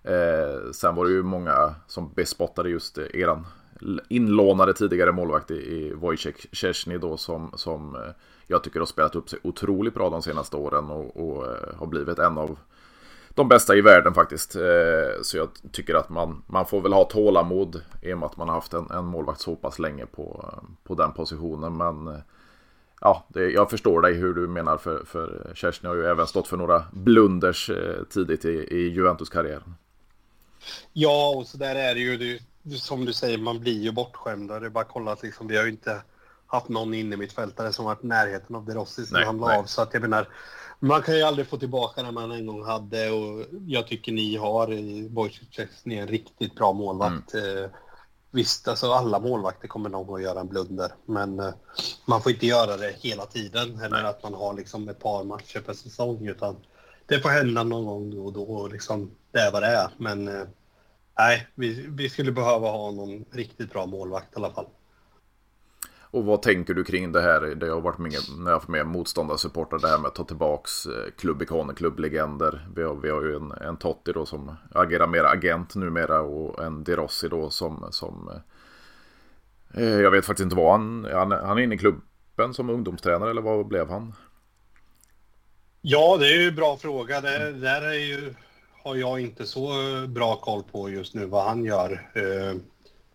Eh, 0.03 0.71
sen 0.71 0.95
var 0.95 1.05
det 1.05 1.11
ju 1.11 1.23
många 1.23 1.75
som 1.87 2.13
bespottade 2.13 2.69
just 2.69 2.97
eran 2.97 3.47
inlånade 4.09 4.73
tidigare 4.73 5.11
målvakt 5.11 5.51
i 5.51 5.93
Wojciech 5.95 6.47
Szczesny 6.51 6.97
då 6.97 7.17
som, 7.17 7.51
som 7.55 7.95
eh, 7.95 8.01
jag 8.47 8.63
tycker 8.63 8.79
har 8.79 8.87
spelat 8.87 9.15
upp 9.15 9.29
sig 9.29 9.39
otroligt 9.43 9.93
bra 9.93 10.09
de 10.09 10.21
senaste 10.21 10.57
åren 10.57 10.89
och, 10.89 11.17
och 11.17 11.45
eh, 11.45 11.75
har 11.75 11.87
blivit 11.87 12.19
en 12.19 12.37
av 12.37 12.57
de 13.37 13.47
bästa 13.47 13.75
i 13.75 13.81
världen 13.81 14.13
faktiskt. 14.13 14.55
Eh, 14.55 15.21
så 15.21 15.37
jag 15.37 15.49
tycker 15.71 15.95
att 15.95 16.09
man, 16.09 16.43
man 16.47 16.65
får 16.65 16.81
väl 16.81 16.93
ha 16.93 17.03
tålamod 17.03 17.81
i 18.01 18.13
och 18.13 18.17
med 18.17 18.25
att 18.25 18.37
man 18.37 18.47
har 18.47 18.55
haft 18.55 18.73
en, 18.73 18.91
en 18.91 19.05
målvakt 19.05 19.41
så 19.41 19.55
pass 19.55 19.79
länge 19.79 20.05
på, 20.05 20.53
på 20.83 20.95
den 20.95 21.13
positionen. 21.13 21.77
Men 21.77 22.21
ja, 23.01 23.25
det, 23.27 23.49
jag 23.49 23.69
förstår 23.69 24.01
dig 24.01 24.13
hur 24.13 24.33
du 24.33 24.47
menar 24.47 24.77
för, 24.77 25.03
för 25.05 25.51
Kerstin 25.55 25.89
har 25.89 25.95
ju 25.95 26.05
även 26.05 26.27
stått 26.27 26.47
för 26.47 26.57
några 26.57 26.85
blunders 26.91 27.71
tidigt 28.09 28.45
i, 28.45 28.67
i 28.71 28.89
Juventus-karriären. 28.89 29.75
Ja, 30.93 31.33
och 31.37 31.47
så 31.47 31.57
där 31.57 31.75
är 31.75 31.93
det 31.93 31.99
ju. 31.99 32.39
Det 32.61 32.75
som 32.75 33.05
du 33.05 33.13
säger, 33.13 33.37
man 33.37 33.59
blir 33.59 33.81
ju 33.81 33.91
bortskämd. 33.91 34.49
Det 34.49 34.55
är 34.65 34.69
bara 34.69 34.83
att 34.83 34.91
kolla 34.91 35.11
att 35.11 35.23
liksom, 35.23 35.47
vi 35.47 35.57
har 35.57 35.63
ju 35.63 35.69
inte 35.69 36.01
haft 36.47 36.69
någon 36.69 36.93
inne 36.93 37.17
mittfältare 37.17 37.73
som 37.73 37.85
varit 37.85 38.03
närheten 38.03 38.55
av 38.55 38.65
De 38.65 38.73
Rossi 38.73 39.05
som 39.05 39.23
han 39.25 39.37
la 39.37 39.57
av. 39.57 39.63
Så 39.63 39.81
att 39.81 39.93
jag 39.93 40.01
menar, 40.01 40.27
man 40.79 41.01
kan 41.01 41.15
ju 41.15 41.23
aldrig 41.23 41.47
få 41.47 41.57
tillbaka 41.57 42.03
det 42.03 42.11
man 42.11 42.31
en 42.31 42.47
gång 42.47 42.65
hade 42.65 43.11
och 43.11 43.45
jag 43.67 43.87
tycker 43.87 44.11
ni 44.11 44.35
har 44.35 44.73
i 44.73 45.07
Wojciech 45.07 45.69
ni 45.83 45.95
är 45.95 46.01
en 46.01 46.07
riktigt 46.07 46.55
bra 46.55 46.73
målvakt. 46.73 47.33
Mm. 47.33 47.63
Eh, 47.63 47.69
visst, 48.31 48.67
alltså 48.67 48.91
alla 48.91 49.19
målvakter 49.19 49.67
kommer 49.67 49.89
någon 49.89 50.07
gång 50.07 50.21
göra 50.21 50.39
en 50.39 50.47
blunder, 50.47 50.91
men 51.05 51.39
eh, 51.39 51.53
man 52.05 52.21
får 52.21 52.31
inte 52.31 52.45
göra 52.45 52.77
det 52.77 52.95
hela 52.99 53.25
tiden 53.25 53.81
eller 53.81 54.03
att 54.03 54.23
man 54.23 54.33
har 54.33 54.53
liksom 54.53 54.89
ett 54.89 54.99
par 54.99 55.23
matcher 55.23 55.59
per 55.59 55.73
säsong 55.73 56.27
utan 56.27 56.55
det 57.05 57.19
får 57.19 57.29
hända 57.29 57.63
någon 57.63 57.85
gång 57.85 58.15
då 58.15 58.25
och 58.25 58.33
då 58.33 58.43
och 58.43 58.71
liksom 58.71 59.11
det 59.31 59.39
är 59.39 59.51
vad 59.51 59.63
det 59.63 59.67
är. 59.67 59.89
Men 59.97 60.27
eh, 60.27 60.43
Nej, 61.19 61.47
vi, 61.55 61.85
vi 61.89 62.09
skulle 62.09 62.31
behöva 62.31 62.71
ha 62.71 62.91
någon 62.91 63.25
riktigt 63.31 63.71
bra 63.71 63.85
målvakt 63.85 64.33
i 64.33 64.35
alla 64.35 64.51
fall. 64.51 64.65
Och 66.11 66.25
vad 66.25 66.41
tänker 66.41 66.73
du 66.73 66.83
kring 66.83 67.11
det 67.11 67.21
här? 67.21 67.41
Det 67.41 67.69
har 67.69 67.81
varit 67.81 67.97
med 67.97 68.11
när 68.37 68.45
jag 68.45 68.55
har 68.55 68.59
varit 68.59 68.67
med 68.67 68.87
motståndarsupportrar 68.87 69.79
det 69.79 69.87
här 69.87 69.97
med 69.97 70.07
att 70.07 70.15
ta 70.15 70.23
tillbaks 70.23 70.85
eh, 70.85 71.11
klubbikoner, 71.17 71.73
klubblegender. 71.73 72.67
Vi 72.75 72.83
har, 72.83 72.95
vi 72.95 73.09
har 73.09 73.23
ju 73.23 73.35
en, 73.35 73.51
en 73.51 73.77
Totti 73.77 74.11
då 74.13 74.25
som 74.25 74.55
agerar 74.71 75.07
mer 75.07 75.23
agent 75.23 75.75
numera 75.75 76.21
och 76.21 76.63
en 76.63 76.83
De 76.83 76.95
Rossi 76.95 77.27
då 77.27 77.49
som, 77.49 77.87
som 77.91 78.29
eh, 79.73 79.83
eh, 79.83 80.01
jag 80.01 80.11
vet 80.11 80.25
faktiskt 80.25 80.43
inte 80.43 80.55
vad 80.55 80.71
han, 80.71 81.07
han, 81.13 81.31
han 81.31 81.57
är 81.57 81.61
inne 81.61 81.75
i 81.75 81.77
klubben 81.77 82.53
som 82.53 82.69
ungdomstränare 82.69 83.29
eller 83.29 83.41
vad 83.41 83.67
blev 83.67 83.89
han? 83.89 84.13
Ja, 85.81 86.17
det 86.17 86.25
är 86.25 86.41
ju 86.41 86.47
en 86.47 86.55
bra 86.55 86.77
fråga. 86.77 87.21
Det 87.21 87.51
där 87.51 87.81
är 87.81 87.93
ju 87.93 88.33
har 88.83 88.95
jag 88.95 89.19
inte 89.19 89.45
så 89.45 89.69
bra 90.07 90.35
koll 90.35 90.63
på 90.63 90.89
just 90.89 91.13
nu 91.13 91.25
vad 91.25 91.43
han 91.43 91.65
gör. 91.65 91.91
Eh, 92.15 92.55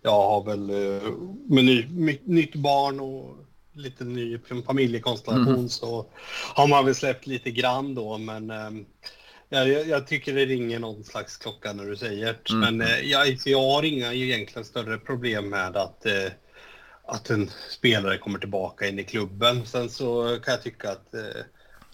jag 0.02 0.10
har 0.10 0.44
väl 0.44 0.70
eh, 0.70 1.10
med 1.48 1.64
ny, 1.64 2.18
nytt 2.24 2.54
barn 2.54 3.00
och 3.00 3.36
lite 3.72 4.04
ny 4.04 4.38
familjekonstellation 4.66 5.54
mm. 5.54 5.68
så 5.68 6.06
har 6.54 6.66
man 6.66 6.84
väl 6.84 6.94
släppt 6.94 7.26
lite 7.26 7.50
grann 7.50 7.94
då 7.94 8.18
men 8.18 8.50
ehm, 8.50 8.84
jag, 9.48 9.68
jag, 9.68 10.06
tycker 10.06 10.34
det 10.34 10.46
ringer 10.46 10.78
någon 10.78 11.04
slags 11.04 11.36
klocka 11.36 11.72
när 11.72 11.84
du 11.84 11.96
säger 11.96 12.26
det. 12.26 12.50
Mm. 12.50 12.76
Men 12.76 12.88
eh, 12.88 12.98
jag, 12.98 13.38
jag 13.44 13.70
har 13.70 13.82
inga 13.82 14.12
egentligen 14.12 14.64
större 14.64 14.98
problem 14.98 15.48
med 15.48 15.76
att, 15.76 16.06
att 17.04 17.30
en 17.30 17.50
spelare 17.70 18.18
kommer 18.18 18.38
tillbaka 18.38 18.88
in 18.88 18.98
i 18.98 19.04
klubben. 19.04 19.66
Sen 19.66 19.90
så 19.90 20.38
kan 20.44 20.52
jag 20.52 20.62
tycka 20.62 20.90
att 20.90 21.14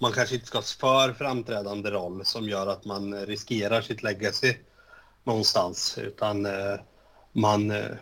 man 0.00 0.12
kanske 0.12 0.34
inte 0.34 0.46
ska 0.46 0.58
ha 0.58 0.62
för 0.62 1.12
framträdande 1.12 1.90
roll 1.90 2.24
som 2.24 2.48
gör 2.48 2.66
att 2.66 2.84
man 2.84 3.26
riskerar 3.26 3.80
sitt 3.80 4.02
legacy 4.02 4.54
någonstans. 5.24 5.98
Utan 5.98 6.46
eh, 6.46 6.80
man, 7.38 7.70
eh, 7.70 7.96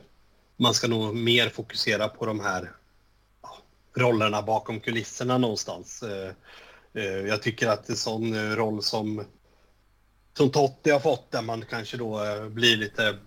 man 0.57 0.75
ska 0.75 0.89
nog 0.89 1.17
mer 1.17 1.49
fokusera 1.49 2.09
på 2.09 2.27
de 2.27 2.41
här 2.41 2.73
rollerna 3.97 4.43
bakom 4.43 4.81
kulisserna 4.81 5.39
någonstans. 5.39 6.03
Eh, 6.03 6.31
eh, 6.95 7.27
jag 7.27 7.43
tycker 7.43 7.69
att 7.69 7.89
en 7.89 7.97
sån 7.97 8.57
roll 8.57 8.83
som, 8.83 9.25
som 10.37 10.51
Totti 10.51 10.91
har 10.91 11.01
fått 11.01 11.31
där 11.31 11.43
man 11.43 11.65
kanske 11.71 11.97
då 11.97 12.21
blir 12.49 12.77
lite 12.77 13.19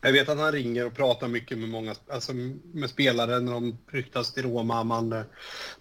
jag 0.00 0.12
vet 0.12 0.28
att 0.28 0.38
han 0.38 0.52
ringer 0.52 0.86
och 0.86 0.94
pratar 0.94 1.28
mycket 1.28 1.58
med 1.58 1.68
många 1.68 1.94
alltså 2.08 2.32
med 2.72 2.90
spelare 2.90 3.40
när 3.40 3.52
de 3.52 3.78
ryktas 3.90 4.32
till 4.32 4.42
Roma. 4.42 4.84
Man 4.84 5.24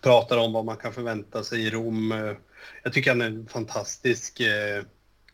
pratar 0.02 0.38
om 0.38 0.54
vad 0.54 0.66
man 0.66 0.78
kan 0.78 0.94
förvänta 0.94 1.44
sig 1.44 1.66
i 1.66 1.70
Rom. 1.70 2.36
Jag 2.84 2.94
tycker 2.94 3.12
han 3.12 3.22
är 3.22 3.26
en 3.26 3.48
fantastisk 3.48 4.40
eh, 4.40 4.84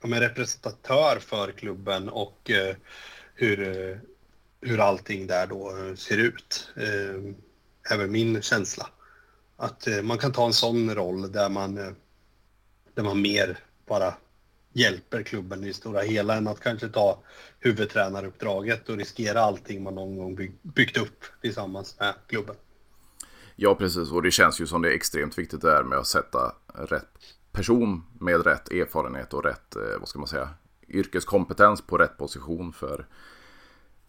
representatör 0.01 1.19
för 1.19 1.51
klubben 1.51 2.09
och 2.09 2.51
eh, 2.51 2.75
hur, 3.39 3.89
eh, 3.91 3.97
hur 4.61 4.79
allting 4.79 5.27
där 5.27 5.47
då 5.47 5.77
eh, 5.77 5.95
ser 5.95 6.17
ut. 6.17 6.71
Eh, 6.75 7.33
även 7.93 8.11
min 8.11 8.41
känsla. 8.41 8.89
Att 9.57 9.87
man 10.03 10.17
kan 10.17 10.31
ta 10.31 10.45
en 10.45 10.53
sån 10.53 10.95
roll 10.95 11.31
där 11.31 11.49
man, 11.49 11.75
där 12.93 13.03
man 13.03 13.21
mer 13.21 13.59
bara 13.87 14.13
hjälper 14.73 15.23
klubben 15.23 15.63
i 15.63 15.73
stora 15.73 16.01
hela 16.01 16.35
än 16.35 16.47
att 16.47 16.59
kanske 16.59 16.87
ta 16.89 17.23
huvudtränaruppdraget 17.59 18.89
och 18.89 18.97
riskera 18.97 19.41
allting 19.41 19.83
man 19.83 19.95
någon 19.95 20.17
gång 20.17 20.35
bygg, 20.35 20.51
byggt 20.61 20.97
upp 20.97 21.23
tillsammans 21.41 21.95
med 21.99 22.13
klubben. 22.27 22.55
Ja, 23.55 23.75
precis. 23.75 24.11
Och 24.11 24.23
det 24.23 24.31
känns 24.31 24.61
ju 24.61 24.67
som 24.67 24.81
det 24.81 24.89
är 24.89 24.95
extremt 24.95 25.37
viktigt 25.37 25.61
där 25.61 25.83
med 25.83 25.97
att 25.97 26.07
sätta 26.07 26.55
rätt 26.73 27.17
person 27.51 28.03
med 28.19 28.45
rätt 28.45 28.71
erfarenhet 28.71 29.33
och 29.33 29.43
rätt, 29.43 29.75
vad 29.99 30.07
ska 30.07 30.19
man 30.19 30.27
säga, 30.27 30.49
yrkeskompetens 30.89 31.81
på 31.81 31.97
rätt 31.97 32.17
position 32.17 32.73
för 32.73 33.05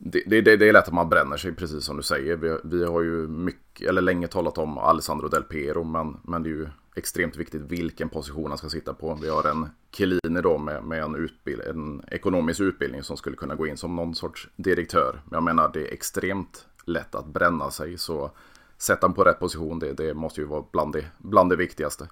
det, 0.03 0.22
det, 0.26 0.57
det, 0.57 0.68
är 0.68 0.72
lätt 0.72 0.88
att 0.88 0.94
man 0.94 1.09
bränner 1.09 1.36
sig, 1.36 1.53
precis 1.53 1.84
som 1.84 1.96
du 1.96 2.03
säger. 2.03 2.36
Vi, 2.36 2.57
vi 2.64 2.84
har 2.84 3.03
ju 3.03 3.28
mycket, 3.28 3.88
eller 3.88 4.03
länge 4.03 4.28
talat 4.28 4.59
om 4.59 4.78
Alessandro 4.78 5.28
Del 5.28 5.42
Piero, 5.42 5.84
men, 5.84 6.16
men 6.22 6.42
det 6.42 6.48
är 6.48 6.55
ju 6.55 6.68
extremt 6.96 7.36
viktigt 7.36 7.62
vilken 7.62 8.09
position 8.09 8.51
han 8.51 8.59
ska 8.59 8.68
sitta 8.68 8.94
på. 8.94 9.18
Vi 9.22 9.28
har 9.28 9.44
en 9.44 9.68
Chiellini 9.92 10.40
då 10.42 10.59
med, 10.59 10.84
med 10.84 11.03
en, 11.03 11.14
utbild, 11.14 11.61
en 11.61 12.03
ekonomisk 12.11 12.61
utbildning 12.61 13.03
som 13.03 13.16
skulle 13.16 13.36
kunna 13.36 13.55
gå 13.55 13.66
in 13.66 13.76
som 13.76 13.96
någon 13.96 14.14
sorts 14.14 14.48
direktör. 14.57 15.22
Men 15.24 15.36
jag 15.36 15.42
menar 15.42 15.70
det 15.72 15.88
är 15.88 15.92
extremt 15.92 16.66
lätt 16.84 17.14
att 17.14 17.26
bränna 17.26 17.70
sig 17.70 17.98
så 17.98 18.30
sätta 18.78 19.07
honom 19.07 19.14
på 19.14 19.24
rätt 19.24 19.38
position 19.38 19.78
det, 19.78 19.92
det 19.92 20.14
måste 20.14 20.40
ju 20.40 20.46
vara 20.46 20.64
bland 20.72 20.92
det, 20.92 21.05
bland 21.18 21.51
det 21.51 21.57
viktigaste. 21.57 22.09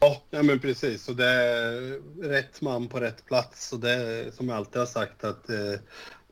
Ja, 0.00 0.22
ja 0.30 0.42
men 0.42 0.58
precis. 0.58 1.04
Så 1.04 1.12
det 1.12 1.26
är 1.26 2.00
rätt 2.28 2.60
man 2.60 2.88
på 2.88 3.00
rätt 3.00 3.26
plats. 3.26 3.72
Och 3.72 3.80
det 3.80 3.92
är 3.92 4.30
som 4.30 4.48
jag 4.48 4.56
alltid 4.56 4.78
har 4.78 4.86
sagt 4.86 5.24
att 5.24 5.50
eh, 5.50 5.80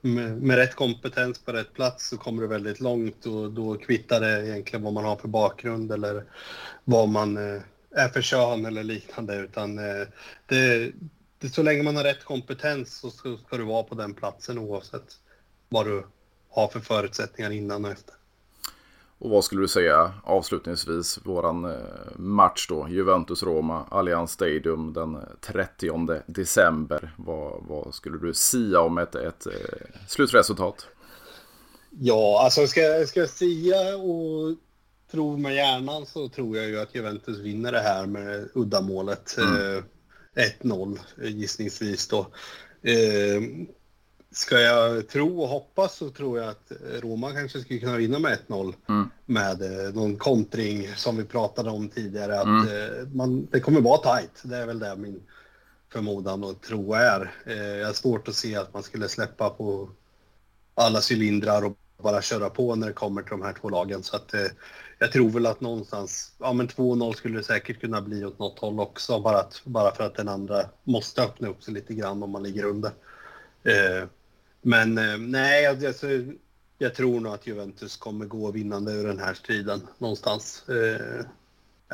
med, 0.03 0.43
med, 0.43 0.57
rätt 0.57 0.75
kompetens 0.75 1.39
på 1.39 1.53
rätt 1.53 1.73
plats 1.73 2.09
så 2.09 2.17
kommer 2.17 2.43
du 2.43 2.49
väldigt 2.49 2.81
långt 2.81 3.27
och 3.27 3.53
då 3.53 3.77
kvittar 3.77 4.21
det 4.21 4.49
egentligen 4.49 4.83
vad 4.83 4.93
man 4.93 5.05
har 5.05 5.17
för 5.17 5.29
bakgrund 5.29 5.93
eller 5.93 6.25
vad 6.85 7.09
man 7.09 7.37
eh, 7.37 7.63
är 7.91 8.09
för 8.09 8.23
kön 8.23 8.67
eller 8.67 8.83
liknande. 8.83 9.37
Utan 9.37 9.79
eh, 9.79 10.07
det, 10.47 10.93
det, 11.39 11.49
så 11.49 11.63
länge 11.63 11.83
man 11.83 11.97
har 11.97 12.05
rätt 12.05 12.25
kompetens 12.25 12.99
så 12.99 13.11
ska, 13.11 13.37
ska 13.47 13.57
du 13.57 13.65
vara 13.65 13.83
på 13.83 13.95
den 13.95 14.15
platsen 14.15 14.59
oavsett 14.59 15.17
vad 15.69 15.87
du 15.87 16.07
har 16.49 16.69
för 16.69 16.81
förutsättningar 16.81 17.51
innan 17.51 17.85
och 17.85 17.91
efter. 17.91 18.15
Och 19.23 19.31
vad 19.31 19.45
skulle 19.45 19.61
du 19.61 19.69
säga 19.69 20.13
avslutningsvis, 20.25 21.19
våran 21.25 21.65
eh, 21.65 22.17
match 22.17 22.67
då, 22.69 22.87
Juventus-Roma, 22.89 23.85
Allianz 23.91 24.33
Stadium 24.33 24.93
den 24.93 25.19
30 25.41 26.21
december. 26.27 27.15
Vad, 27.17 27.65
vad 27.69 27.95
skulle 27.95 28.19
du 28.19 28.35
sia 28.35 28.81
om 28.81 28.99
ett, 28.99 29.15
ett, 29.15 29.47
eh, 29.47 29.53
slutresultat? 30.09 30.87
Ja, 31.91 32.43
alltså 32.45 32.67
ska, 32.67 33.05
ska 33.07 33.21
jag 33.21 33.29
sia 33.29 33.97
och 33.97 34.57
tro 35.11 35.37
med 35.37 35.55
hjärnan 35.55 36.07
så 36.07 36.29
tror 36.29 36.57
jag 36.57 36.69
ju 36.69 36.81
att 36.81 36.95
Juventus 36.95 37.39
vinner 37.39 37.73
det 37.73 37.81
här 37.81 38.07
med 38.07 38.49
uddamålet. 38.55 39.37
Mm. 39.39 39.77
Eh, 39.77 39.83
1-0 40.63 40.99
gissningsvis 41.17 42.09
då. 42.09 42.27
Eh, 42.83 43.43
ska 44.33 44.61
jag 44.61 45.09
tro 45.09 45.43
och 45.43 45.49
hoppas 45.49 45.97
så 45.97 46.11
tror 46.11 46.39
jag 46.39 46.49
att 46.49 46.73
Roma 47.03 47.33
kanske 47.33 47.61
skulle 47.61 47.81
kunna 47.81 47.97
vinna 47.97 48.19
med 48.19 48.39
1-0 48.49 48.75
mm. 48.89 49.11
med 49.27 49.63
eh, 49.63 49.95
någon 49.95 50.17
kontring 50.17 50.89
som 50.97 51.17
vi 51.17 51.25
pratade 51.25 51.71
om 51.71 51.89
tidigare. 51.89 52.41
Att 52.41 52.47
mm. 52.47 52.67
eh, 52.67 53.09
man, 53.13 53.47
det 53.51 53.61
kommer 53.61 53.81
vara 53.81 53.99
tajt. 53.99 54.43
Det 54.43 54.57
är 54.57 54.67
väl 54.67 54.79
det 54.79 54.97
min 54.97 55.23
förmodan 55.93 56.45
och 56.45 56.61
tro 56.61 56.95
är. 56.95 57.35
Eh, 57.47 57.57
jag 57.57 57.87
har 57.87 57.93
svårt 57.93 58.29
att 58.29 58.35
se 58.35 58.57
att 58.57 58.75
man 58.75 58.83
skulle 58.83 59.09
släppa 59.09 59.51
på 59.51 59.91
alla 60.75 61.01
cylindrar 61.11 61.65
och 61.65 61.77
bara 62.03 62.23
köra 62.23 62.51
på 62.51 62.75
när 62.75 62.87
det 62.87 62.93
kommer 62.93 63.23
till 63.23 63.31
de 63.31 63.43
här 63.43 63.55
två 63.61 63.69
lagen. 63.69 64.03
Så 64.03 64.17
att, 64.17 64.35
eh, 64.35 64.47
jag 64.99 65.13
tror 65.13 65.31
väl 65.31 65.47
att 65.47 65.61
någonstans, 65.61 66.33
ja 66.39 66.53
men 66.53 66.69
2-0 66.69 67.13
skulle 67.13 67.39
det 67.39 67.45
säkert 67.45 67.81
kunna 67.81 68.03
bli 68.03 68.25
åt 68.25 68.39
något 68.39 68.59
håll 68.59 68.81
också. 68.81 69.21
Bara, 69.21 69.39
att, 69.39 69.63
bara 69.65 69.95
för 69.95 70.05
att 70.05 70.15
den 70.15 70.29
andra 70.29 70.65
måste 70.85 71.23
öppna 71.23 71.49
upp 71.49 71.63
sig 71.63 71.75
lite 71.75 71.95
grann 71.95 72.23
om 72.23 72.31
man 72.31 72.43
ligger 72.43 72.65
under. 72.65 72.91
Eh, 73.63 74.09
men 74.63 74.99
eh, 74.99 75.19
nej, 75.19 75.67
alltså, 75.67 76.07
jag 76.79 76.95
tror 76.95 77.21
nog 77.21 77.35
att 77.35 77.47
Juventus 77.47 77.97
kommer 77.97 78.27
gå 78.27 78.51
vinnande 78.51 78.93
ur 78.93 79.07
den 79.07 79.19
här 79.19 79.35
striden 79.35 79.89
någonstans. 79.99 80.69
Eh, 80.69 81.25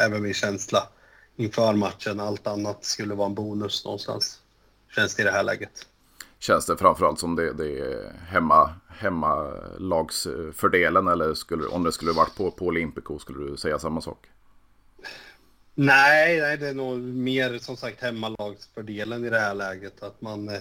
även 0.04 0.22
min 0.22 0.34
känsla 0.34 0.88
inför 1.36 1.74
matchen. 1.74 2.20
Allt 2.20 2.46
annat 2.46 2.84
skulle 2.84 3.14
vara 3.14 3.26
en 3.26 3.34
bonus 3.34 3.84
någonstans. 3.84 4.40
Känns 4.94 5.14
det 5.14 5.22
i 5.22 5.24
det 5.24 5.30
här 5.30 5.42
läget. 5.42 5.86
Känns 6.38 6.66
det 6.66 6.76
framförallt 6.76 7.18
som 7.18 7.36
det, 7.36 7.52
det 7.52 7.80
är 7.80 8.12
hemma, 8.26 8.74
hemmalagsfördelen 8.88 11.08
eller 11.08 11.34
skulle, 11.34 11.66
om 11.66 11.84
det 11.84 11.92
skulle 11.92 12.12
varit 12.12 12.36
på, 12.36 12.50
på 12.50 12.66
Olympico 12.66 13.18
skulle 13.18 13.50
du 13.50 13.56
säga 13.56 13.78
samma 13.78 14.00
sak? 14.00 14.26
Nej, 15.80 16.40
nej, 16.40 16.56
det 16.56 16.68
är 16.68 16.74
nog 16.74 16.98
mer 17.00 17.58
som 17.58 17.76
sagt 17.76 18.00
hemmalagsfördelen 18.00 19.24
i 19.24 19.30
det 19.30 19.38
här 19.38 19.54
läget. 19.54 20.02
Att 20.02 20.20
man, 20.20 20.48
eh, 20.48 20.60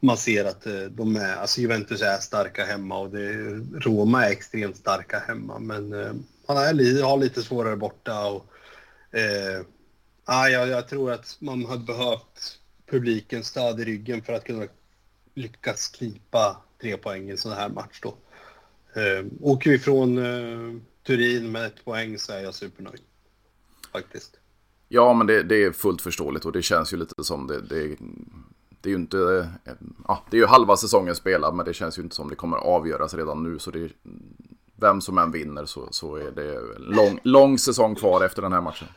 man 0.00 0.16
ser 0.16 0.44
att 0.44 0.66
eh, 0.66 0.82
de 0.82 1.16
är, 1.16 1.36
alltså 1.36 1.60
Juventus 1.60 2.02
är 2.02 2.18
starka 2.18 2.64
hemma 2.64 2.98
och 2.98 3.10
det, 3.10 3.32
Roma 3.72 4.26
är 4.26 4.30
extremt 4.30 4.76
starka 4.76 5.18
hemma. 5.18 5.58
Men 5.58 5.92
eh, 5.92 6.12
man 6.48 6.56
är, 6.56 7.02
har 7.02 7.18
lite 7.18 7.42
svårare 7.42 7.76
borta. 7.76 8.26
Och, 8.26 8.46
eh, 9.16 9.62
ja, 10.26 10.48
jag 10.48 10.88
tror 10.88 11.12
att 11.12 11.36
man 11.38 11.64
hade 11.64 11.84
behövt 11.84 12.58
publikens 12.86 13.46
stöd 13.46 13.80
i 13.80 13.84
ryggen 13.84 14.22
för 14.22 14.32
att 14.32 14.44
kunna 14.44 14.66
lyckas 15.34 15.88
knipa 15.88 16.62
tre 16.80 16.96
poäng 16.96 17.28
i 17.28 17.30
en 17.30 17.38
sån 17.38 17.52
här 17.52 17.68
match 17.68 18.00
då. 18.02 18.14
Eh, 19.00 19.24
åker 19.40 19.70
vi 19.70 19.78
från 19.78 20.18
eh, 20.18 20.80
Turin 21.06 21.52
med 21.52 21.66
ett 21.66 21.84
poäng 21.84 22.18
så 22.18 22.32
är 22.32 22.40
jag 22.40 22.54
supernöjd. 22.54 23.02
Faktiskt. 23.92 24.38
Ja, 24.94 25.12
men 25.12 25.26
det, 25.26 25.42
det, 25.42 25.64
är 25.64 25.72
fullt 25.72 26.02
förståeligt 26.02 26.44
och 26.44 26.52
det 26.52 26.62
känns 26.62 26.92
ju 26.92 26.96
lite 26.96 27.24
som 27.24 27.46
det, 27.46 27.60
det, 27.60 27.96
det 28.80 28.88
är 28.88 28.90
ju 28.90 28.94
inte, 28.94 29.48
ja, 30.08 30.22
det 30.30 30.36
är 30.36 30.40
ju 30.40 30.46
halva 30.46 30.76
säsongen 30.76 31.14
spelad, 31.14 31.54
men 31.54 31.66
det 31.66 31.74
känns 31.74 31.98
ju 31.98 32.02
inte 32.02 32.14
som 32.16 32.28
det 32.28 32.34
kommer 32.34 32.56
avgöras 32.56 33.14
redan 33.14 33.42
nu. 33.42 33.58
Så 33.58 33.70
det 33.70 33.90
vem 34.76 35.00
som 35.00 35.18
än 35.18 35.30
vinner 35.30 35.64
så, 35.64 35.88
så 35.90 36.16
är 36.16 36.30
det 36.30 36.60
lång, 36.78 37.18
lång 37.22 37.58
säsong 37.58 37.94
kvar 37.94 38.24
efter 38.24 38.42
den 38.42 38.52
här 38.52 38.60
matchen. 38.60 38.88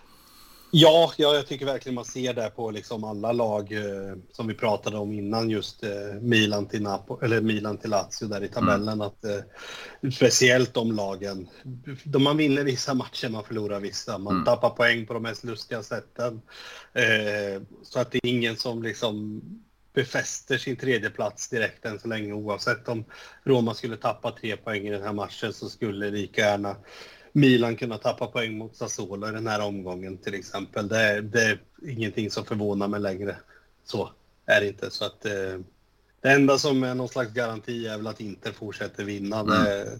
Ja, 0.78 1.14
ja, 1.18 1.36
jag 1.36 1.48
tycker 1.48 1.66
verkligen 1.66 1.96
man 1.96 2.06
ser 2.06 2.34
det 2.34 2.50
på 2.56 2.72
liksom 2.72 3.04
alla 3.04 3.32
lag 3.32 3.72
eh, 3.72 4.16
som 4.32 4.48
vi 4.48 4.54
pratade 4.54 4.98
om 4.98 5.14
innan 5.14 5.50
just 5.50 5.84
eh, 5.84 5.90
Milan 6.22 6.68
till 6.68 6.82
Napo 6.82 7.20
eller 7.22 7.42
Milan 7.42 7.78
till 7.78 7.90
Lazio 7.90 8.28
där 8.28 8.44
i 8.44 8.48
tabellen. 8.48 8.88
Mm. 8.88 9.02
Att, 9.02 9.26
eh, 9.26 10.12
speciellt 10.12 10.74
de 10.74 10.92
lagen. 10.92 11.50
De 12.04 12.24
man 12.24 12.38
vinner 12.38 12.64
vissa 12.64 12.94
matcher, 12.94 13.30
man 13.30 13.44
förlorar 13.44 13.80
vissa. 13.80 14.18
Man 14.18 14.34
mm. 14.34 14.46
tappar 14.46 14.70
poäng 14.70 15.06
på 15.06 15.14
de 15.14 15.24
mest 15.24 15.44
lustiga 15.44 15.84
sätten. 15.84 16.42
Eh, 16.94 17.62
så 17.84 18.00
att 18.00 18.12
det 18.12 18.18
är 18.24 18.30
ingen 18.30 18.56
som 18.56 18.84
liksom 18.84 19.42
befäster 19.94 20.58
sin 20.58 20.76
tredje 20.76 21.10
plats 21.10 21.50
direkt 21.50 21.86
än 21.86 22.00
så 22.00 22.08
länge. 22.08 22.34
Oavsett 22.34 22.88
om 22.88 23.06
Roma 23.44 23.74
skulle 23.74 23.98
tappa 23.98 24.32
tre 24.32 24.58
poäng 24.58 24.88
i 24.88 24.92
den 24.92 25.04
här 25.04 25.14
matchen 25.14 25.54
så 25.54 25.70
skulle 25.70 26.10
lika 26.10 26.42
gärna 26.42 26.76
Milan 27.36 27.76
kunna 27.76 27.98
tappa 27.98 28.28
poäng 28.28 28.58
mot 28.58 28.76
Sassuolo 28.76 29.30
i 29.30 29.32
den 29.32 29.48
här 29.48 29.62
omgången 29.62 30.18
till 30.18 30.34
exempel. 30.34 30.88
Det 30.88 31.00
är, 31.00 31.22
det 31.22 31.42
är 31.42 31.60
ingenting 31.88 32.32
som 32.32 32.46
förvånar 32.46 32.88
mig 32.88 33.00
längre. 33.00 33.36
Så 33.84 34.10
är 34.46 34.62
det 34.62 34.68
inte. 34.68 34.92
Så 34.92 35.06
att, 35.06 35.26
eh, 35.26 35.60
det 36.22 36.30
enda 36.30 36.58
som 36.58 36.84
är 36.84 36.96
någon 36.96 37.10
slags 37.10 37.34
garanti 37.34 37.88
är 37.88 37.98
väl 37.98 38.08
att 38.08 38.20
Inter 38.20 38.52
fortsätter 38.52 39.04
vinna. 39.04 39.40
Mm. 39.40 39.50
Det, 39.52 40.00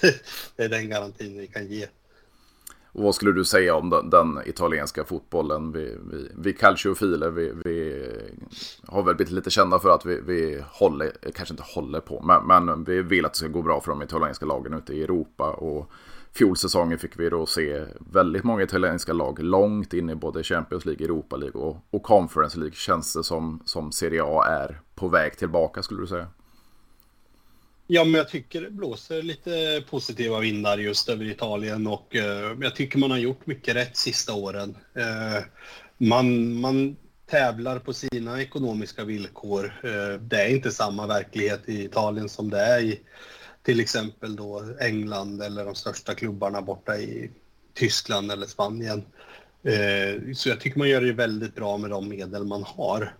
det, 0.56 0.64
är 0.64 0.68
den 0.68 0.88
garantin 0.88 1.38
vi 1.38 1.46
kan 1.46 1.66
ge. 1.66 1.86
Och 2.92 3.02
vad 3.02 3.14
skulle 3.14 3.32
du 3.32 3.44
säga 3.44 3.74
om 3.74 3.90
den, 3.90 4.10
den 4.10 4.38
italienska 4.46 5.04
fotbollen? 5.04 5.72
Vi, 5.72 5.96
vi, 6.12 6.28
vi 6.36 6.52
calciofiler, 6.52 7.30
vi, 7.30 7.52
vi 7.64 8.06
har 8.86 9.02
väl 9.02 9.14
blivit 9.14 9.32
lite 9.32 9.50
kända 9.50 9.78
för 9.78 9.90
att 9.90 10.06
vi, 10.06 10.20
vi 10.20 10.64
håller, 10.70 11.12
kanske 11.34 11.52
inte 11.52 11.64
håller 11.66 12.00
på, 12.00 12.22
men, 12.22 12.66
men 12.66 12.84
vi 12.84 13.02
vill 13.02 13.24
att 13.24 13.32
det 13.32 13.38
ska 13.38 13.48
gå 13.48 13.62
bra 13.62 13.80
för 13.80 13.90
de 13.90 14.02
italienska 14.02 14.46
lagen 14.46 14.74
ute 14.74 14.94
i 14.94 15.02
Europa. 15.02 15.50
Och 15.50 15.90
fjolsäsongen 16.34 16.98
fick 16.98 17.18
vi 17.18 17.30
då 17.30 17.46
se 17.46 17.84
väldigt 18.12 18.44
många 18.44 18.62
italienska 18.62 19.12
lag 19.12 19.42
långt 19.42 19.92
in 19.92 20.10
i 20.10 20.14
både 20.14 20.42
Champions 20.42 20.84
League, 20.84 21.04
Europa 21.04 21.36
League 21.36 21.60
och, 21.60 21.76
och 21.90 22.02
Conference 22.02 22.58
League. 22.58 22.74
Känns 22.74 23.14
det 23.14 23.24
som, 23.24 23.62
som 23.64 23.92
Serie 23.92 24.22
A 24.24 24.44
är 24.46 24.80
på 24.94 25.08
väg 25.08 25.38
tillbaka 25.38 25.82
skulle 25.82 26.00
du 26.00 26.06
säga? 26.06 26.28
Ja, 27.86 28.04
men 28.04 28.14
jag 28.14 28.28
tycker 28.28 28.60
det 28.60 28.70
blåser 28.70 29.22
lite 29.22 29.84
positiva 29.90 30.38
vindar 30.38 30.78
just 30.78 31.08
över 31.08 31.24
Italien 31.24 31.86
och 31.86 32.16
eh, 32.16 32.56
jag 32.60 32.76
tycker 32.76 32.98
man 32.98 33.10
har 33.10 33.18
gjort 33.18 33.46
mycket 33.46 33.76
rätt 33.76 33.96
sista 33.96 34.34
åren. 34.34 34.76
Eh, 34.94 35.44
man, 35.98 36.60
man 36.60 36.96
tävlar 37.26 37.78
på 37.78 37.92
sina 37.92 38.42
ekonomiska 38.42 39.04
villkor. 39.04 39.72
Eh, 39.82 40.20
det 40.20 40.42
är 40.42 40.48
inte 40.48 40.70
samma 40.70 41.06
verklighet 41.06 41.68
i 41.68 41.84
Italien 41.84 42.28
som 42.28 42.50
det 42.50 42.60
är 42.60 42.80
i 42.80 43.00
till 43.62 43.80
exempel 43.80 44.36
då 44.36 44.64
England 44.80 45.42
eller 45.42 45.64
de 45.64 45.74
största 45.74 46.14
klubbarna 46.14 46.62
borta 46.62 46.96
i 46.96 47.30
Tyskland 47.74 48.32
eller 48.32 48.46
Spanien. 48.46 49.04
Eh, 49.62 50.34
så 50.34 50.48
jag 50.48 50.60
tycker 50.60 50.78
man 50.78 50.88
gör 50.88 51.00
det 51.00 51.12
väldigt 51.12 51.54
bra 51.54 51.78
med 51.78 51.90
de 51.90 52.08
medel 52.08 52.44
man 52.44 52.62
har. 52.62 53.14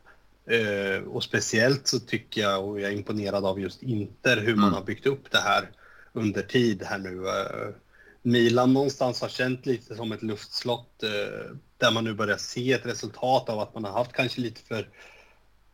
Eh, 0.47 1.03
och 1.05 1.25
speciellt 1.25 1.87
så 1.87 1.99
tycker 2.01 2.41
jag, 2.41 2.69
och 2.69 2.81
jag 2.81 2.93
är 2.93 2.97
imponerad 2.97 3.45
av 3.45 3.61
just 3.61 3.83
Inter, 3.83 4.37
hur 4.37 4.55
man 4.55 4.65
mm. 4.65 4.75
har 4.75 4.85
byggt 4.85 5.07
upp 5.07 5.31
det 5.31 5.39
här 5.39 5.71
under 6.13 6.43
tid 6.43 6.83
här 6.83 6.99
nu. 6.99 7.29
Eh, 7.29 7.75
Milan 8.23 8.73
någonstans 8.73 9.21
har 9.21 9.29
känt 9.29 9.67
lite 9.67 9.95
som 9.95 10.13
ett 10.13 10.23
luftslott 10.23 11.05
där 11.79 11.91
man 11.91 12.05
nu 12.05 12.15
börjar 12.15 12.37
se 12.37 12.73
ett 12.73 12.87
resultat 12.87 13.49
av 13.49 13.59
att 13.59 13.75
man 13.75 13.85
har 13.85 13.93
haft 13.93 14.13
kanske 14.13 14.41
lite 14.41 14.61
för 14.61 14.89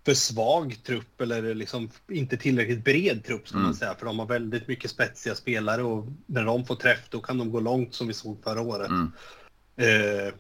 för 0.09 0.15
svag 0.15 0.77
trupp 0.85 1.21
eller 1.21 1.55
liksom 1.55 1.91
inte 2.11 2.37
tillräckligt 2.37 2.85
bred 2.85 3.25
trupp 3.25 3.49
ska 3.49 3.57
mm. 3.57 3.67
man 3.67 3.75
säga. 3.75 3.95
För 3.95 4.07
de 4.07 4.19
har 4.19 4.27
väldigt 4.27 4.69
mycket 4.69 4.91
spetsiga 4.91 5.35
spelare 5.35 5.83
och 5.83 6.07
när 6.27 6.45
de 6.45 6.67
får 6.67 6.75
träff 6.75 7.09
då 7.11 7.21
kan 7.21 7.39
de 7.39 7.51
gå 7.51 7.61
långt 7.61 7.95
som 7.95 8.07
vi 8.07 8.15
såg 8.15 8.43
förra 8.45 8.61
året. 8.61 8.89
Mm. 8.89 9.13
Eh, 9.77 10.35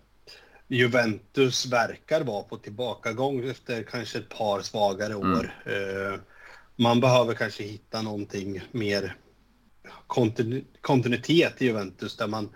Juventus 0.69 1.67
verkar 1.67 2.21
vara 2.21 2.43
på 2.43 2.57
tillbakagång 2.57 3.49
efter 3.49 3.83
kanske 3.83 4.19
ett 4.19 4.29
par 4.29 4.61
svagare 4.61 5.13
mm. 5.13 5.33
år. 5.33 5.57
Mm. 5.67 6.13
Eh, 6.13 6.21
man 6.77 7.01
behöver 7.01 7.35
kanske 7.35 7.63
hitta 7.63 8.03
någonting 8.03 8.61
mer 8.73 9.17
kontinu 10.07 10.65
kontinuitet 10.81 11.63
i 11.63 11.65
Juventus 11.65 12.17
där 12.17 12.27
man 12.27 12.49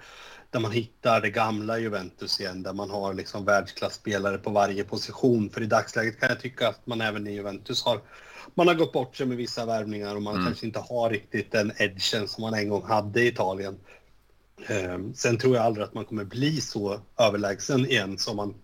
där 0.53 0.61
man 0.61 0.72
hittar 0.72 1.20
det 1.20 1.30
gamla 1.30 1.78
Juventus 1.78 2.40
igen, 2.40 2.62
där 2.62 2.72
man 2.72 2.90
har 2.90 3.14
liksom 3.14 3.44
världsklasspelare 3.44 4.38
på 4.38 4.50
varje 4.50 4.84
position. 4.84 5.50
För 5.50 5.62
i 5.62 5.66
dagsläget 5.66 6.20
kan 6.20 6.28
jag 6.28 6.40
tycka 6.40 6.68
att 6.68 6.86
man 6.86 7.00
även 7.00 7.26
i 7.26 7.32
Juventus 7.32 7.84
har, 7.84 8.00
man 8.55 8.68
har 8.68 8.74
gått 8.74 8.92
bort 8.92 9.16
sig 9.16 9.26
med 9.26 9.36
vissa 9.36 9.66
värvningar 9.66 10.16
och 10.16 10.22
man 10.22 10.34
mm. 10.34 10.46
kanske 10.46 10.66
inte 10.66 10.78
har 10.78 11.11
riktigt 11.11 11.53
den 11.53 11.72
edgen 11.78 12.28
som 12.28 12.42
man 12.42 12.55
en 12.55 12.68
gång 12.68 12.84
hade 12.84 13.22
i 13.22 13.26
Italien. 13.26 13.78
Um, 14.68 15.14
sen 15.14 15.38
tror 15.38 15.57
jag 15.57 15.64
aldrig 15.64 15.84
att 15.84 15.94
man 15.94 16.05
kommer 16.05 16.24
bli 16.24 16.61
så 16.61 17.00
överlägsen 17.18 17.86
igen 17.86 18.18
som 18.18 18.36
man, 18.36 18.55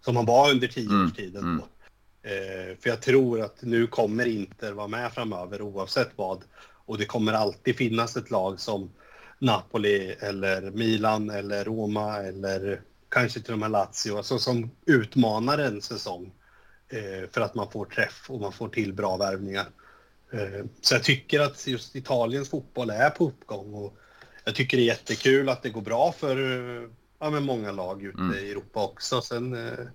som 0.00 0.14
man 0.14 0.26
var 0.26 0.50
under 0.50 0.68
tioårstiden. 0.68 1.42
Mm. 1.42 1.58
Uh, 1.58 2.76
för 2.80 2.90
jag 2.90 3.02
tror 3.02 3.40
att 3.40 3.62
nu 3.62 3.86
kommer 3.86 4.26
Inter 4.26 4.72
vara 4.72 4.88
med 4.88 5.12
framöver 5.12 5.62
oavsett 5.62 6.10
vad. 6.16 6.44
Och 6.86 6.98
det 6.98 7.04
kommer 7.04 7.32
alltid 7.32 7.76
finnas 7.76 8.16
ett 8.16 8.30
lag 8.30 8.60
som 8.60 8.90
Napoli 9.38 10.16
eller 10.20 10.70
Milan 10.70 11.30
eller 11.30 11.64
Roma 11.64 12.18
eller 12.18 12.80
kanske 13.08 13.40
till 13.40 13.52
och 13.52 13.58
med 13.58 13.70
Lazio, 13.70 14.16
alltså 14.16 14.38
som 14.38 14.70
utmanar 14.86 15.58
en 15.58 15.82
säsong 15.82 16.32
eh, 16.88 17.30
för 17.30 17.40
att 17.40 17.54
man 17.54 17.70
får 17.70 17.84
träff 17.84 18.26
och 18.28 18.40
man 18.40 18.52
får 18.52 18.68
till 18.68 18.92
bra 18.92 19.16
värvningar. 19.16 19.66
Eh, 20.32 20.64
så 20.80 20.94
jag 20.94 21.04
tycker 21.04 21.40
att 21.40 21.66
just 21.66 21.96
Italiens 21.96 22.48
fotboll 22.48 22.90
är 22.90 23.10
på 23.10 23.26
uppgång 23.26 23.74
och 23.74 23.98
jag 24.44 24.54
tycker 24.54 24.76
det 24.76 24.82
är 24.82 24.86
jättekul 24.86 25.48
att 25.48 25.62
det 25.62 25.70
går 25.70 25.82
bra 25.82 26.12
för 26.12 26.36
ja, 27.18 27.30
med 27.30 27.42
många 27.42 27.72
lag 27.72 28.02
ute 28.02 28.18
mm. 28.18 28.38
i 28.38 28.50
Europa 28.50 28.84
också. 28.84 29.20
Sen, 29.20 29.68
eh, 29.68 29.86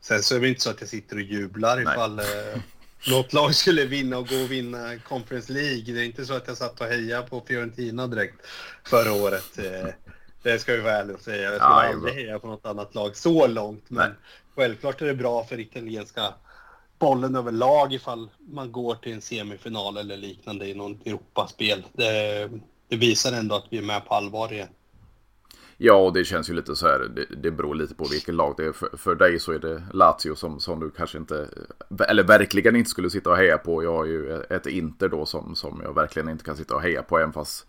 sen 0.00 0.22
så 0.22 0.36
är 0.36 0.40
det 0.40 0.48
inte 0.48 0.60
så 0.60 0.70
att 0.70 0.80
jag 0.80 0.88
sitter 0.88 1.16
och 1.16 1.22
jublar 1.22 1.76
Nej. 1.76 1.94
ifall 1.94 2.18
eh, 2.18 2.60
något 3.10 3.32
lag 3.32 3.54
skulle 3.54 3.84
vinna 3.84 4.18
och 4.18 4.28
gå 4.28 4.36
och 4.36 4.50
vinna 4.50 4.98
Conference 4.98 5.52
League. 5.52 5.94
Det 5.94 6.00
är 6.00 6.04
inte 6.04 6.26
så 6.26 6.34
att 6.34 6.48
jag 6.48 6.56
satt 6.56 6.80
och 6.80 6.86
hejade 6.86 7.28
på 7.28 7.40
Fiorentina 7.48 8.06
direkt 8.06 8.46
förra 8.84 9.12
året. 9.12 9.58
Eh, 9.58 9.88
det 10.42 10.58
ska 10.58 10.72
vi 10.72 10.80
vara 10.80 10.92
ärliga 10.92 11.16
och 11.16 11.22
säga. 11.22 11.42
Jag 11.42 11.54
skulle 11.54 11.70
ja, 11.70 11.92
aldrig 11.92 12.14
heja 12.14 12.38
på 12.38 12.46
något 12.46 12.66
annat 12.66 12.94
lag 12.94 13.16
så 13.16 13.46
långt. 13.46 13.84
Men 13.88 14.08
Nej. 14.08 14.18
självklart 14.54 15.02
är 15.02 15.06
det 15.06 15.14
bra 15.14 15.44
för 15.44 15.60
italienska 15.60 16.34
bollen 16.98 17.36
överlag 17.36 17.94
ifall 17.94 18.28
man 18.38 18.72
går 18.72 18.94
till 18.94 19.12
en 19.12 19.20
semifinal 19.20 19.96
eller 19.96 20.16
liknande 20.16 20.68
i 20.68 20.74
något 20.74 21.06
Europaspel. 21.06 21.82
Det, 21.92 22.50
det 22.88 22.96
visar 22.96 23.32
ändå 23.32 23.54
att 23.54 23.66
vi 23.70 23.78
är 23.78 23.82
med 23.82 24.06
på 24.06 24.14
allvar 24.14 24.52
igen. 24.52 24.68
Ja, 25.76 25.94
och 25.94 26.12
det 26.12 26.24
känns 26.24 26.50
ju 26.50 26.54
lite 26.54 26.76
så 26.76 26.86
här. 26.86 26.98
Det, 26.98 27.26
det 27.42 27.50
beror 27.50 27.74
lite 27.74 27.94
på 27.94 28.04
vilket 28.04 28.34
lag 28.34 28.54
det 28.56 28.64
är. 28.64 28.72
För, 28.72 28.96
för 28.96 29.14
dig 29.14 29.38
så 29.38 29.52
är 29.52 29.58
det 29.58 29.82
Lazio 29.92 30.34
som, 30.34 30.60
som 30.60 30.80
du 30.80 30.90
kanske 30.90 31.18
inte, 31.18 31.48
eller 32.08 32.24
verkligen 32.24 32.76
inte 32.76 32.90
skulle 32.90 33.10
sitta 33.10 33.30
och 33.30 33.36
heja 33.36 33.58
på. 33.58 33.82
Jag 33.82 33.92
har 33.92 34.04
ju 34.04 34.42
ett 34.42 34.66
Inter 34.66 35.08
då 35.08 35.26
som, 35.26 35.54
som 35.54 35.80
jag 35.84 35.94
verkligen 35.94 36.28
inte 36.28 36.44
kan 36.44 36.56
sitta 36.56 36.74
och 36.74 36.82
heja 36.82 37.02
på, 37.02 37.18
även 37.18 37.32
fast 37.32 37.66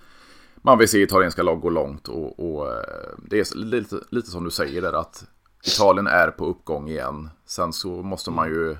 man 0.55 0.77
vill 0.77 0.87
se 0.87 1.01
italienska 1.01 1.43
lag 1.43 1.59
gå 1.59 1.69
långt. 1.69 2.07
Och, 2.07 2.39
och 2.39 2.67
eh, 2.71 3.15
det 3.17 3.39
är 3.39 3.57
lite, 3.57 3.99
lite 4.09 4.29
som 4.29 4.43
du 4.43 4.51
säger 4.51 4.81
där 4.81 4.93
att 4.93 5.25
Italien 5.65 6.07
är 6.07 6.31
på 6.31 6.45
uppgång 6.45 6.89
igen. 6.89 7.29
Sen 7.45 7.73
så 7.73 7.89
måste 7.89 8.31
man 8.31 8.49
ju 8.49 8.71
eh, 8.71 8.77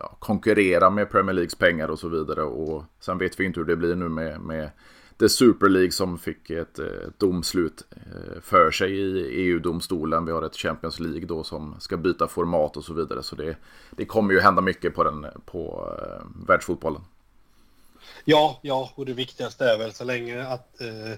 ja, 0.00 0.16
konkurrera 0.18 0.90
med 0.90 1.10
Premier 1.10 1.34
Leagues 1.34 1.54
pengar 1.54 1.88
och 1.88 1.98
så 1.98 2.08
vidare. 2.08 2.42
Och 2.42 2.84
sen 3.00 3.18
vet 3.18 3.40
vi 3.40 3.44
inte 3.44 3.60
hur 3.60 3.66
det 3.66 3.76
blir 3.76 3.94
nu 3.94 4.08
med, 4.08 4.40
med 4.40 4.70
The 5.18 5.28
Super 5.28 5.68
League 5.68 5.92
som 5.92 6.18
fick 6.18 6.50
ett, 6.50 6.78
ett 6.78 6.78
eh, 6.78 7.08
domslut 7.18 7.84
eh, 7.90 8.40
för 8.42 8.70
sig 8.70 8.92
i 8.92 9.26
EU-domstolen. 9.42 10.24
Vi 10.24 10.32
har 10.32 10.42
ett 10.42 10.56
Champions 10.56 11.00
League 11.00 11.26
då 11.26 11.44
som 11.44 11.76
ska 11.80 11.96
byta 11.96 12.28
format 12.28 12.76
och 12.76 12.84
så 12.84 12.94
vidare. 12.94 13.22
Så 13.22 13.36
det, 13.36 13.56
det 13.90 14.04
kommer 14.04 14.34
ju 14.34 14.40
hända 14.40 14.62
mycket 14.62 14.94
på, 14.94 15.04
den, 15.04 15.26
på 15.46 15.92
uh, 16.00 16.46
världsfotbollen. 16.46 17.02
Ja, 18.24 18.60
ja, 18.62 18.92
och 18.94 19.06
det 19.06 19.12
viktigaste 19.12 19.64
är 19.64 19.78
väl 19.78 19.92
så 19.92 20.04
länge 20.04 20.46
att 20.46 20.76
uh, 20.80 21.14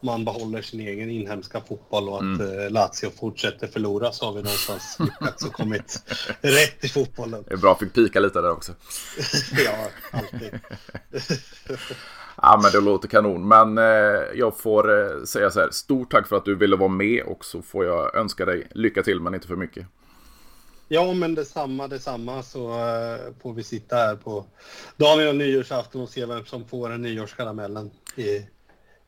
man 0.00 0.24
behåller 0.24 0.62
sin 0.62 0.80
egen 0.80 1.10
inhemska 1.10 1.60
fotboll 1.60 2.08
och 2.08 2.16
att 2.16 2.22
mm. 2.22 2.40
uh, 2.40 2.70
Lazio 2.70 3.10
fortsätter 3.10 3.66
förlora 3.66 4.12
så 4.12 4.26
har 4.26 4.32
vi 4.32 4.42
någonstans 4.42 4.98
och 5.46 5.52
kommit 5.52 6.02
rätt 6.40 6.84
i 6.84 6.88
fotbollen. 6.88 7.44
Det 7.48 7.54
är 7.54 7.58
bra, 7.58 7.74
fick 7.74 7.94
pika 7.94 8.20
lite 8.20 8.40
där 8.40 8.50
också. 8.50 8.72
ja, 9.64 9.88
alltid. 10.10 10.60
Ja 12.42 12.60
men 12.62 12.72
det 12.72 12.80
låter 12.80 13.08
kanon. 13.08 13.48
Men 13.48 13.78
eh, 13.78 13.84
jag 14.34 14.58
får 14.58 15.00
eh, 15.00 15.24
säga 15.24 15.50
så 15.50 15.60
här. 15.60 15.70
Stort 15.70 16.10
tack 16.10 16.26
för 16.26 16.36
att 16.36 16.44
du 16.44 16.54
ville 16.54 16.76
vara 16.76 16.88
med 16.88 17.22
och 17.22 17.44
så 17.44 17.62
får 17.62 17.84
jag 17.84 18.14
önska 18.16 18.44
dig 18.44 18.68
lycka 18.70 19.02
till 19.02 19.20
men 19.20 19.34
inte 19.34 19.46
för 19.46 19.56
mycket. 19.56 19.86
Ja 20.88 21.12
men 21.12 21.34
detsamma, 21.34 21.88
detsamma 21.88 22.42
så 22.42 22.70
eh, 22.70 23.34
får 23.42 23.52
vi 23.52 23.62
sitta 23.62 23.96
här 23.96 24.16
på 24.16 24.44
dagen 24.96 25.20
innan 25.20 25.38
nyårsafton 25.38 26.02
och 26.02 26.08
se 26.08 26.26
vem 26.26 26.44
som 26.44 26.64
får 26.64 26.90
en 26.90 27.02
nyårskaramellen 27.02 27.90
i 28.16 28.46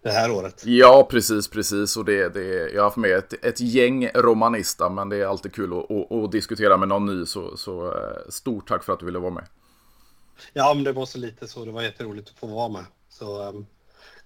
det 0.02 0.10
här 0.10 0.30
året. 0.30 0.62
Ja 0.66 1.08
precis, 1.10 1.48
precis. 1.48 1.96
Och 1.96 2.04
det, 2.04 2.28
det, 2.28 2.70
jag 2.70 2.80
har 2.80 2.84
haft 2.84 2.96
med 2.96 3.16
ett, 3.16 3.44
ett 3.44 3.60
gäng 3.60 4.08
romanista 4.14 4.88
men 4.88 5.08
det 5.08 5.16
är 5.16 5.26
alltid 5.26 5.54
kul 5.54 5.72
att, 5.72 5.90
att, 5.90 6.12
att 6.12 6.32
diskutera 6.32 6.76
med 6.76 6.88
någon 6.88 7.06
ny. 7.06 7.26
Så, 7.26 7.56
så 7.56 7.86
eh, 7.86 8.28
stort 8.28 8.68
tack 8.68 8.84
för 8.84 8.92
att 8.92 9.00
du 9.00 9.06
ville 9.06 9.18
vara 9.18 9.34
med. 9.34 9.44
Ja 10.52 10.74
men 10.74 10.84
det 10.84 10.92
var 10.92 11.06
så 11.06 11.18
lite 11.18 11.48
så. 11.48 11.64
Det 11.64 11.72
var 11.72 11.82
jätteroligt 11.82 12.28
att 12.28 12.38
få 12.38 12.46
vara 12.46 12.68
med. 12.68 12.84
Så 13.20 13.48
um, 13.48 13.66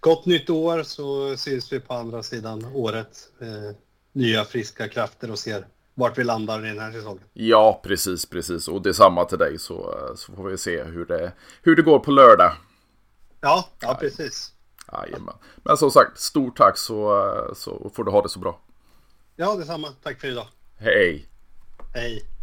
gott 0.00 0.26
nytt 0.26 0.50
år 0.50 0.82
så 0.82 1.36
syns 1.36 1.72
vi 1.72 1.80
på 1.80 1.94
andra 1.94 2.22
sidan 2.22 2.64
året. 2.74 3.28
Eh, 3.40 3.76
nya 4.12 4.44
friska 4.44 4.88
krafter 4.88 5.30
och 5.30 5.38
ser 5.38 5.66
vart 5.94 6.18
vi 6.18 6.24
landar 6.24 6.66
i 6.66 6.68
den 6.68 6.78
här 6.78 6.92
säsongen. 6.92 7.24
Ja, 7.32 7.80
precis, 7.84 8.26
precis. 8.26 8.68
Och 8.68 8.82
detsamma 8.82 9.24
till 9.24 9.38
dig 9.38 9.58
så, 9.58 9.94
så 10.16 10.32
får 10.32 10.44
vi 10.44 10.58
se 10.58 10.82
hur 10.82 11.04
det, 11.04 11.32
hur 11.62 11.76
det 11.76 11.82
går 11.82 11.98
på 11.98 12.10
lördag. 12.10 12.52
Ja, 13.40 13.68
ja 13.80 13.94
precis. 14.00 14.52
Jajamän. 14.92 15.34
Men 15.56 15.76
som 15.76 15.90
sagt, 15.90 16.18
stort 16.18 16.56
tack 16.56 16.78
så, 16.78 17.28
så 17.56 17.90
får 17.94 18.04
du 18.04 18.10
ha 18.10 18.22
det 18.22 18.28
så 18.28 18.38
bra. 18.38 18.60
Ja, 19.36 19.54
detsamma. 19.54 19.88
Tack 20.02 20.20
för 20.20 20.28
idag. 20.28 20.46
Hej. 20.76 21.28
Hej. 21.94 22.33